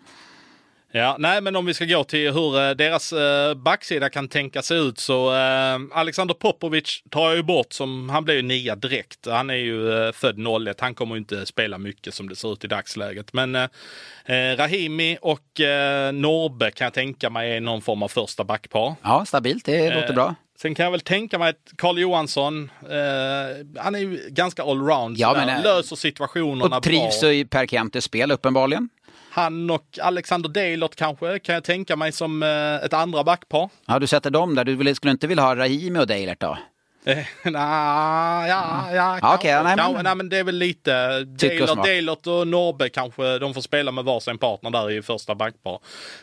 Ja, 0.92 1.16
nej, 1.18 1.40
men 1.40 1.56
om 1.56 1.66
vi 1.66 1.74
ska 1.74 1.84
gå 1.84 2.04
till 2.04 2.32
hur 2.32 2.60
eh, 2.60 2.70
deras 2.70 3.12
eh, 3.12 3.54
backsida 3.54 4.10
kan 4.10 4.28
tänka 4.28 4.62
sig 4.62 4.78
ut 4.78 4.98
så 4.98 5.34
eh, 5.34 5.78
Alexander 5.92 6.34
Popovic 6.34 7.02
tar 7.10 7.28
jag 7.28 7.36
ju 7.36 7.42
bort 7.42 7.72
som, 7.72 8.08
han 8.08 8.24
blev 8.24 8.36
ju 8.36 8.42
nia 8.42 8.76
direkt. 8.76 9.26
Han 9.26 9.50
är 9.50 9.54
ju 9.54 10.06
eh, 10.06 10.12
född 10.12 10.38
01, 10.68 10.80
han 10.80 10.94
kommer 10.94 11.16
inte 11.16 11.46
spela 11.46 11.78
mycket 11.78 12.14
som 12.14 12.28
det 12.28 12.36
ser 12.36 12.52
ut 12.52 12.64
i 12.64 12.66
dagsläget. 12.66 13.32
Men 13.32 13.54
eh, 13.54 13.62
eh, 14.24 14.56
Rahimi 14.56 15.18
och 15.22 15.60
eh, 15.60 16.12
Norbe 16.12 16.70
kan 16.70 16.84
jag 16.84 16.94
tänka 16.94 17.30
mig 17.30 17.56
är 17.56 17.60
någon 17.60 17.82
form 17.82 18.02
av 18.02 18.08
första 18.08 18.44
backpar. 18.44 18.94
Ja, 19.02 19.24
stabilt, 19.26 19.64
det 19.64 19.94
låter 19.94 20.14
bra. 20.14 20.34
Sen 20.60 20.74
kan 20.74 20.84
jag 20.84 20.90
väl 20.90 21.00
tänka 21.00 21.38
mig 21.38 21.50
att 21.50 21.72
Carl 21.76 21.98
Johansson, 21.98 22.70
eh, 22.82 23.80
han 23.82 23.94
är 23.94 23.98
ju 23.98 24.28
ganska 24.28 24.62
allround. 24.62 25.16
Ja, 25.18 25.32
men, 25.46 25.62
löser 25.62 25.96
situationerna 25.96 26.76
Och 26.76 26.82
trivs 26.82 27.20
bra. 27.20 27.32
i 27.32 27.44
Per 27.44 27.66
Kentes 27.66 28.04
spel 28.04 28.32
uppenbarligen. 28.32 28.88
Han 29.30 29.70
och 29.70 29.98
Alexander 30.02 30.48
Deilert 30.48 30.94
kanske 30.96 31.38
kan 31.38 31.54
jag 31.54 31.64
tänka 31.64 31.96
mig 31.96 32.12
som 32.12 32.42
eh, 32.42 32.74
ett 32.74 32.92
andra 32.92 33.24
backpar. 33.24 33.68
Ja, 33.86 33.98
du 33.98 34.06
sätter 34.06 34.30
dem 34.30 34.54
där. 34.54 34.64
Du 34.64 34.94
skulle 34.94 35.10
inte 35.10 35.26
vilja 35.26 35.42
ha 35.44 35.56
Rahimi 35.56 35.98
och 35.98 36.06
Deilert 36.06 36.40
då? 36.40 36.58
Eh, 37.04 37.18
nah, 37.44 38.48
ja, 38.48 38.88
ja, 38.92 38.94
Ja, 38.94 39.18
kanske, 39.20 39.34
okej, 39.36 39.64
nej, 39.64 39.76
men- 39.94 40.04
nej, 40.04 40.14
men 40.14 40.28
det 40.28 40.38
är 40.38 40.44
väl 40.44 40.54
lite... 40.56 41.26
Och 41.70 41.84
Deilert, 41.84 42.26
och 42.26 42.48
Norbe 42.48 42.88
kanske, 42.88 43.38
de 43.38 43.54
får 43.54 43.60
spela 43.60 43.90
med 43.92 44.04
varsin 44.04 44.38
partner 44.38 44.70
där 44.70 44.90
i 44.90 45.02
första 45.02 45.34
backpar. 45.34 45.78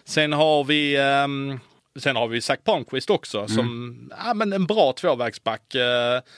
Sen 0.06 0.34
har 0.34 0.64
vi... 0.64 0.98
ehm, 0.98 1.60
Sen 2.00 2.16
har 2.16 2.28
vi 2.28 2.42
Zach 2.42 2.60
Palmquist 2.64 3.10
också 3.10 3.48
som 3.48 3.98
ja, 4.26 4.34
men 4.34 4.54
en 4.54 4.66
bra 4.66 4.94
tvåvägsback. 4.94 5.76
Eh, 5.76 5.82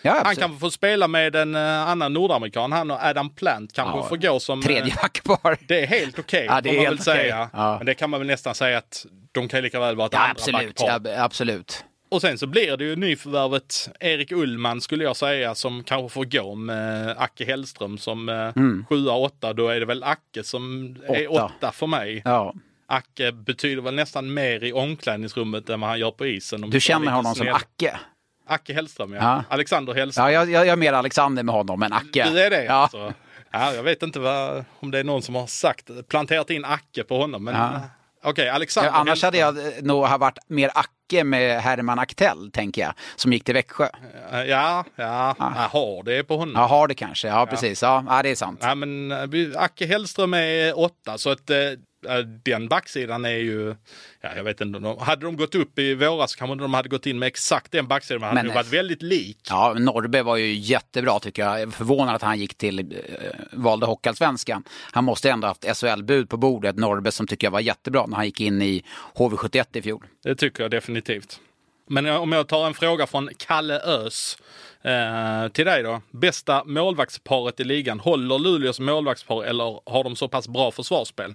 han 0.03 0.17
absolut. 0.17 0.39
kan 0.39 0.59
få 0.59 0.71
spela 0.71 1.07
med 1.07 1.35
en 1.35 1.55
eh, 1.55 1.87
annan 1.89 2.13
nordamerikan. 2.13 2.71
Han 2.71 2.91
och 2.91 2.97
Adam 3.01 3.29
Plant 3.35 3.73
kanske 3.73 3.97
Ja, 3.97 4.03
får 4.09 4.17
gå 4.17 4.39
som... 4.39 4.59
eh, 4.59 4.65
Tredje 4.65 4.93
backpar. 5.01 5.57
Det 5.67 5.83
är 5.83 5.87
helt 5.87 6.19
okej, 6.19 6.45
Ja, 6.49 6.61
det 6.61 6.69
är 6.69 6.73
man 6.75 6.85
helt 6.85 7.01
okej. 7.01 7.15
säga. 7.15 7.49
Ja. 7.53 7.77
Men 7.77 7.85
det 7.85 7.93
kan 7.93 8.09
man 8.09 8.19
väl 8.19 8.27
nästan 8.27 8.55
säga 8.55 8.77
att 8.77 9.05
de 9.31 9.47
kan 9.47 9.61
lika 9.63 9.79
väl 9.79 9.95
vara 9.95 10.07
ett 10.07 10.13
Ja, 10.13 10.19
andra 10.19 10.31
absolut. 10.31 10.75
backpar. 10.77 11.11
Ja, 11.11 11.23
absolut. 11.23 11.83
Och 12.11 12.21
sen 12.21 12.37
så 12.37 12.47
blir 12.47 12.77
det 12.77 12.83
ju 12.83 12.95
nyförvärvet 12.95 13.89
Erik 13.99 14.31
Ullman 14.31 14.81
skulle 14.81 15.03
jag 15.03 15.15
säga 15.17 15.55
som 15.55 15.83
kanske 15.83 16.09
får 16.13 16.25
gå 16.25 16.55
med 16.55 17.15
Acke 17.17 17.45
Hellström 17.45 17.97
som 17.97 18.27
sjua, 18.89 19.13
åtta. 19.13 19.53
Då 19.53 19.67
är 19.67 19.79
det 19.79 19.85
väl 19.85 20.03
Acke 20.03 20.43
som 20.43 20.95
är 21.07 21.15
Mm. 21.15 21.31
Åtta. 21.31 21.45
åtta 21.45 21.71
för 21.71 21.87
mig. 21.87 22.21
Ja. 22.25 22.53
Acke 22.89 23.31
betyder 23.31 23.81
väl 23.81 23.95
nästan 23.95 24.33
mer 24.33 24.63
i 24.63 24.73
omklädningsrummet 24.73 25.69
än 25.69 25.79
vad 25.81 25.89
han 25.89 25.99
gör 25.99 26.11
på 26.11 26.25
isen. 26.27 26.61
Du 26.69 26.79
känner 26.79 27.11
honom 27.11 27.35
som. 27.35 27.47
Acke? 27.47 27.99
Acke 28.47 28.73
Hellström, 28.73 29.13
ja. 29.13 29.19
Ja. 29.21 29.43
Alexander 29.49 29.93
Hellström. 29.93 30.25
Ja, 30.25 30.31
jag, 30.31 30.51
jag, 30.51 30.67
är 30.67 30.75
mer 30.75 30.93
Alexander 30.93 31.43
med 31.43 31.55
honom 31.55 31.83
än 31.83 31.93
Acke. 31.93 32.29
Du 32.29 32.39
är 32.41 32.49
det 32.49 32.63
Ja. 32.63 32.73
alltså? 32.73 33.13
Ja, 33.51 33.73
jag 33.73 33.83
vet 33.83 34.03
inte 34.03 34.19
vad, 34.19 34.65
om 34.79 34.91
det 34.91 34.99
är 34.99 35.03
någon 35.03 35.21
som 35.21 35.35
har 35.35 35.47
sagt, 35.47 35.89
planterat 36.07 36.49
in 36.49 36.65
Acke 36.65 37.03
på 37.03 37.17
honom. 37.17 37.43
Men 37.43 37.55
Ja. 37.55 37.73
eh, 37.75 37.81
okej, 38.23 38.49
Alexander 38.49 38.89
Ja, 38.91 38.95
annars 38.95 39.23
hade 39.23 39.37
Hellström. 39.37 39.71
jag 39.75 39.85
nog 39.85 40.05
ha 40.05 40.17
varit 40.17 40.37
mer 40.47 40.71
Acke 40.75 41.23
med 41.23 41.61
Herman 41.61 41.99
Aktell, 41.99 42.51
tänker 42.51 42.81
jag, 42.81 42.93
som 43.15 43.33
gick 43.33 43.43
till 43.43 43.53
Växjö. 43.53 43.87
Eh, 44.31 44.39
Ja, 44.43 44.85
ja, 44.95 45.35
jag 45.37 45.45
har 45.45 46.03
det 46.03 46.23
på 46.23 46.37
honom. 46.37 46.55
Ja, 46.55 46.67
har 46.67 46.87
det 46.87 46.95
kanske. 46.95 47.27
Ja, 47.27 47.45
precis. 47.45 47.81
Ja, 47.81 48.03
ja 48.07 48.23
det 48.23 48.29
är 48.29 48.35
sant. 48.35 48.59
Ja, 48.61 48.75
men 48.75 49.11
eh, 49.11 49.61
Acke 49.61 49.85
Hellström 49.85 50.33
är 50.33 50.79
åtta, 50.79 51.17
så 51.17 51.29
att 51.29 51.49
eh, 51.49 51.57
eh, 51.57 51.71
den 52.43 52.67
backsidan 52.67 53.25
är 53.25 53.29
ju, 53.29 53.75
ja, 54.21 54.29
jag 54.35 54.43
vet 54.43 54.61
inte, 54.61 54.79
de, 54.79 54.97
hade 54.97 55.25
de 55.25 55.37
gått 55.37 55.55
upp 55.55 55.79
i 55.79 55.95
våras 55.95 56.35
kanske 56.35 56.55
de 56.55 56.73
hade 56.73 56.89
gått 56.89 57.05
in 57.05 57.19
med 57.19 57.27
exakt 57.27 57.71
den 57.71 57.87
backsidan, 57.87 58.19
men 58.19 58.29
hade 58.29 58.41
Men, 58.41 58.45
ju 58.45 58.53
varit 58.53 58.73
väldigt 58.73 59.01
lik. 59.01 59.37
Ja, 59.49 59.73
Norrbe 59.73 60.23
var 60.23 60.35
ju 60.35 60.53
jättebra 60.53 61.19
tycker 61.19 61.41
jag. 61.41 61.61
Jag 61.61 61.73
förvånad 61.73 62.15
att 62.15 62.21
han 62.21 62.39
gick 62.39 62.55
till, 62.57 62.79
eh, 62.79 62.85
valde 63.51 63.85
Hockeyallsvenskan. 63.85 64.63
Han 64.91 65.03
måste 65.03 65.31
ändå 65.31 65.47
haft 65.47 65.65
SHL-bud 65.65 66.29
på 66.29 66.37
bordet, 66.37 66.75
Norrbe 66.75 67.11
som 67.11 67.27
tycker 67.27 67.47
jag 67.47 67.51
var 67.51 67.59
jättebra 67.59 68.05
när 68.05 68.15
han 68.15 68.25
gick 68.25 68.41
in 68.41 68.61
i 68.61 68.83
HV71 69.15 69.77
i 69.77 69.81
fjol. 69.81 70.05
Det 70.23 70.35
tycker 70.35 70.63
jag 70.63 70.71
definitivt. 70.71 71.39
Men 71.89 72.05
eh, 72.05 72.21
om 72.21 72.31
jag 72.31 72.47
tar 72.47 72.67
en 72.67 72.73
fråga 72.73 73.07
från 73.07 73.29
Kalle 73.37 73.79
Ös 73.79 74.37
eh, 74.81 75.51
till 75.51 75.65
dig 75.65 75.83
då. 75.83 76.01
Bästa 76.11 76.63
målvaktsparet 76.63 77.59
i 77.59 77.63
ligan, 77.63 77.99
håller 77.99 78.39
Luleås 78.39 78.79
målvaktspar 78.79 79.43
eller 79.43 79.81
har 79.85 80.03
de 80.03 80.15
så 80.15 80.27
pass 80.27 80.47
bra 80.47 80.71
försvarsspel? 80.71 81.33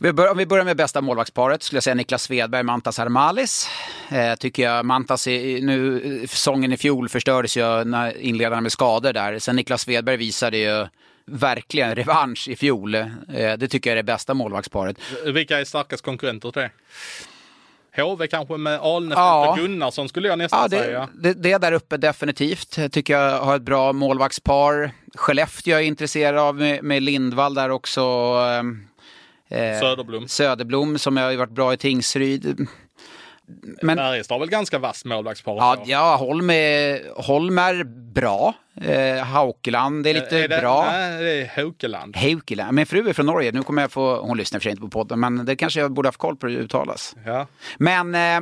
Vi 0.00 0.12
bör, 0.12 0.30
om 0.30 0.36
vi 0.38 0.46
börjar 0.46 0.64
med 0.64 0.76
bästa 0.76 1.00
målvaktsparet 1.00 1.62
skulle 1.62 1.76
jag 1.76 1.84
säga 1.84 1.94
Niklas 1.94 2.22
Svedberg, 2.22 2.62
Mantas 2.62 2.98
Armalis. 2.98 3.68
Eh, 4.10 4.34
tycker 4.34 4.62
jag 4.62 4.84
Mantas, 4.86 5.26
i, 5.26 5.60
nu, 5.62 6.26
säsongen 6.28 6.72
i 6.72 6.76
fjol 6.76 7.08
förstördes 7.08 7.56
ju 7.56 7.84
när 7.84 8.20
inledarna 8.20 8.60
med 8.60 8.72
skador 8.72 9.12
där. 9.12 9.38
Sen 9.38 9.56
Niklas 9.56 9.82
Svedberg 9.82 10.16
visade 10.16 10.58
ju 10.58 10.86
verkligen 11.26 11.94
revansch 11.94 12.48
i 12.48 12.56
fjol. 12.56 12.94
Eh, 12.94 13.06
det 13.58 13.68
tycker 13.68 13.90
jag 13.90 13.92
är 13.92 13.96
det 13.96 14.02
bästa 14.12 14.34
målvaktsparet. 14.34 14.96
Vilka 15.24 15.58
är 15.60 15.64
starkast 15.64 16.04
konkurrenter 16.04 16.50
till 16.50 16.62
det? 16.62 16.70
HV 18.02 18.26
kanske 18.26 18.56
med 18.56 18.80
Alnefelt 18.80 19.18
Ja. 19.18 19.50
och 19.50 19.58
Gunnarsson 19.58 20.08
skulle 20.08 20.28
jag 20.28 20.38
nästan 20.38 20.60
Ja, 20.62 20.68
det, 20.68 20.84
säga. 20.84 21.08
det, 21.14 21.32
det 21.34 21.58
där 21.58 21.72
uppe 21.72 21.96
definitivt. 21.96 22.92
Tycker 22.92 23.18
jag 23.18 23.38
har 23.40 23.56
ett 23.56 23.62
bra 23.62 23.92
målvaktspar. 23.92 24.90
Skellefteå 25.14 25.70
är 25.72 25.76
jag 25.78 25.84
intresserad 25.86 26.38
av 26.38 26.54
med, 26.56 26.84
med 26.84 27.02
Lindvall 27.02 27.54
där 27.54 27.70
också. 27.70 28.34
Eh, 29.48 29.80
Söderblom. 29.80 30.28
Söderblom 30.28 30.98
som 30.98 31.16
har 31.16 31.30
ju 31.30 31.36
varit 31.36 31.50
bra 31.50 31.72
i 31.72 31.76
Tingsryd. 31.76 32.66
Men 33.82 33.96
Färjestad 33.96 34.34
har 34.34 34.40
väl 34.40 34.48
ganska 34.50 34.78
vasst 34.78 35.04
målvaktspar. 35.04 35.56
ja, 35.56 35.82
ja 35.86 36.16
Holm, 36.16 36.50
är, 36.50 37.00
Holm 37.22 37.58
är 37.58 37.84
bra. 38.12 38.54
Eh, 38.80 39.24
Haukeland 39.24 40.06
är 40.06 40.14
lite 40.14 40.38
Är 40.38 40.48
det, 40.48 40.60
bra. 40.60 40.84
Nej, 40.90 41.22
det 41.22 41.30
är 41.30 41.46
Haukeland. 41.56 42.16
Haukeland. 42.16 42.72
Min 42.74 42.86
fru 42.86 43.08
är 43.08 43.12
från 43.12 43.26
Norge. 43.26 43.52
Nu 43.52 43.62
kommer 43.62 43.82
jag 43.82 43.92
få, 43.92 44.20
hon 44.20 44.36
lyssnar 44.36 44.60
för 44.60 44.62
sig 44.62 44.70
inte 44.70 44.80
på 44.80 44.88
podden, 44.88 45.20
men 45.20 45.44
det 45.44 45.56
kanske 45.56 45.80
jag 45.80 45.92
borde 45.92 46.08
haft 46.08 46.18
koll 46.18 46.36
på 46.36 46.46
hur 46.46 46.56
det 46.56 46.62
uttalas. 46.62 47.16
Ja. 47.26 47.46
Men 47.78 48.14
eh, 48.14 48.40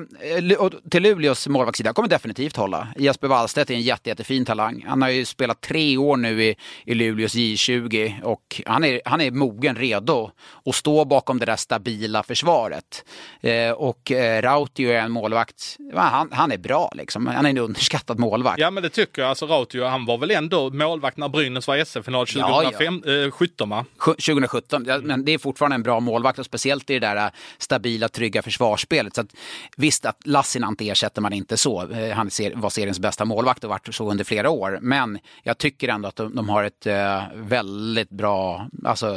till 0.91 1.03
Luleås 1.03 1.49
målvaktssida 1.49 1.93
kommer 1.93 2.09
definitivt 2.09 2.57
hålla. 2.57 2.89
Jesper 2.97 3.28
Wallstedt 3.28 3.70
är 3.70 3.74
en 3.74 3.80
jätte, 3.80 4.09
jättefin 4.09 4.45
talang. 4.45 4.84
Han 4.89 5.03
har 5.03 5.09
ju 5.09 5.24
spelat 5.24 5.61
tre 5.61 5.97
år 5.97 6.16
nu 6.16 6.45
i, 6.45 6.57
i 6.84 6.95
Luleås 6.95 7.34
J20 7.34 8.22
och 8.22 8.62
han 8.66 8.84
är, 8.84 9.01
han 9.05 9.20
är 9.20 9.30
mogen, 9.30 9.76
redo 9.76 10.30
att 10.64 10.74
stå 10.74 11.05
bakom 11.05 11.39
det 11.39 11.47
där 11.47 11.57
stabila 11.57 12.22
försvaret. 12.22 13.05
Eh, 13.41 13.70
och 13.70 14.12
eh, 14.12 14.43
Rautio 14.43 14.91
är 14.91 14.99
en 14.99 15.12
målvakt, 15.12 15.76
han, 15.95 16.28
han 16.32 16.53
är 16.53 16.59
bra 16.59 16.93
liksom. 16.95 17.26
Han 17.26 17.47
är 17.47 17.51
en 17.51 17.59
underskattad 17.59 18.18
målvakt. 18.18 18.59
ja, 18.59 18.70
men 18.70 18.82
det 18.82 18.89
tycker 18.89 19.22
jag. 19.22 19.28
Alltså 19.28 19.47
Rautio, 19.47 19.84
han 19.84 20.07
var 20.07 20.18
väl 20.18 20.26
ändå 20.35 20.70
målvakt 20.70 21.16
när 21.16 21.29
Brynäs 21.29 21.68
var 21.68 21.85
SM-final 21.85 22.27
Ja, 22.35 22.62
2017 22.62 23.68
va? 23.68 23.85
Sju- 23.99 24.12
2017, 24.14 24.85
ja, 24.89 24.99
men 24.99 25.24
det 25.24 25.35
är 25.35 25.39
fortfarande 25.39 25.74
en 25.74 25.83
bra 25.83 26.01
målvakt 26.01 26.39
och 26.39 26.45
speciellt 26.47 26.91
i 26.91 26.99
det 26.99 27.07
där 27.07 27.16
äh, 27.16 27.31
stabila, 27.59 28.09
trygga 28.09 28.43
försvarsspelet. 28.43 29.14
Så 29.14 29.20
att, 29.20 29.27
visst 29.77 30.07
att 30.07 30.27
Lassinantti 30.27 30.91
ersätter 30.91 31.22
man 31.22 31.33
inte 31.33 31.57
så. 31.57 31.91
Eh, 31.93 32.14
Han 32.14 32.31
var 32.55 32.70
seriens 32.70 33.01
bästa 33.01 33.24
målvakt 33.24 33.64
och 33.64 33.70
varit 33.70 33.95
så 33.95 34.11
under 34.11 34.24
flera 34.24 34.51
år. 34.51 34.79
Men 34.83 35.18
jag 35.43 35.59
tycker 35.59 35.89
ändå 35.89 36.09
att 36.09 36.16
de, 36.16 36.35
de 36.35 36.49
har 36.49 36.64
ett 36.64 36.87
eh, 36.87 37.22
väldigt 37.35 38.11
bra 38.11 38.66
alltså, 38.85 39.16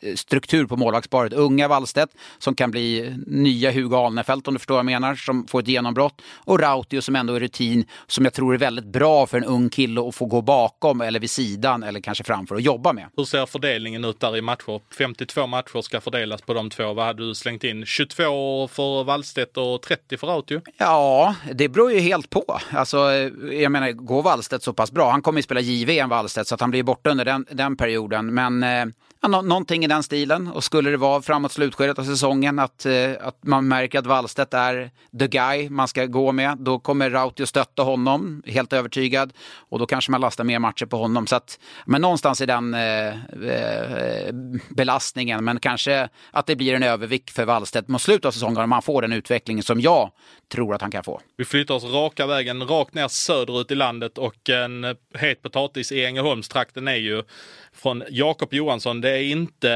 eh, 0.00 0.14
struktur 0.14 0.66
på 0.66 0.76
målvaktsparet. 0.76 1.32
Unga 1.32 1.68
Wallstedt 1.68 2.12
som 2.38 2.54
kan 2.54 2.70
bli 2.70 3.14
nya 3.26 3.70
Hugo 3.72 3.96
Alnefelt 3.96 4.48
om 4.48 4.54
du 4.54 4.58
förstår 4.58 4.74
vad 4.74 4.78
jag 4.80 4.86
menar, 4.86 5.14
som 5.14 5.46
får 5.46 5.60
ett 5.60 5.68
genombrott. 5.68 6.22
Och 6.34 6.60
Rautio 6.60 7.00
som 7.00 7.16
ändå 7.16 7.34
är 7.34 7.40
rutin, 7.40 7.86
som 8.06 8.24
jag 8.24 8.34
tror 8.34 8.54
är 8.54 8.58
väldigt 8.58 8.84
bra 8.84 9.26
för 9.26 9.38
en 9.38 9.44
ung 9.44 9.68
kille 9.68 10.08
att 10.08 10.14
få 10.14 10.26
gå 10.34 10.42
bakom 10.42 11.00
eller 11.00 11.20
vid 11.20 11.30
sidan 11.30 11.82
eller 11.82 12.00
kanske 12.00 12.24
framför 12.24 12.54
och 12.54 12.60
jobba 12.60 12.92
med. 12.92 13.06
Hur 13.16 13.24
ser 13.24 13.46
fördelningen 13.46 14.04
ut 14.04 14.20
där 14.20 14.36
i 14.36 14.40
matcher? 14.40 14.80
52 14.98 15.46
matcher 15.46 15.80
ska 15.80 16.00
fördelas 16.00 16.42
på 16.42 16.54
de 16.54 16.70
två. 16.70 16.94
Vad 16.94 17.06
hade 17.06 17.26
du 17.26 17.34
slängt 17.34 17.64
in? 17.64 17.86
22 17.86 18.68
för 18.68 19.04
Wallstedt 19.04 19.56
och 19.56 19.82
30 19.82 20.16
för 20.16 20.26
Rautio? 20.26 20.60
Ja, 20.78 21.34
det 21.52 21.68
beror 21.68 21.92
ju 21.92 21.98
helt 21.98 22.30
på. 22.30 22.58
Alltså, 22.70 22.98
jag 23.52 23.72
menar, 23.72 23.92
går 23.92 24.22
Wallstedt 24.22 24.64
så 24.64 24.72
pass 24.72 24.92
bra? 24.92 25.10
Han 25.10 25.22
kommer 25.22 25.38
ju 25.38 25.42
spela 25.42 25.60
JVM 25.60 26.08
Wallstedt 26.08 26.48
så 26.48 26.54
att 26.54 26.60
han 26.60 26.70
blir 26.70 26.82
borta 26.82 27.10
under 27.10 27.24
den, 27.24 27.46
den 27.50 27.76
perioden. 27.76 28.34
Men 28.34 28.62
eh, 28.62 28.84
ja, 29.24 29.28
nå 29.28 29.42
någonting 29.42 29.84
i 29.84 29.86
den 29.86 30.02
stilen. 30.02 30.48
Och 30.48 30.64
skulle 30.64 30.90
det 30.90 30.96
vara 30.96 31.22
framåt 31.22 31.52
slutskedet 31.52 31.98
av 31.98 32.04
säsongen 32.04 32.58
att, 32.58 32.86
eh, 32.86 33.10
att 33.20 33.38
man 33.44 33.68
märker 33.68 33.98
att 33.98 34.06
Wallstedt 34.06 34.54
är 34.54 34.90
the 35.18 35.28
guy 35.28 35.70
man 35.70 35.88
ska 35.88 36.06
gå 36.06 36.32
med, 36.32 36.58
då 36.58 36.78
kommer 36.78 37.10
Rautio 37.10 37.46
stötta 37.46 37.82
honom, 37.82 38.42
helt 38.46 38.72
övertygad. 38.72 39.32
Och 39.68 39.78
då 39.78 39.86
kanske 39.86 40.10
man 40.10 40.20
lastar 40.20 40.44
mer 40.44 40.58
matcher 40.58 40.86
på 40.86 40.96
honom. 40.96 41.26
Så 41.26 41.36
att, 41.36 41.58
men 41.86 42.00
någonstans 42.00 42.40
i 42.40 42.46
den 42.46 42.74
eh, 42.74 43.08
eh, 43.08 44.34
belastningen, 44.68 45.44
men 45.44 45.60
kanske 45.60 46.08
att 46.30 46.46
det 46.46 46.56
blir 46.56 46.74
en 46.74 46.82
övervikt 46.82 47.30
för 47.30 47.44
Wallstedt 47.44 47.88
mot 47.88 48.02
slutet 48.02 48.24
av 48.24 48.30
säsongen 48.30 48.58
om 48.58 48.72
han 48.72 48.82
får 48.82 49.02
den 49.02 49.12
utvecklingen 49.12 49.62
som 49.62 49.80
jag 49.80 50.10
tror 50.52 50.74
att 50.74 50.80
han 50.80 50.90
kan 50.90 51.04
få. 51.04 51.20
Vi 51.36 51.44
flyttar 51.44 51.74
oss 51.74 51.84
raka 51.84 52.26
vägen 52.26 52.66
rakt 52.66 52.94
ner 52.94 53.08
söderut 53.08 53.70
i 53.70 53.74
landet 53.74 54.18
och 54.18 54.50
en 54.50 54.96
het 55.14 55.42
potatis 55.42 55.92
i 55.92 56.04
Ängelholmstrakten 56.04 56.88
är 56.88 56.96
ju 56.96 57.22
från 57.74 58.02
Jakob 58.10 58.54
Johansson. 58.54 59.00
Det 59.00 59.10
är 59.10 59.22
inte 59.22 59.68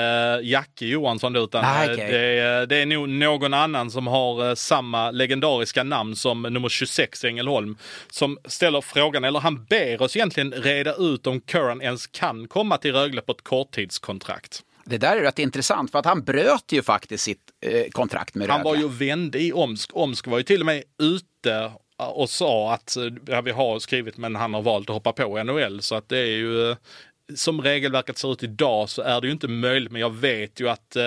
Jacke 0.42 0.86
Johansson 0.86 1.36
utan 1.36 1.64
Ah, 1.64 1.84
eh, 1.84 1.92
okej. 1.92 2.10
det, 2.12 2.18
är, 2.38 2.66
det 2.66 2.76
är 2.76 2.86
nog 2.86 3.08
någon 3.08 3.54
annan 3.54 3.90
som 3.90 4.06
har 4.06 4.48
eh, 4.48 4.54
samma 4.54 5.10
legendariska 5.10 5.82
namn 5.82 6.16
som 6.16 6.42
nummer 6.42 6.68
26 6.68 7.24
i 7.24 7.28
Ängelholm. 7.28 7.76
Som 8.10 8.38
ställer 8.44 8.80
frågan, 8.80 9.24
eller 9.24 9.40
han 9.40 9.64
ber 9.64 10.02
oss 10.02 10.16
egentligen 10.16 10.52
reda 10.52 10.94
ut 10.94 11.26
om 11.26 11.40
Curran 11.40 11.82
ens 11.82 12.06
kan 12.06 12.48
komma 12.48 12.78
till 12.78 12.92
Rögle 12.92 13.20
på 13.20 13.32
ett 13.32 13.42
korttidskontrakt. 13.44 14.62
Det 14.84 14.98
där 14.98 15.16
är 15.16 15.20
rätt 15.20 15.38
intressant 15.38 15.90
för 15.92 15.98
att 15.98 16.04
han 16.06 16.24
bröt 16.24 16.72
ju 16.72 16.82
faktiskt 16.82 17.24
sitt 17.24 17.40
eh, 17.66 17.90
kontrakt 17.90 18.34
med 18.34 18.48
Han 18.50 18.62
var 18.62 18.72
Rögle. 18.74 18.86
ju 18.86 19.08
vänd 19.08 19.36
i 19.36 19.52
Omsk. 19.52 19.90
Omsk 19.92 20.26
var 20.26 20.38
ju 20.38 20.44
till 20.44 20.60
och 20.60 20.66
med 20.66 20.82
ute 21.02 21.72
och 21.96 22.30
sa 22.30 22.72
att 22.74 22.96
eh, 22.96 23.02
ja, 23.26 23.40
vi 23.40 23.50
har 23.50 23.78
skrivit 23.78 24.16
men 24.16 24.36
han 24.36 24.54
har 24.54 24.62
valt 24.62 24.90
att 24.90 24.94
hoppa 24.94 25.12
på 25.12 25.42
NHL. 25.42 25.82
Så 25.82 25.94
att 25.94 26.08
det 26.08 26.18
är 26.18 26.26
ju 26.26 26.70
eh, 26.70 26.76
som 27.34 27.62
regelverket 27.62 28.18
ser 28.18 28.32
ut 28.32 28.42
idag 28.42 28.88
så 28.88 29.02
är 29.02 29.20
det 29.20 29.26
ju 29.26 29.32
inte 29.32 29.48
möjligt. 29.48 29.92
Men 29.92 30.00
jag 30.00 30.14
vet 30.14 30.60
ju 30.60 30.68
att 30.68 30.96
eh, 30.96 31.02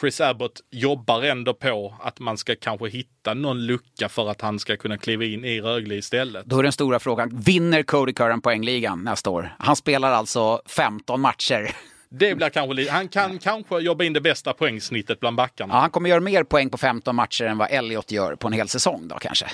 Chris 0.00 0.20
Abbott 0.20 0.60
jobbar 0.70 1.22
ändå 1.22 1.54
på 1.54 1.94
att 2.02 2.20
man 2.20 2.38
ska 2.38 2.56
kanske 2.56 2.88
hitta 2.88 3.34
någon 3.34 3.66
lucka 3.66 4.08
för 4.08 4.30
att 4.30 4.40
han 4.40 4.58
ska 4.58 4.76
kunna 4.76 4.98
kliva 4.98 5.24
in 5.24 5.44
i 5.44 5.60
Rögle 5.60 5.94
istället. 5.94 6.44
Då 6.46 6.58
är 6.58 6.62
den 6.62 6.72
stora 6.72 6.98
frågan, 6.98 7.40
vinner 7.40 7.82
Cody 7.82 8.12
Curran 8.12 8.40
poängligan 8.40 9.04
nästa 9.04 9.30
år? 9.30 9.54
Han 9.58 9.76
spelar 9.76 10.12
alltså 10.12 10.62
15 10.66 11.20
matcher. 11.20 11.70
Det 12.10 12.34
blir 12.34 12.48
kanske 12.48 12.90
Han 12.90 13.08
kan 13.08 13.38
kanske 13.38 13.78
jobba 13.78 14.04
in 14.04 14.12
det 14.12 14.20
bästa 14.20 14.52
poängsnittet 14.52 15.20
bland 15.20 15.36
backarna. 15.36 15.74
Ja, 15.74 15.80
han 15.80 15.90
kommer 15.90 16.10
göra 16.10 16.20
mer 16.20 16.44
poäng 16.44 16.70
på 16.70 16.78
15 16.78 17.16
matcher 17.16 17.44
än 17.44 17.58
vad 17.58 17.70
Elliot 17.70 18.10
gör 18.10 18.34
på 18.36 18.46
en 18.46 18.52
hel 18.52 18.68
säsong 18.68 19.08
då 19.08 19.16
kanske. 19.18 19.46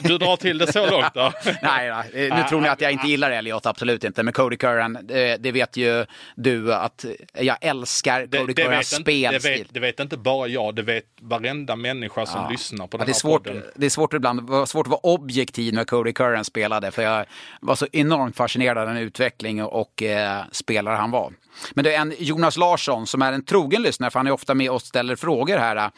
Du 0.00 0.18
drar 0.18 0.36
till 0.36 0.58
det 0.58 0.72
så 0.72 0.86
långt 0.90 1.14
då? 1.14 1.32
Nej, 1.62 1.88
då. 1.88 2.36
Nu 2.36 2.42
tror 2.48 2.60
ni 2.60 2.68
att 2.68 2.80
jag 2.80 2.92
inte 2.92 3.08
gillar 3.08 3.30
Elliot, 3.30 3.66
absolut 3.66 4.04
inte. 4.04 4.22
Men 4.22 4.32
Cody 4.32 4.56
Curran, 4.56 4.98
det, 5.02 5.36
det 5.36 5.52
vet 5.52 5.76
ju 5.76 6.06
du 6.36 6.74
att 6.74 7.04
jag 7.38 7.56
älskar 7.60 8.26
Det, 8.26 8.38
Cody 8.38 8.52
det, 8.52 8.62
Currans 8.62 8.92
vet 8.92 8.98
inte, 8.98 9.10
det, 9.12 9.40
spelstil. 9.40 9.58
vet, 9.64 9.74
det 9.74 9.80
vet 9.80 10.00
inte 10.00 10.16
bara 10.16 10.48
jag, 10.48 10.74
det 10.74 10.82
vet 10.82 11.04
varenda 11.20 11.76
människa 11.76 12.26
som 12.26 12.40
Ja. 12.40 12.48
lyssnar 12.50 12.86
på 12.86 12.96
Ja, 12.96 12.98
den 12.98 13.06
det, 13.06 13.10
är 13.10 13.14
här 13.14 13.20
svårt, 13.20 13.44
podden. 13.44 13.62
det 13.74 13.86
är 13.86 13.90
svårt 13.90 14.12
ibland, 14.12 14.38
det 14.46 14.52
var 14.52 14.66
svårt 14.66 14.86
att 14.86 14.90
vara 14.90 15.00
objektiv 15.02 15.74
när 15.74 15.84
Cody 15.84 16.12
Curran 16.12 16.44
spelade 16.44 16.90
för 16.90 17.02
jag 17.02 17.24
var 17.60 17.74
så 17.74 17.86
enormt 17.92 18.36
fascinerad 18.36 18.78
av 18.78 18.86
den 18.86 18.96
utveckling 18.96 19.62
och, 19.64 19.80
och 19.80 20.02
eh, 20.02 20.42
spelare 20.52 20.96
han 20.96 21.10
var. 21.10 21.32
Men 21.74 21.84
det 21.84 21.94
är 21.94 22.00
en 22.00 22.14
Jonas 22.18 22.56
Larsson 22.56 23.06
som 23.06 23.22
är 23.22 23.32
en 23.32 23.44
trogen 23.44 23.82
lyssnare 23.82 24.10
för 24.10 24.18
han 24.18 24.26
är 24.26 24.30
ofta 24.30 24.54
med 24.54 24.70
och 24.70 24.82
ställer 24.82 25.16
frågor 25.16 25.56
här. 25.58 25.90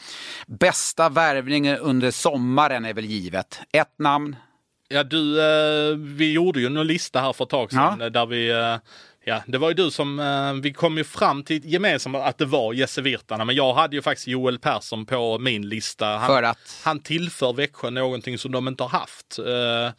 Bästa 0.47 1.09
värvningen 1.09 1.79
under 1.79 2.11
sommaren 2.11 2.85
är 2.85 2.95
väl 2.95 3.05
givet. 3.05 3.61
Ett 3.73 3.99
namn, 3.99 4.37
Ja, 4.89 5.03
du, 5.05 5.41
eh, 5.41 5.97
vi 5.97 6.33
gjorde 6.33 6.61
ju 6.61 6.67
en 6.67 6.87
lista 6.87 7.21
här 7.21 7.33
för 7.33 7.45
ett 7.45 7.51
tag 7.51 7.71
sedan 7.71 7.97
Ja. 8.01 8.11
där 8.11 8.27
vi 8.27 8.51
eh, 8.51 8.77
Ja, 9.29 9.43
det 9.47 9.59
var 9.59 9.69
ju 9.69 9.75
du 9.75 9.91
som, 9.91 10.21
eh, 10.21 10.53
vi 10.53 10.73
kom 10.73 10.99
ju 10.99 11.05
fram 11.05 11.43
till 11.43 11.73
gemensamt 11.73 12.17
att 12.17 12.39
det 12.39 12.45
var 12.45 12.73
Jesse 12.73 13.01
Virtanen, 13.03 13.47
men 13.47 13.57
jag 13.57 13.75
hade 13.75 13.97
ju 13.97 14.03
faktiskt 14.03 14.29
Joel 14.29 14.59
Persson 14.59 15.07
på 15.07 15.39
min 15.39 15.69
lista. 15.69 16.07
Han, 16.07 16.27
För 16.27 16.43
att? 16.43 16.81
han 16.85 17.01
tillför 17.01 17.53
Växjö 17.53 17.91
någonting 17.91 18.39
som 18.39 18.53
de 18.53 18.69
inte 18.69 18.83
har 18.83 18.91
haft. 18.91 19.39
Eh, 19.39 19.93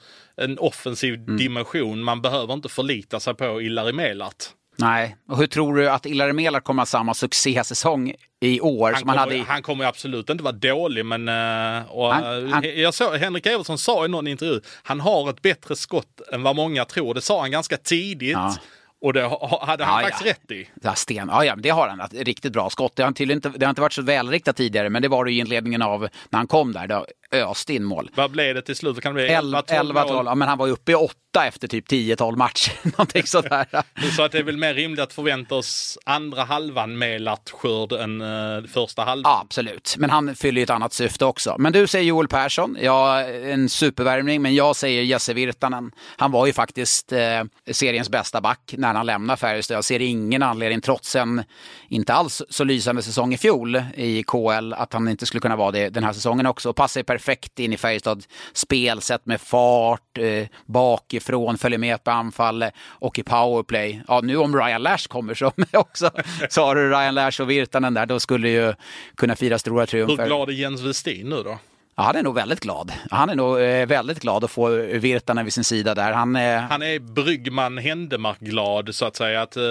en 0.45 0.57
offensiv 0.59 1.13
Mm. 1.13 1.37
dimension, 1.37 2.03
man 2.03 2.21
behöver 2.21 2.53
inte 2.53 2.69
förlita 2.69 3.19
sig 3.19 3.33
på 3.33 3.61
Ilari 3.61 3.93
Melart. 3.93 4.43
Nej. 4.79 5.15
Och 5.29 5.37
hur 5.37 5.47
tror 5.47 5.75
du 5.75 5.89
att 5.89 6.05
Ilari 6.05 6.33
Melar 6.33 6.59
kommer 6.59 6.83
att 6.83 6.91
ha 6.91 6.99
samma 6.99 7.13
succésäsong 7.13 8.13
i 8.39 8.61
år 8.61 8.91
Han 8.91 8.99
som 8.99 9.09
han 9.09 9.17
kommer, 9.17 9.25
hade 9.31 9.35
i... 9.35 9.45
han 9.47 9.61
kommer 9.61 9.85
absolut 9.85 10.29
inte 10.29 10.43
vara 10.43 10.53
dålig, 10.53 11.05
men 11.05 11.27
eh, 11.27 11.91
och, 11.91 12.13
Han- 12.13 12.45
eh, 12.45 12.49
han- 12.51 12.63
jag 12.81 12.93
såg 12.93 13.15
Henrik 13.15 13.45
Evertsson 13.45 13.77
sa 13.77 14.05
i 14.05 14.07
någon 14.07 14.27
intervju, 14.27 14.59
han 14.83 14.99
har 14.99 15.29
ett 15.29 15.41
bättre 15.41 15.75
skott 15.75 16.21
än 16.33 16.43
vad 16.43 16.55
många 16.55 16.85
tror. 16.85 17.13
Det 17.13 17.21
sa 17.21 17.41
han 17.41 17.51
ganska 17.51 17.77
tidigt. 17.77 18.31
Ja. 18.31 18.55
Och 19.01 19.13
det 19.13 19.23
ha- 19.23 19.65
hade 19.65 19.83
han 19.83 20.01
Ja, 20.03 20.07
faktiskt 20.09 20.25
ja. 20.25 20.31
rätt 20.31 20.51
i. 20.51 20.69
Ja, 20.83 20.93
sten. 20.95 21.27
Ja, 21.31 21.45
ja, 21.45 21.55
det 21.55 21.69
har 21.69 21.87
han. 21.87 21.99
Ett 22.01 22.13
riktigt 22.13 22.53
bra 22.53 22.69
skott. 22.69 22.95
Det 22.95 23.03
har, 23.03 23.21
inte, 23.31 23.49
det 23.49 23.65
har 23.65 23.69
inte 23.69 23.81
varit 23.81 23.93
så 23.93 24.01
välriktat 24.01 24.55
tidigare, 24.55 24.89
men 24.89 25.01
det 25.01 25.07
var 25.07 25.25
det 25.25 25.31
i 25.31 25.37
inledningen 25.37 25.81
av 25.81 26.01
när 26.29 26.37
han 26.39 26.47
kom 26.47 26.73
där. 26.73 27.05
Öste 27.31 27.73
in 27.73 27.83
mål. 27.83 28.09
Vad 28.15 28.31
blev 28.31 28.55
det 28.55 28.61
till 28.61 28.75
slut? 28.75 29.01
Kan 29.01 29.15
det 29.15 29.25
bli 29.25 29.35
11-12 29.35 29.63
11-12, 29.63 30.13
mål? 30.13 30.25
ja, 30.25 30.35
men 30.35 30.47
han 30.47 30.57
var 30.57 30.67
uppe 30.67 30.91
i 30.91 30.95
8 30.95 31.15
efter 31.47 31.67
typ 31.67 31.91
10-12 31.91 32.35
matcher. 32.35 32.73
Någonting 32.83 33.23
sådär. 33.23 33.67
Så 34.15 34.23
att 34.23 34.31
det 34.31 34.37
är 34.37 34.43
väl 34.43 34.57
mer 34.57 34.73
rimligt 34.73 34.99
att 34.99 35.13
förvänta 35.13 35.55
oss 35.55 35.97
andra 36.05 36.43
halvan 36.43 36.97
med 36.97 37.37
skörd 37.53 37.91
än 37.91 38.21
eh, 38.21 38.63
första 38.73 39.03
halvan. 39.03 39.31
Ja, 39.31 39.41
absolut. 39.41 39.95
Men 39.97 40.09
han 40.09 40.35
fyller 40.35 40.61
ju 40.61 40.63
ett 40.63 40.69
annat 40.69 40.93
syfte 40.93 41.25
också. 41.25 41.55
Men 41.59 41.73
du 41.73 41.87
säger 41.87 42.05
Joel 42.05 42.27
Persson. 42.27 42.77
Ja, 42.81 43.21
en 43.21 43.69
supervärvning. 43.69 44.41
Men 44.41 44.55
jag 44.55 44.75
säger 44.75 45.03
Jesse 45.03 45.33
Virtanen. 45.33 45.91
Han 46.17 46.31
var 46.31 46.45
ju 46.45 46.53
faktiskt 46.53 47.11
eh, 47.11 47.43
seriens 47.71 48.09
bästa 48.09 48.41
back 48.41 48.73
när 48.77 48.93
han 48.93 49.05
lämnade 49.05 49.37
Färjestad. 49.37 49.77
Jag 49.77 49.85
ser 49.85 50.01
ingen 50.01 50.43
anledning, 50.43 50.81
trots 50.81 51.15
en 51.15 51.43
inte 51.89 52.13
alls 52.13 52.41
så 52.49 52.63
lysande 52.63 53.01
säsong 53.03 53.33
i 53.33 53.37
fjol 53.37 53.83
i 53.95 54.23
KL, 54.23 54.73
att 54.73 54.93
han 54.93 55.07
inte 55.07 55.25
skulle 55.25 55.41
kunna 55.41 55.55
vara 55.55 55.71
det 55.71 55.89
den 55.89 56.03
här 56.03 56.13
säsongen 56.13 56.45
också. 56.45 56.73
Passar 56.73 57.01
perfekt 57.17 57.59
in 57.59 57.73
i 57.73 57.77
Färjestad, 57.77 58.25
spelsätt 58.53 59.25
med 59.25 59.41
fart, 59.41 60.17
eh, 60.17 60.47
bakifrån, 60.65 61.57
följer 61.57 61.79
med 61.79 62.03
på 62.03 62.11
anfall 62.11 62.65
och 62.87 63.19
i 63.19 63.23
powerplay. 63.23 64.01
Ja, 64.07 64.21
nu 64.23 64.37
om 64.37 64.55
Ryan 64.55 64.83
Lash 64.83 65.07
kommer 65.07 65.33
som 65.33 65.51
också, 65.73 66.11
så 66.49 66.65
har 66.65 66.75
du 66.75 66.89
Ryan 66.89 67.15
Lash 67.15 67.41
och 67.41 67.49
Virtanen 67.49 67.93
där, 67.93 68.05
då 68.05 68.19
skulle 68.19 68.49
ju 68.49 68.73
kunna 69.15 69.35
fira 69.35 69.59
stora 69.59 69.85
triumfer. 69.85 70.17
Hur 70.17 70.25
glad 70.25 70.49
är 70.49 70.53
Jens 70.53 70.81
Westin 70.81 71.29
nu 71.29 71.43
då? 71.43 71.59
Ja, 71.99 72.03
han 72.03 72.15
är 72.15 72.23
nog 72.23 72.35
väldigt 72.35 72.59
glad. 72.59 72.93
Han 73.11 73.29
är 73.29 73.35
nog 73.35 73.61
eh, 73.61 73.85
väldigt 73.85 74.19
glad 74.19 74.43
att 74.43 74.51
få 74.51 74.67
Virtanen 74.77 75.43
vid 75.45 75.53
sin 75.53 75.63
sida 75.63 75.95
där. 75.95 76.11
Han, 76.11 76.35
eh, 76.35 76.59
Han 76.61 76.81
är 76.81 76.99
Bryggman 76.99 77.77
Händemark-glad 77.77 78.95
så 78.95 79.05
att 79.05 79.15
säga. 79.15 79.41
Att, 79.41 79.57
eh, 79.57 79.63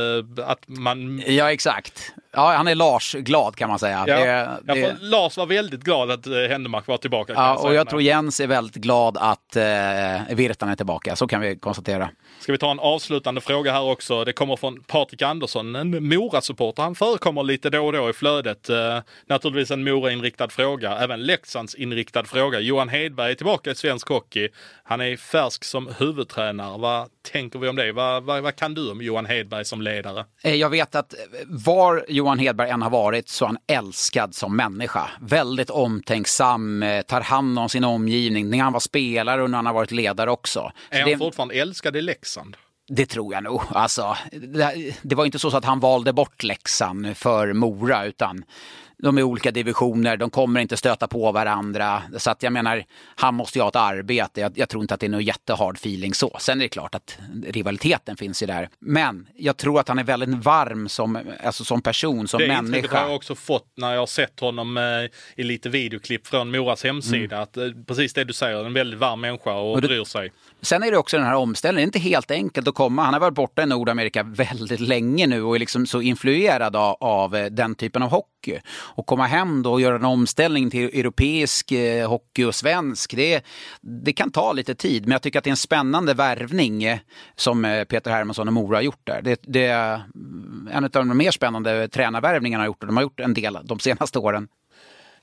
att 0.46 0.58
man... 0.66 1.22
Ja, 1.26 1.52
exakt. 1.52 2.12
Ja, 2.32 2.52
han 2.56 2.68
är 2.68 2.74
Lars-glad 2.74 3.56
kan 3.56 3.68
man 3.68 3.78
säga. 3.78 4.04
Ja, 4.06 4.16
Det- 4.16 4.26
ja, 4.66 4.74
det- 4.74 4.80
för 4.82 4.96
Lars 5.04 5.36
var 5.36 5.46
väldigt 5.46 5.84
glad 5.84 6.10
att 6.10 6.26
eh, 6.26 6.32
Händemark 6.48 6.86
var 6.86 6.96
tillbaka. 6.96 7.32
Ja, 7.36 7.48
jag 7.54 7.64
och 7.64 7.74
jag 7.74 7.88
tror 7.88 8.02
Jens 8.02 8.40
är 8.40 8.46
väldigt 8.46 8.76
glad 8.76 9.16
att 9.16 9.56
eh, 9.56 10.34
Virtanen 10.36 10.72
är 10.72 10.76
tillbaka. 10.76 11.16
Så 11.16 11.26
kan 11.26 11.40
vi 11.40 11.56
konstatera. 11.58 12.08
Ska 12.46 12.52
vi 12.52 12.58
ta 12.58 12.70
en 12.70 12.78
avslutande 12.78 13.40
fråga 13.40 13.72
här 13.72 13.82
också? 13.82 14.24
Det 14.24 14.32
kommer 14.32 14.56
från 14.56 14.82
Patrik 14.82 15.22
Andersson, 15.22 15.76
en 15.76 16.08
Mora-supporter. 16.08 16.82
Han 16.82 16.94
förekommer 16.94 17.42
lite 17.42 17.70
då 17.70 17.86
och 17.86 17.92
då 17.92 18.10
i 18.10 18.12
flödet. 18.12 18.68
Eh, 18.68 18.98
naturligtvis 19.26 19.70
en 19.70 19.84
Mora-inriktad 19.84 20.48
fråga, 20.48 20.98
även 20.98 21.20
Leksands-inriktad 21.26 22.24
fråga. 22.24 22.60
Johan 22.60 22.88
Hedberg 22.88 23.30
är 23.30 23.34
tillbaka 23.34 23.70
i 23.70 23.74
svensk 23.74 24.08
hockey. 24.08 24.48
Han 24.84 25.00
är 25.00 25.16
färsk 25.16 25.64
som 25.64 25.88
huvudtränare. 25.98 26.78
Vad 26.78 27.08
tänker 27.32 27.58
vi 27.58 27.68
om 27.68 27.76
det? 27.76 27.92
Vad, 27.92 28.24
vad, 28.24 28.42
vad 28.42 28.56
kan 28.56 28.74
du 28.74 28.90
om 28.90 29.02
Johan 29.02 29.26
Hedberg 29.26 29.64
som 29.64 29.82
ledare? 29.82 30.24
Eh, 30.42 30.54
Jag 30.54 30.70
vet 30.70 30.94
att 30.94 31.14
var 31.46 32.04
Johan 32.08 32.38
Hedberg 32.38 32.70
än 32.70 32.82
har 32.82 32.90
varit 32.90 33.28
så 33.28 33.44
är 33.44 33.46
han 33.46 33.58
älskad 33.66 34.34
som 34.34 34.56
människa. 34.56 35.10
Väldigt 35.20 35.70
omtänksam, 35.70 36.82
eh, 36.82 37.02
tar 37.02 37.20
hand 37.20 37.58
om 37.58 37.68
sin 37.68 37.84
omgivning. 37.84 38.50
När 38.50 38.58
han 38.58 38.72
var 38.72 38.80
spelare 38.80 39.42
och 39.42 39.50
när 39.50 39.58
han 39.58 39.66
har 39.66 39.74
varit 39.74 39.90
ledare 39.90 40.30
också. 40.30 40.72
Så 40.90 40.96
Är 40.96 41.00
han 41.00 41.10
det, 41.10 41.18
fortfarande 41.18 41.54
älskad 41.54 41.96
i 41.96 42.02
Leksand? 42.02 42.35
Det 42.88 43.06
tror 43.06 43.34
jag 43.34 43.44
nog. 43.44 43.62
Alltså, 43.68 44.16
det, 45.02 45.14
var 45.14 45.24
inte 45.24 45.38
så 45.38 45.56
att 45.56 45.64
han 45.64 45.80
valde 45.80 46.12
bort 46.12 46.42
Leksand 46.42 47.16
för 47.16 47.52
Mora, 47.52 48.04
utan 48.04 48.44
de 48.98 49.18
är 49.18 49.22
olika 49.22 49.50
divisioner, 49.50 50.16
de 50.16 50.30
kommer 50.30 50.60
inte 50.60 50.76
stöta 50.76 51.08
på 51.08 51.32
varandra. 51.32 52.02
Så 52.16 52.30
att 52.30 52.42
jag 52.42 52.52
menar, 52.52 52.84
han 53.16 53.34
måste 53.34 53.58
ju 53.58 53.62
ha 53.62 53.68
ett 53.68 53.76
arbete. 53.76 54.40
Jag, 54.40 54.58
jag 54.58 54.68
tror 54.68 54.82
inte 54.82 54.94
att 54.94 55.00
det 55.00 55.06
är 55.06 55.10
någon 55.10 55.24
jättehard 55.24 55.76
feeling 55.76 56.14
så. 56.14 56.36
Sen 56.40 56.60
är 56.60 56.64
det 56.64 56.68
klart 56.68 56.94
att 56.94 57.18
rivaliteten 57.46 58.16
finns 58.16 58.42
ju 58.42 58.46
där. 58.46 58.68
Men 58.78 59.28
jag 59.36 59.56
tror 59.56 59.80
att 59.80 59.88
han 59.88 59.98
är 59.98 60.04
väldigt 60.04 60.44
varm 60.44 60.88
som, 60.88 61.18
alltså 61.44 61.64
som 61.64 61.82
person, 61.82 62.28
som 62.28 62.40
det 62.40 62.48
människa. 62.48 62.88
Det 62.88 62.98
har 62.98 63.06
jag 63.06 63.16
också 63.16 63.34
fått 63.34 63.72
när 63.76 63.92
jag 63.92 64.00
har 64.00 64.06
sett 64.06 64.40
honom 64.40 64.76
eh, 64.76 64.82
i 65.36 65.44
lite 65.44 65.68
videoklipp 65.68 66.26
från 66.26 66.50
Moras 66.50 66.84
hemsida. 66.84 67.36
Mm. 67.36 67.42
Att, 67.42 67.56
eh, 67.56 67.68
precis 67.86 68.12
det 68.12 68.24
du 68.24 68.32
säger, 68.32 68.64
en 68.64 68.72
väldigt 68.72 69.00
varm 69.00 69.20
människa 69.20 69.52
och, 69.52 69.72
och 69.72 69.82
det, 69.82 69.88
bryr 69.88 70.04
sig. 70.04 70.32
Sen 70.62 70.82
är 70.82 70.90
det 70.90 70.96
också 70.96 71.16
den 71.16 71.26
här 71.26 71.34
omställningen, 71.34 71.90
det 71.90 71.96
är 71.96 71.98
inte 71.98 72.08
helt 72.08 72.30
enkelt 72.30 72.68
att 72.68 72.74
komma. 72.74 73.02
Han 73.02 73.14
har 73.14 73.20
varit 73.20 73.34
borta 73.34 73.62
i 73.62 73.66
Nordamerika 73.66 74.22
väldigt 74.22 74.80
länge 74.80 75.26
nu 75.26 75.42
och 75.42 75.54
är 75.54 75.58
liksom 75.58 75.86
så 75.86 76.00
influerad 76.00 76.76
av, 76.76 76.96
av 77.00 77.36
eh, 77.36 77.46
den 77.46 77.74
typen 77.74 78.02
av 78.02 78.10
hockey. 78.10 78.60
Och 78.68 79.06
komma 79.06 79.26
hem 79.26 79.62
då 79.62 79.72
och 79.72 79.80
göra 79.80 79.96
en 79.96 80.04
omställning 80.04 80.70
till 80.70 80.84
europeisk 80.84 81.72
eh, 81.72 82.08
hockey 82.08 82.44
och 82.44 82.54
svensk, 82.54 83.16
det, 83.16 83.44
det 83.80 84.12
kan 84.12 84.30
ta 84.30 84.52
lite 84.52 84.74
tid. 84.74 85.02
Men 85.02 85.12
jag 85.12 85.22
tycker 85.22 85.38
att 85.38 85.44
det 85.44 85.48
är 85.48 85.52
en 85.52 85.56
spännande 85.56 86.14
värvning 86.14 86.84
eh, 86.84 86.98
som 87.36 87.64
eh, 87.64 87.84
Peter 87.84 88.10
Hermansson 88.10 88.48
och 88.48 88.54
Mora 88.54 88.76
har 88.76 88.82
gjort 88.82 89.06
där. 89.06 89.22
Det, 89.22 89.40
det 89.42 89.66
är 89.66 90.02
en 90.70 90.84
av 90.84 90.90
de 90.90 91.16
mer 91.16 91.30
spännande 91.30 91.88
tränarvärvningarna 91.88 92.62
har 92.62 92.66
gjort 92.66 92.82
och 92.82 92.86
de 92.86 92.96
har 92.96 93.02
gjort 93.02 93.20
en 93.20 93.34
del 93.34 93.58
de 93.64 93.78
senaste 93.78 94.18
åren. 94.18 94.48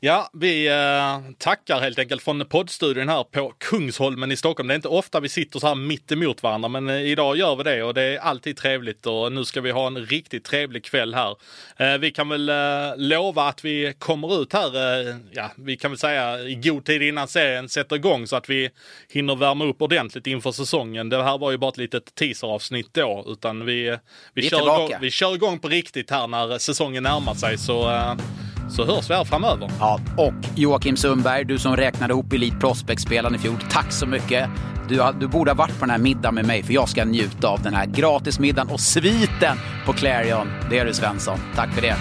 Ja, 0.05 0.29
vi 0.33 0.67
eh, 0.67 1.31
tackar 1.37 1.79
helt 1.79 1.99
enkelt 1.99 2.23
från 2.23 2.45
poddstudion 2.45 3.09
här 3.09 3.23
på 3.23 3.53
Kungsholmen 3.57 4.31
i 4.31 4.37
Stockholm. 4.37 4.67
Det 4.67 4.73
är 4.73 4.75
inte 4.75 4.87
ofta 4.87 5.19
vi 5.19 5.29
sitter 5.29 5.59
så 5.59 5.67
här 5.67 5.75
mitt 5.75 6.11
emot 6.11 6.43
varandra, 6.43 6.69
men 6.69 6.89
eh, 6.89 7.01
idag 7.01 7.37
gör 7.37 7.55
vi 7.55 7.63
det 7.63 7.83
och 7.83 7.93
det 7.93 8.01
är 8.03 8.17
alltid 8.17 8.57
trevligt 8.57 9.05
och 9.05 9.31
nu 9.31 9.45
ska 9.45 9.61
vi 9.61 9.71
ha 9.71 9.87
en 9.87 10.05
riktigt 10.05 10.43
trevlig 10.43 10.85
kväll 10.85 11.13
här. 11.13 11.35
Eh, 11.77 11.97
vi 11.97 12.11
kan 12.11 12.29
väl 12.29 12.51
lova 12.97 13.43
att 13.43 13.65
vi 13.65 13.93
kommer 13.99 14.41
ut 14.41 14.53
här, 14.53 14.71
ja, 15.31 15.51
vi 15.55 15.77
kan 15.77 15.91
väl 15.91 15.97
säga 15.97 16.39
i 16.39 16.55
god 16.55 16.85
tid 16.85 17.01
innan 17.01 17.27
serien 17.27 17.69
sätter 17.69 17.95
igång 17.95 18.27
så 18.27 18.35
att 18.35 18.49
vi 18.49 18.69
hinner 19.09 19.35
värma 19.35 19.65
upp 19.65 19.81
ordentligt 19.81 20.27
inför 20.27 20.51
säsongen. 20.51 21.09
Det 21.09 21.23
här 21.23 21.37
var 21.37 21.51
ju 21.51 21.57
bara 21.57 21.69
ett 21.69 21.77
litet 21.77 22.15
teaseravsnitt 22.15 22.93
då, 22.93 23.25
utan 23.27 23.65
vi, 23.65 23.83
vi, 23.83 23.97
vi, 24.33 24.49
kör, 24.49 24.61
igång, 24.61 24.91
vi 25.01 25.11
kör 25.11 25.35
igång 25.35 25.59
på 25.59 25.67
riktigt 25.67 26.11
här 26.11 26.27
när 26.27 26.57
säsongen 26.57 27.03
närmar 27.03 27.33
sig. 27.33 27.57
Så 27.57 27.89
så 28.69 28.85
hörs 28.85 29.09
vi 29.09 29.13
här 29.13 29.23
framöver. 29.23 29.71
Ja, 29.79 29.99
och 30.17 30.33
Joakim 30.55 30.97
Sundberg, 30.97 31.45
du 31.45 31.59
som 31.59 31.75
räknade 31.75 32.13
ihop 32.13 32.33
Elite 32.33 32.57
Prospect-spelaren 32.57 33.35
i 33.35 33.37
fjol. 33.37 33.55
Tack 33.71 33.91
så 33.91 34.05
mycket. 34.05 34.49
Du, 34.89 35.03
du 35.19 35.27
borde 35.27 35.51
ha 35.51 35.55
varit 35.55 35.79
på 35.79 35.85
den 35.85 35.89
här 35.89 35.97
middagen 35.97 36.35
med 36.35 36.45
mig 36.45 36.63
för 36.63 36.73
jag 36.73 36.89
ska 36.89 37.05
njuta 37.05 37.47
av 37.47 37.61
den 37.61 37.73
här 37.73 37.85
gratismiddagen 37.85 38.73
och 38.73 38.79
sviten 38.79 39.57
på 39.85 39.93
Clarion. 39.93 40.47
Det 40.69 40.79
är 40.79 40.85
du 40.85 40.93
Svensson. 40.93 41.37
Tack 41.55 41.73
för 41.73 41.81
det. 41.81 41.95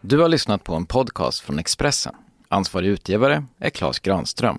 Du 0.00 0.18
har 0.18 0.28
lyssnat 0.28 0.64
på 0.64 0.74
en 0.74 0.86
podcast 0.86 1.40
från 1.40 1.58
Expressen. 1.58 2.14
Ansvarig 2.48 2.88
utgivare 2.88 3.44
är 3.60 3.70
Klas 3.70 3.98
Granström. 3.98 4.58